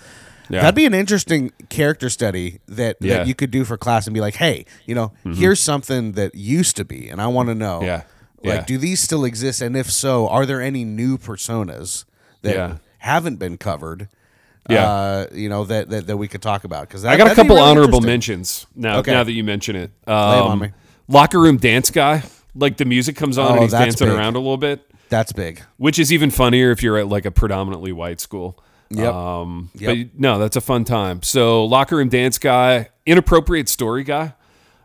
Yeah. 0.50 0.62
that'd 0.62 0.74
be 0.76 0.86
an 0.86 0.94
interesting 0.94 1.52
character 1.70 2.10
study 2.10 2.60
that, 2.68 2.96
Yeah. 3.02 3.18
that 3.18 3.28
you 3.28 3.36
could 3.36 3.52
do 3.52 3.66
for 3.66 3.78
class 3.78 4.08
and 4.08 4.14
be 4.14 4.22
like, 4.22 4.36
hey, 4.36 4.66
you 4.86 4.96
know, 4.96 5.12
here's 5.26 5.60
something 5.60 6.14
that 6.14 6.34
used 6.36 6.78
to 6.78 6.86
be, 6.86 7.10
and 7.10 7.22
I 7.22 7.28
want 7.28 7.50
to 7.50 7.56
know, 7.56 7.82
Yeah. 7.84 8.04
like, 8.44 8.66
do 8.68 8.78
these 8.78 9.02
still 9.02 9.26
exist, 9.26 9.62
and 9.62 9.76
if 9.76 9.92
so, 9.92 10.28
are 10.30 10.46
there 10.46 10.62
any 10.62 10.86
new 10.86 11.18
personas 11.18 12.06
that 12.42 12.80
haven't 13.00 13.38
been 13.38 13.58
covered? 13.58 14.08
Yeah. 14.70 14.90
uh, 14.90 15.26
you 15.32 15.48
know 15.48 15.64
that, 15.66 15.90
that 15.90 16.08
that 16.08 16.18
we 16.18 16.28
could 16.28 16.42
talk 16.42 16.64
about 16.64 16.88
because 16.88 17.06
I 17.06 17.18
got 17.18 17.32
a 17.32 17.36
couple 17.36 17.60
honorable 17.60 18.02
mentions 18.02 18.66
now. 18.76 18.98
Okay. 18.98 19.12
Now 19.12 19.24
that 19.24 19.32
you 19.32 19.44
mention 19.44 19.76
it, 19.76 19.92
um, 20.08 20.72
locker 21.08 21.40
room 21.40 21.58
dance 21.58 21.92
guy. 21.92 22.24
Like 22.56 22.78
the 22.78 22.86
music 22.86 23.16
comes 23.16 23.38
on 23.38 23.52
Oh, 23.52 23.54
and 23.56 23.64
he's 23.64 23.72
dancing 23.72 24.08
big. 24.08 24.18
around 24.18 24.36
a 24.36 24.40
little 24.40 24.58
bit, 24.58 24.90
That's 25.10 25.34
big. 25.34 25.62
which 25.78 26.00
is 26.00 26.12
even 26.14 26.32
funnier 26.32 26.72
if 26.72 26.82
you're 26.82 26.98
at 26.98 27.08
like 27.08 27.26
a 27.26 27.32
predominantly 27.32 27.92
white 27.92 28.20
school. 28.22 28.58
Yep. 28.90 29.14
Um, 29.14 29.70
Yep. 29.76 29.90
But 30.14 30.20
no, 30.20 30.40
that's 30.40 30.56
a 30.56 30.62
fun 30.62 30.84
time. 30.86 31.22
So 31.24 31.66
locker 31.66 31.98
room 31.98 32.08
dance 32.10 32.38
guy, 32.40 32.90
inappropriate 33.06 33.68
story 33.68 34.04
guy. 34.04 34.34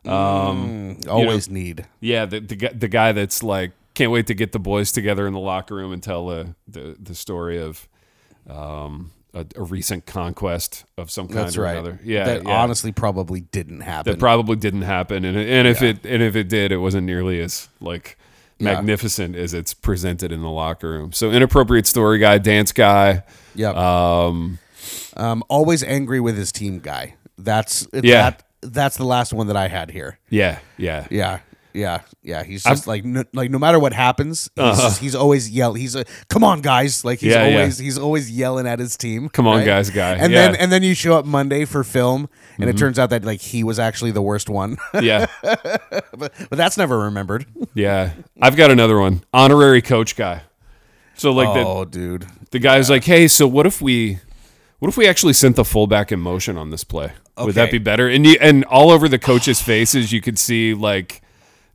um 0.07 0.99
Always 1.09 1.49
need. 1.51 1.87
Yeah, 2.01 2.25
the, 2.27 2.41
the 2.41 2.57
the 2.75 2.89
guy 2.89 3.13
that's 3.13 3.43
like 3.43 3.73
can't 3.95 4.11
wait 4.11 4.27
to 4.29 4.35
get 4.35 4.53
the 4.53 4.59
boys 4.59 4.93
together 4.93 5.27
in 5.27 5.33
the 5.35 5.39
locker 5.41 5.75
room 5.75 5.93
and 5.93 6.03
tell 6.03 6.27
the 6.29 6.55
the, 6.67 6.97
the 6.99 7.15
story 7.15 7.61
of 7.61 7.87
um, 8.49 9.11
a, 9.35 9.47
a 9.57 9.63
recent 9.63 10.07
conquest 10.07 10.85
of 10.99 11.11
some 11.11 11.27
kind 11.29 11.41
That's 11.41 11.57
or 11.57 11.63
right. 11.63 11.73
another. 11.73 12.01
Yeah, 12.05 12.25
that 12.25 12.43
yeah. 12.45 12.51
honestly 12.63 12.93
probably 12.93 13.41
didn't 13.41 13.81
happen. 13.81 14.13
that 14.13 14.19
probably 14.19 14.57
didn't 14.57 14.83
happen, 14.83 15.25
and 15.25 15.37
and 15.37 15.69
if 15.69 15.83
it 15.83 16.05
and 16.05 16.23
if 16.23 16.37
it 16.37 16.49
did, 16.49 16.73
it 16.73 16.79
wasn't 16.79 17.07
nearly 17.07 17.41
as 17.41 17.69
like 17.81 18.19
magnificent 18.59 19.37
as 19.37 19.55
it's 19.55 19.73
presented 19.73 20.33
in 20.33 20.43
the 20.43 20.51
locker 20.51 20.91
room. 20.91 21.13
So 21.13 21.31
inappropriate 21.31 21.87
story 21.87 22.19
guy, 22.19 22.39
dance 22.39 22.73
guy. 22.73 23.23
Yep. 23.55 23.75
Um, 23.77 24.59
Um, 25.17 25.43
always 25.49 25.83
angry 25.83 26.21
with 26.21 26.37
his 26.37 26.53
team 26.53 26.79
guy. 26.81 27.15
That's 27.39 27.87
Yeah. 27.93 28.31
That, 28.31 28.43
that's 28.63 28.97
the 28.99 29.05
last 29.05 29.33
one 29.33 29.47
that 29.47 29.57
I 29.57 29.69
had 29.69 29.91
here. 29.91 30.19
yeah, 30.29 30.59
yeah, 30.77 31.07
Yeah, 31.11 31.41
yeah, 31.73 32.01
yeah. 32.23 32.43
He's 32.43 32.63
just 32.63 32.87
like 32.87 33.05
no, 33.05 33.25
like 33.33 33.51
no 33.51 33.59
matter 33.59 33.79
what 33.79 33.93
happens, 33.93 34.51
he's, 34.57 34.79
just, 34.79 35.01
he's 35.01 35.15
always 35.15 35.51
yell. 35.51 35.75
He's 35.75 35.95
a 35.95 36.05
come 36.29 36.45
on 36.45 36.61
guys. 36.61 37.05
Like 37.05 37.21
he's 37.21 37.35
Uh-huh. 37.35 37.45
Yeah, 37.45 37.51
yeah. 37.51 37.59
always 37.61 37.79
he's 37.79 37.99
always 37.99 38.31
yelling 38.31 38.67
at 38.67 38.79
his 38.79 38.97
team. 38.97 39.29
Come 39.29 39.47
on, 39.47 39.59
right? 39.59 39.67
guys, 39.67 39.91
guy. 39.91 40.13
And 40.17 40.33
Yeah. 40.33 40.45
Mm-hmm. 40.47 40.53
then 40.53 40.61
and 40.61 40.73
then 40.73 40.83
you 40.83 40.95
show 40.95 41.17
up 41.19 41.25
Monday 41.25 41.65
for 41.65 41.85
film, 41.85 42.29
and 42.59 42.69
it 42.69 42.77
turns 42.77 42.99
out 42.99 43.11
that 43.11 43.25
like 43.25 43.41
he 43.41 43.65
was 43.65 43.79
actually 43.79 44.11
the 44.11 44.23
worst 44.23 44.49
one. 44.49 44.77
yeah, 45.01 45.27
but, 45.43 46.03
but 46.13 46.51
that's 46.51 46.77
never 46.77 46.99
remembered. 46.99 47.47
yeah. 47.75 48.13
I've 48.41 48.57
got 48.57 48.71
another 48.71 48.99
one. 48.99 49.23
Honorary 49.33 49.83
coach 49.83 50.17
guy. 50.17 50.43
So 51.15 51.33
like 51.33 51.53
the 51.55 51.67
oh, 51.67 51.85
dude. 51.85 52.27
the 52.51 52.59
guy's 52.59 52.89
like, 52.89 53.05
hey, 53.05 53.29
so 53.29 53.47
what 53.47 53.67
if 53.67 53.83
we, 53.83 54.21
what 54.79 54.89
if 54.89 54.97
we 54.97 55.07
actually 55.07 55.35
sent 55.35 55.57
the 55.57 55.65
fullback 55.67 56.11
in 56.11 56.19
motion 56.19 56.57
on 56.57 56.71
this 56.71 56.83
play? 56.83 57.13
Would 57.37 57.55
that 57.57 57.71
be 57.71 57.77
better? 57.79 58.09
And 58.09 58.27
you, 58.27 58.37
and 58.41 58.65
all 58.65 58.91
over 58.91 59.07
the 59.09 59.19
coaches' 59.19 59.61
faces, 59.61 60.13
you 60.13 60.21
could 60.23 60.39
see 60.39 60.73
like 60.73 61.21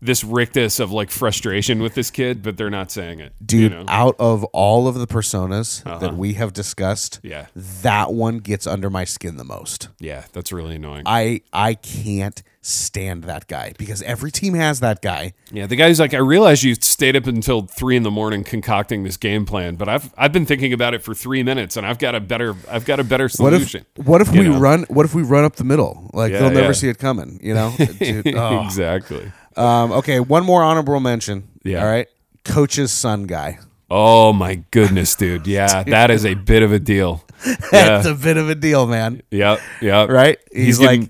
this 0.06 0.24
rictus 0.24 0.80
of 0.80 0.92
like 0.92 1.12
frustration 1.12 1.82
with 1.82 1.96
this 1.96 2.12
kid, 2.12 2.42
but 2.44 2.58
they're 2.58 2.70
not 2.70 2.92
saying 2.92 3.20
it, 3.20 3.34
Dude, 3.46 3.62
You 3.72 3.78
know? 3.78 3.82
Uh-huh. 3.84 4.08
out 4.08 4.16
of 4.20 4.44
all 4.46 4.88
of 4.88 4.96
the 4.96 5.08
personas 5.08 5.84
that 6.00 6.16
we 6.16 6.34
have 6.34 6.54
discussed, 6.54 7.20
Yeah, 7.24 7.48
that 7.56 8.14
one 8.14 8.38
gets 8.40 8.66
under 8.68 8.90
my 8.90 9.04
skin 9.06 9.38
the 9.38 9.44
most. 9.44 9.90
yeah, 10.00 10.26
that's 10.34 10.52
really 10.52 10.76
annoying. 10.76 11.04
I 11.06 11.42
I 11.54 11.74
can't 11.76 12.42
stand 12.62 13.26
that 13.26 13.46
guy 13.48 13.72
because 13.78 14.02
every 14.02 14.32
team 14.32 14.56
has 14.56 14.80
that 14.80 15.00
guy. 15.04 15.34
Yeah, 15.52 15.68
the 15.68 15.76
guy 15.76 15.88
who's 15.88 16.00
like, 16.00 16.16
I 16.16 16.18
realize 16.18 16.64
you 16.64 16.74
stayed 16.74 17.16
up 17.16 17.28
until 17.28 17.62
three 17.68 17.96
in 17.96 18.02
the 18.02 18.10
morning 18.10 18.44
concocting 18.44 19.04
this 19.04 19.18
game 19.18 19.46
plan, 19.46 19.76
but 19.76 19.88
I've 19.88 20.12
I've 20.18 20.34
been 20.34 20.46
thinking 20.48 20.74
about 20.74 20.94
it 20.96 21.04
for 21.04 21.14
three 21.14 21.44
minutes, 21.44 21.78
and 21.78 21.86
I've 21.86 22.00
got 22.00 22.16
a 22.16 22.20
better 22.20 22.56
I've 22.70 22.86
got 22.86 23.00
a 23.00 23.04
better 23.04 23.26
What 23.38 23.54
if 23.54 23.70
solution. 23.70 23.86
what 24.04 24.22
if 24.22 24.32
we 24.32 24.42
know? 24.48 24.58
run 24.60 24.84
what 24.90 25.06
if 25.06 25.14
we 25.14 25.22
run 25.22 25.44
up 25.44 25.56
the 25.58 25.64
middle? 25.64 26.10
Like 26.14 26.32
Yeah, 26.32 26.40
they'll 26.40 26.50
never 26.52 26.68
yeah. 26.68 26.72
see 26.74 26.90
it 26.90 26.98
coming, 26.98 27.40
you 27.44 27.54
know? 27.54 27.74
Dude, 28.00 28.36
oh. 28.36 28.64
exactly. 28.66 29.32
Um, 29.58 29.92
okay, 29.94 30.20
one 30.20 30.44
more 30.46 30.64
honorable 30.64 31.00
mention. 31.00 31.48
Yeah. 31.64 31.82
All 31.84 31.90
right. 31.92 32.08
Coach's 32.44 32.92
son 32.92 33.24
guy. 33.26 33.60
Oh 33.90 34.34
my 34.34 34.56
goodness, 34.72 35.16
dude. 35.16 35.48
Yeah, 35.48 35.84
that 35.84 36.10
is 36.12 36.26
a 36.26 36.34
bit 36.34 36.64
of 36.64 36.72
a 36.72 36.80
deal. 36.80 37.24
That's 37.72 38.06
a 38.08 38.16
bit 38.16 38.38
of 38.38 38.50
a 38.50 38.56
deal, 38.56 38.88
man. 38.88 39.22
Yep, 39.32 39.60
yep. 39.82 40.10
Right? 40.10 40.40
He's, 40.52 40.66
He's 40.66 40.80
getting, 40.80 41.02
like 41.02 41.10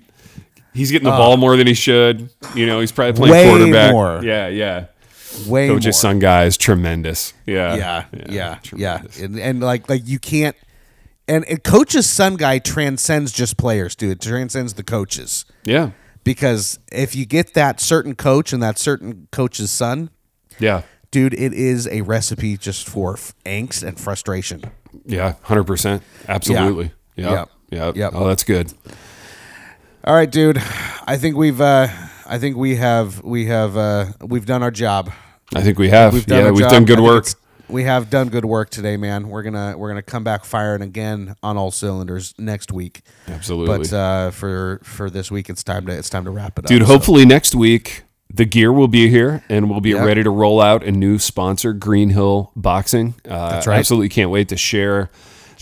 he's 0.74 0.90
getting 0.90 1.04
the 1.06 1.10
ball 1.10 1.36
more 1.36 1.56
than 1.56 1.66
he 1.66 1.74
should. 1.74 2.30
You 2.54 2.66
know, 2.66 2.80
he's 2.80 2.92
probably 2.92 3.12
playing 3.14 3.32
Way 3.32 3.48
quarterback. 3.48 3.92
more. 3.92 4.20
Yeah, 4.22 4.48
yeah. 4.48 4.86
way 5.46 5.68
Coach's 5.68 5.86
more. 5.86 5.92
son 5.92 6.18
guy 6.18 6.44
is 6.44 6.56
tremendous. 6.58 7.32
Yeah, 7.46 7.74
yeah, 7.74 8.04
yeah, 8.12 8.24
yeah, 8.28 8.58
tremendous. 8.62 9.20
And, 9.20 9.38
and 9.38 9.60
like 9.60 9.88
like 9.88 10.06
you 10.06 10.18
can't 10.18 10.56
and, 11.28 11.44
and 11.46 11.62
coach's 11.64 12.06
son 12.08 12.36
guy 12.36 12.58
transcends 12.58 13.32
just 13.32 13.56
players, 13.56 13.94
dude. 13.94 14.12
It 14.12 14.20
transcends 14.20 14.74
the 14.74 14.82
coaches. 14.84 15.44
yeah, 15.64 15.90
Because 16.26 16.80
if 16.90 17.14
you 17.14 17.24
get 17.24 17.54
that 17.54 17.80
certain 17.80 18.16
coach 18.16 18.52
and 18.52 18.60
that 18.60 18.78
certain 18.80 19.28
coach's 19.30 19.70
son, 19.70 20.10
yeah, 20.58 20.82
dude, 21.12 21.32
it 21.34 21.54
is 21.54 21.86
a 21.86 22.00
recipe 22.02 22.56
just 22.56 22.88
for 22.88 23.12
f- 23.14 23.32
angst 23.44 23.86
and 23.86 23.98
frustration. 23.98 24.64
yeah. 25.04 25.34
Hundred 25.42 25.64
percent. 25.68 26.02
Absolutely. 26.28 26.90
Yeah. 27.14 27.30
Yep. 27.30 27.50
Yep. 27.70 27.96
Yep. 27.96 28.12
Oh, 28.16 28.26
that's 28.26 28.42
good. 28.42 28.72
All 30.02 30.14
right, 30.14 30.28
dude. 30.30 30.58
I 31.06 31.16
think 31.16 31.36
we've 31.36 31.60
uh 31.60 31.86
I 32.26 32.38
think 32.38 32.56
we 32.56 32.74
have 32.74 33.22
we 33.22 33.46
have 33.46 33.76
uh 33.76 34.06
we've 34.20 34.46
done 34.46 34.64
our 34.64 34.72
job. 34.72 35.12
I 35.54 35.62
think 35.62 35.78
we 35.78 35.90
have. 35.90 36.12
We've 36.12 36.26
done 36.26 36.44
yeah, 36.44 36.50
we've 36.50 36.60
job. 36.62 36.72
done 36.72 36.84
good 36.86 36.98
work. 36.98 37.26
We 37.68 37.82
have 37.84 38.10
done 38.10 38.28
good 38.28 38.44
work 38.44 38.70
today, 38.70 38.96
man. 38.96 39.28
We're 39.28 39.42
gonna 39.42 39.76
we're 39.76 39.88
gonna 39.88 40.02
come 40.02 40.22
back 40.24 40.44
firing 40.44 40.82
again 40.82 41.34
on 41.42 41.56
all 41.56 41.70
cylinders 41.70 42.32
next 42.38 42.70
week. 42.72 43.02
Absolutely. 43.28 43.78
But 43.78 43.92
uh, 43.92 44.30
for 44.30 44.80
for 44.84 45.10
this 45.10 45.30
week, 45.30 45.50
it's 45.50 45.64
time 45.64 45.86
to 45.86 45.92
it's 45.92 46.08
time 46.08 46.24
to 46.26 46.30
wrap 46.30 46.58
it 46.58 46.64
up. 46.66 46.68
Dude, 46.68 46.82
So- 46.82 46.86
hopefully 46.86 47.24
next 47.24 47.54
week 47.54 48.04
the 48.32 48.44
gear 48.44 48.72
will 48.72 48.88
be 48.88 49.08
here 49.08 49.42
and 49.48 49.70
we'll 49.70 49.80
be 49.80 49.90
Yep. 49.90 50.04
ready 50.04 50.22
to 50.22 50.30
roll 50.30 50.60
out 50.60 50.84
a 50.84 50.90
new 50.92 51.18
sponsor, 51.18 51.72
Green 51.72 52.10
Hill 52.10 52.52
Boxing. 52.56 53.14
Uh, 53.28 53.50
That's 53.50 53.66
right. 53.66 53.78
Absolutely 53.78 54.08
can't 54.10 54.30
wait 54.30 54.48
to 54.50 54.56
share 54.56 55.10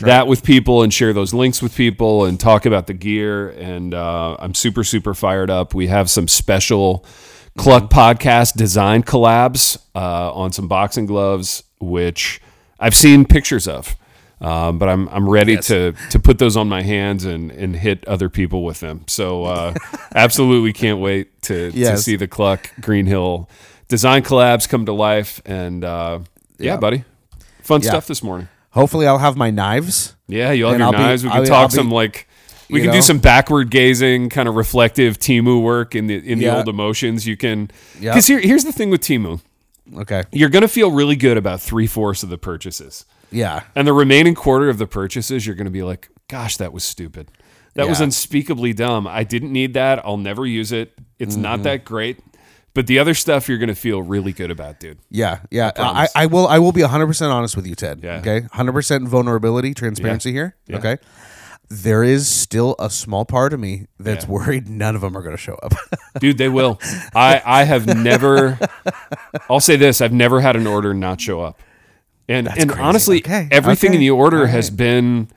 that 0.00 0.26
with 0.26 0.42
people 0.42 0.82
and 0.82 0.92
share 0.92 1.12
those 1.12 1.32
links 1.32 1.62
with 1.62 1.76
people 1.76 2.24
and 2.24 2.40
talk 2.40 2.66
about 2.66 2.86
the 2.86 2.94
gear. 2.94 3.50
And 3.50 3.94
uh, 3.94 4.36
I'm 4.40 4.54
super, 4.54 4.82
super 4.82 5.14
fired 5.14 5.50
up. 5.50 5.72
We 5.74 5.86
have 5.86 6.10
some 6.10 6.26
special 6.26 7.04
Kluck 7.56 7.90
podcast 7.90 8.54
design 8.54 9.04
collabs 9.04 9.78
uh, 9.94 10.32
on 10.32 10.50
some 10.50 10.66
boxing 10.66 11.06
gloves, 11.06 11.62
which 11.84 12.40
I've 12.80 12.94
seen 12.94 13.24
pictures 13.24 13.66
of. 13.68 13.96
Um, 14.40 14.78
but 14.78 14.88
I'm 14.88 15.08
I'm 15.10 15.28
ready 15.28 15.52
Yes. 15.54 15.68
to 15.68 15.92
to 16.10 16.18
put 16.18 16.38
those 16.38 16.56
on 16.56 16.68
my 16.68 16.82
hands 16.82 17.24
and 17.24 17.50
and 17.52 17.76
hit 17.76 18.06
other 18.06 18.28
people 18.28 18.64
with 18.64 18.80
them. 18.80 19.04
So 19.06 19.44
uh, 19.44 19.74
absolutely 20.14 20.72
can't 20.72 20.98
wait 21.00 21.40
to, 21.42 21.70
to 21.70 21.96
see 21.96 22.16
the 22.16 22.26
Kluck 22.26 22.70
Green 22.80 23.06
Hill 23.06 23.48
design 23.88 24.22
collabs 24.22 24.68
come 24.68 24.84
to 24.86 24.92
life. 24.92 25.40
And 25.46 25.84
uh, 25.84 26.18
yeah, 26.58 26.72
Yeah. 26.72 26.76
buddy, 26.78 27.04
fun 27.62 27.80
Yeah. 27.82 27.90
stuff 27.90 28.06
this 28.06 28.22
morning. 28.22 28.48
hopefully 28.70 29.06
I'll 29.06 29.18
have 29.18 29.36
my 29.36 29.50
knives. 29.50 30.16
Yeah, 30.26 30.50
you'll 30.50 30.70
have 30.70 30.74
And 30.74 30.80
your 30.80 30.86
I'll 30.86 30.92
be- 30.92 30.98
knives. 30.98 31.22
we 31.24 31.30
can 31.30 31.38
I'll- 31.38 31.46
talk 31.46 31.60
I'll 31.62 31.68
be- 31.68 31.74
some 31.74 31.90
like 31.90 32.26
we 32.70 32.80
can 32.82 32.92
do 32.92 33.02
some 33.02 33.18
backward 33.18 33.70
gazing, 33.70 34.30
kind 34.30 34.48
of 34.48 34.56
reflective 34.56 35.18
Temu 35.18 35.62
work 35.62 35.94
in 35.94 36.06
the 36.08 36.16
in 36.16 36.38
the 36.38 36.46
Yeah. 36.46 36.56
old 36.56 36.68
emotions. 36.68 37.24
You 37.26 37.36
can 37.36 37.70
because 38.00 38.26
here, 38.26 38.40
here's 38.40 38.64
the 38.64 38.72
thing 38.72 38.90
with 38.90 39.00
Temu. 39.00 39.40
Okay. 39.96 40.24
You're 40.32 40.48
gonna 40.48 40.68
feel 40.68 40.90
really 40.90 41.16
good 41.16 41.36
about 41.36 41.60
three 41.60 41.86
fourths 41.86 42.22
of 42.22 42.28
the 42.30 42.38
purchases. 42.38 43.04
Yeah. 43.30 43.64
And 43.74 43.86
the 43.88 43.92
remaining 43.92 44.34
quarter 44.34 44.68
of 44.68 44.78
the 44.78 44.86
purchases, 44.86 45.44
you're 45.44 45.56
going 45.56 45.64
to 45.64 45.70
be 45.72 45.82
like, 45.82 46.08
gosh, 46.28 46.56
that 46.58 46.72
was 46.72 46.84
stupid. 46.84 47.32
That 47.74 47.88
was 47.88 48.00
unspeakably 48.00 48.72
dumb. 48.72 49.08
I 49.08 49.24
didn't 49.24 49.52
need 49.52 49.74
that. 49.74 50.06
I'll 50.06 50.16
never 50.18 50.46
use 50.46 50.70
it. 50.70 50.92
It's 51.18 51.34
not 51.34 51.54
Mm-hmm. 51.56 51.62
that 51.64 51.84
great. 51.84 52.20
But 52.74 52.86
the 52.86 53.00
other 53.00 53.12
stuff 53.14 53.48
you're 53.48 53.58
going 53.58 53.68
to 53.70 53.74
feel 53.74 54.02
really 54.02 54.32
good 54.32 54.52
about, 54.52 54.78
dude. 54.78 54.98
Yeah, 55.10 55.40
yeah. 55.50 55.68
I, 55.68 55.70
promise. 55.72 56.12
I 56.14 56.26
will. 56.26 56.46
I 56.46 56.58
will 56.60 56.70
be 56.72 56.82
hundred 56.82 57.06
percent 57.08 57.32
honest 57.32 57.56
with 57.56 57.66
you, 57.66 57.74
Ted. 57.74 58.00
Yeah. 58.04 58.18
Okay, 58.18 58.46
hundred 58.52 58.72
percent 58.72 59.08
vulnerability, 59.08 59.74
transparency 59.74 60.30
here. 60.32 60.54
Okay. 60.70 60.98
There 61.70 62.04
is 62.04 62.28
still 62.28 62.76
a 62.78 62.88
small 62.90 63.24
part 63.24 63.52
of 63.52 63.60
me 63.60 63.86
that's 63.98 64.24
Yeah. 64.26 64.30
worried 64.30 64.68
none 64.68 64.94
of 64.94 65.00
them 65.00 65.16
are 65.16 65.22
going 65.22 65.34
to 65.34 65.40
show 65.40 65.54
up. 65.56 65.72
Dude, 66.20 66.38
they 66.38 66.48
will. 66.48 66.78
I, 67.14 67.42
I 67.44 67.64
have 67.64 67.86
never, 67.86 68.58
I'll 69.50 69.60
say 69.60 69.76
this 69.76 70.00
I've 70.00 70.12
never 70.12 70.40
had 70.40 70.56
an 70.56 70.66
order 70.66 70.92
not 70.94 71.20
show 71.20 71.40
up. 71.40 71.60
And, 72.28 72.48
and 72.48 72.70
crazy. 72.70 72.80
honestly, 72.82 73.18
Okay, 73.18 73.48
everything 73.50 73.90
okay, 73.90 73.96
in 73.96 74.00
the 74.00 74.10
order 74.10 74.40
all 74.40 74.46
has 74.46 74.70
been 74.70 75.28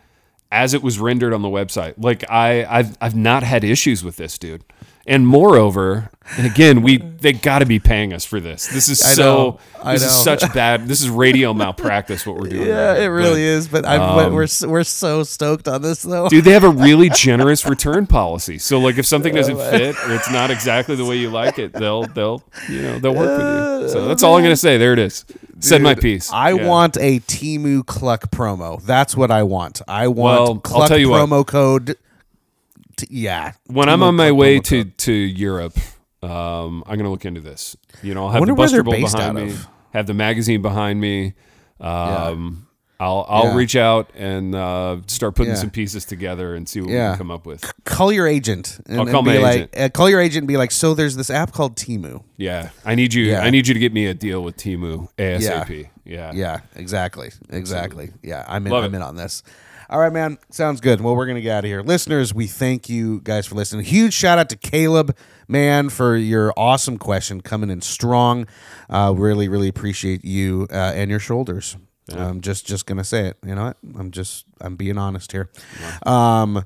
as 0.51 0.73
it 0.73 0.81
was 0.81 0.99
rendered 0.99 1.33
on 1.33 1.41
the 1.41 1.49
website. 1.49 1.95
Like 1.97 2.29
I, 2.29 2.63
I've, 2.65 2.97
I've 3.01 3.15
not 3.15 3.43
had 3.43 3.63
issues 3.63 4.03
with 4.03 4.15
this, 4.17 4.37
dude. 4.37 4.63
And 5.09 5.25
moreover, 5.25 6.09
and 6.35 6.45
again, 6.45 6.81
we 6.81 6.97
they 6.97 7.31
got 7.31 7.59
to 7.59 7.65
be 7.65 7.79
paying 7.79 8.11
us 8.11 8.25
for 8.25 8.41
this. 8.41 8.67
This 8.67 8.89
is 8.89 8.99
so. 8.99 9.23
know, 9.23 9.59
I 9.81 9.93
This 9.93 10.01
know. 10.01 10.07
is 10.09 10.13
such 10.15 10.41
bad. 10.53 10.85
This 10.89 11.01
is 11.01 11.09
radio 11.09 11.53
malpractice. 11.53 12.25
What 12.27 12.35
we're 12.37 12.49
doing. 12.49 12.67
yeah, 12.67 12.89
right 12.91 13.01
it 13.03 13.07
really 13.07 13.41
But, 13.43 13.47
is. 13.47 13.67
But 13.69 13.85
I'm, 13.85 14.01
um, 14.01 14.33
we're 14.33 14.47
we're 14.67 14.83
so 14.83 15.23
stoked 15.23 15.69
on 15.69 15.81
this 15.81 16.01
though. 16.03 16.27
Dude, 16.27 16.43
they 16.43 16.51
have 16.51 16.65
a 16.65 16.69
really 16.69 17.09
generous 17.15 17.65
return 17.65 18.05
policy. 18.05 18.57
So 18.57 18.79
like 18.79 18.97
if 18.97 19.05
something 19.05 19.33
doesn't 19.33 19.55
fit 19.57 19.95
or 20.03 20.13
it's 20.13 20.29
not 20.29 20.51
exactly 20.51 20.97
the 20.97 21.05
way 21.05 21.15
you 21.15 21.29
like 21.29 21.57
it, 21.57 21.71
they'll 21.71 22.03
they'll 22.07 22.43
you 22.67 22.81
know 22.81 22.99
they'll 22.99 23.15
work 23.15 23.37
with 23.39 23.83
you. 23.83 23.89
So 23.89 24.07
that's 24.09 24.23
all 24.23 24.35
I'm 24.35 24.43
gonna 24.43 24.57
say. 24.57 24.77
There 24.77 24.91
it 24.91 24.99
is. 24.99 25.23
Said 25.59 25.81
my 25.81 25.95
piece. 25.95 26.31
I 26.33 26.51
Yeah. 26.51 26.67
want 26.67 26.97
a 26.97 27.21
Temu 27.21 27.85
Kluck 27.85 28.29
promo. 28.29 28.83
That's 28.83 29.15
what 29.15 29.31
I 29.31 29.43
want. 29.43 29.81
I 29.87 30.07
want 30.09 30.17
Well, 30.17 30.47
I'll 30.47 30.55
Kluck 30.59 30.89
tell 30.89 30.97
you 30.97 31.09
what. 31.11 31.27
promo 31.29 31.47
code. 31.47 31.95
T- 32.97 33.07
yeah. 33.09 33.53
when 33.67 33.87
I'm 33.89 34.03
on 34.03 34.15
my 34.15 34.31
way 34.31 34.59
to 34.59 34.83
code. 34.83 34.97
to 34.99 35.13
Europe, 35.13 35.77
um, 36.21 36.83
I'm 36.85 36.97
gonna 36.97 37.09
look 37.11 37.25
into 37.25 37.41
this. 37.41 37.77
You 38.03 38.13
know, 38.13 38.25
I'll 38.25 38.31
have 38.31 38.45
the 38.45 38.53
Buster 38.53 38.83
Bowl 38.83 38.93
behind 38.99 39.35
me, 39.35 39.43
of. 39.51 39.67
have 39.93 40.07
the 40.07 40.13
magazine 40.13 40.61
behind 40.61 40.99
me. 40.99 41.33
Um, 41.79 42.67
I'll 42.99 43.27
I'll 43.29 43.43
Yeah. 43.49 43.55
reach 43.55 43.75
out 43.75 44.09
and 44.15 44.55
uh, 44.55 44.97
start 45.05 45.35
putting 45.35 45.53
Yeah. 45.53 45.59
some 45.59 45.69
pieces 45.69 46.03
together 46.03 46.55
and 46.55 46.67
see 46.67 46.81
what 46.81 46.87
we 46.89 46.95
can 46.95 47.15
come 47.17 47.29
up 47.29 47.45
with. 47.45 47.71
call 47.85 48.11
your 48.11 48.25
agent 48.25 48.79
and, 48.87 48.95
I'll 48.95 49.01
and 49.03 49.11
call 49.11 49.21
be 49.21 49.33
my 49.35 49.37
like, 49.37 49.55
agent. 49.55 49.69
Uh, 49.77 49.89
call 49.89 50.09
your 50.09 50.19
agent 50.19 50.41
and 50.41 50.47
be 50.47 50.57
like, 50.57 50.71
so 50.71 50.95
there's 50.95 51.15
this 51.15 51.29
app 51.29 51.51
called 51.53 51.75
Temu. 51.75 52.23
Yeah, 52.37 52.69
I 52.83 52.95
need 52.95 53.13
you. 53.13 53.25
Yeah. 53.25 53.41
I 53.41 53.51
need 53.51 53.67
you 53.67 53.75
to 53.75 53.79
get 53.79 53.93
me 53.93 54.07
a 54.07 54.15
deal 54.15 54.43
with 54.43 54.57
Temu 54.57 55.09
ASAP. 55.19 55.89
Yeah, 56.05 56.31
Yeah, 56.33 56.61
exactly, 56.75 57.29
exactly. 57.51 58.09
Yeah, 58.23 58.43
I'm 58.47 58.65
in. 58.65 58.71
Love 58.71 58.83
I'm 58.85 58.93
it. 58.95 58.97
in 58.97 59.03
on 59.03 59.15
this. 59.15 59.43
All 59.89 59.99
right, 59.99 60.11
man. 60.11 60.37
Sounds 60.49 60.81
good. 60.81 60.99
Well, 60.99 61.15
we're 61.15 61.27
gonna 61.27 61.41
get 61.41 61.57
out 61.57 61.63
of 61.63 61.69
here, 61.69 61.81
listeners. 61.81 62.33
We 62.33 62.47
thank 62.47 62.89
you 62.89 63.21
guys 63.21 63.47
for 63.47 63.55
listening. 63.55 63.85
Huge 63.85 64.13
shout 64.13 64.37
out 64.37 64.49
to 64.49 64.57
Caleb, 64.57 65.15
man, 65.47 65.89
for 65.89 66.17
your 66.17 66.53
awesome 66.57 66.97
question, 66.97 67.39
coming 67.39 67.69
in 67.69 67.81
strong. 67.81 68.47
Uh, 68.89 69.13
really, 69.15 69.47
really 69.47 69.69
appreciate 69.69 70.25
you 70.25 70.67
uh, 70.71 70.91
and 70.93 71.09
your 71.09 71.19
shoulders. 71.19 71.77
I'm 72.13 72.39
just, 72.41 72.65
just 72.65 72.85
gonna 72.85 73.03
say 73.03 73.27
it. 73.27 73.37
You 73.45 73.55
know 73.55 73.65
what? 73.65 73.77
I'm 73.97 74.11
just, 74.11 74.45
I'm 74.61 74.75
being 74.75 74.97
honest 74.97 75.31
here. 75.31 75.49
Um, 76.05 76.63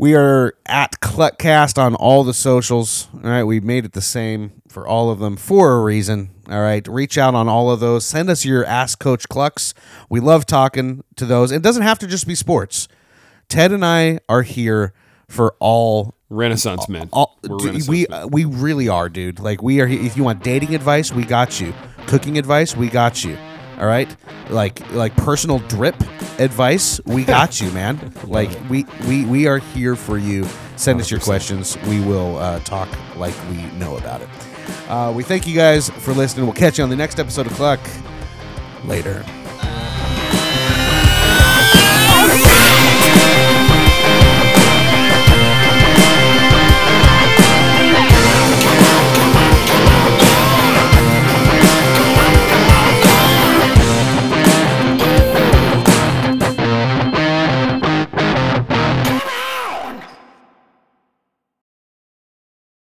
We 0.00 0.14
are 0.14 0.54
at 0.64 0.98
Kluckcast 1.02 1.76
on 1.76 1.94
all 1.94 2.24
the 2.24 2.32
socials. 2.32 3.08
All 3.12 3.28
right, 3.28 3.44
we 3.44 3.60
made 3.60 3.84
it 3.84 3.92
the 3.92 4.00
same 4.00 4.62
for 4.66 4.88
all 4.88 5.10
of 5.10 5.18
them 5.18 5.36
for 5.36 5.74
a 5.74 5.82
reason. 5.82 6.30
All 6.48 6.62
right, 6.62 6.88
reach 6.88 7.18
out 7.18 7.34
on 7.34 7.50
all 7.50 7.70
of 7.70 7.80
those. 7.80 8.06
Send 8.06 8.30
us 8.30 8.42
your 8.42 8.64
Ask 8.64 8.98
Coach 8.98 9.28
Klucks. 9.28 9.74
We 10.08 10.18
love 10.18 10.46
talking 10.46 11.04
to 11.16 11.26
those. 11.26 11.52
It 11.52 11.60
doesn't 11.60 11.82
have 11.82 11.98
to 11.98 12.06
just 12.06 12.26
be 12.26 12.34
sports. 12.34 12.88
Ted 13.50 13.72
and 13.72 13.84
I 13.84 14.20
are 14.26 14.40
here 14.40 14.94
for 15.28 15.54
all 15.58 16.14
Renaissance 16.30 16.88
men. 16.88 17.10
all, 17.12 17.38
dude, 17.42 17.62
Renaissance 17.62 17.86
we 17.86 18.06
men. 18.08 18.22
uh, 18.22 18.26
we 18.26 18.46
really 18.46 18.88
are, 18.88 19.10
dude. 19.10 19.38
Like 19.38 19.62
we 19.62 19.82
are. 19.82 19.86
If 19.86 20.16
you 20.16 20.24
want 20.24 20.42
dating 20.42 20.74
advice, 20.74 21.12
we 21.12 21.24
got 21.24 21.60
you. 21.60 21.74
Cooking 22.06 22.38
advice, 22.38 22.74
we 22.74 22.88
got 22.88 23.22
you. 23.22 23.36
All 23.80 23.86
right, 23.86 24.14
like 24.50 24.88
like 24.92 25.16
personal 25.16 25.58
drip 25.60 25.96
advice, 26.38 27.00
we 27.06 27.24
got 27.36 27.60
you, 27.62 27.70
man. 27.70 28.12
Like 28.24 28.50
we 28.68 28.84
we 29.08 29.24
we 29.24 29.46
are 29.46 29.58
here 29.58 29.96
for 29.96 30.18
you. 30.18 30.46
Send 30.76 31.00
us 31.00 31.10
your 31.10 31.20
questions. 31.20 31.78
We 31.88 32.00
will 32.00 32.36
uh, 32.36 32.60
talk 32.60 32.88
like 33.16 33.34
we 33.48 33.56
know 33.78 33.96
about 33.96 34.20
it. 34.20 34.28
Uh, 34.88 35.12
we 35.14 35.22
thank 35.22 35.46
you 35.46 35.54
guys 35.54 35.88
for 35.88 36.12
listening. 36.12 36.44
We'll 36.44 36.54
catch 36.54 36.78
you 36.78 36.84
on 36.84 36.90
the 36.90 36.96
next 36.96 37.18
episode 37.18 37.46
of 37.46 37.54
Kluck 37.54 37.80
later. 38.84 39.24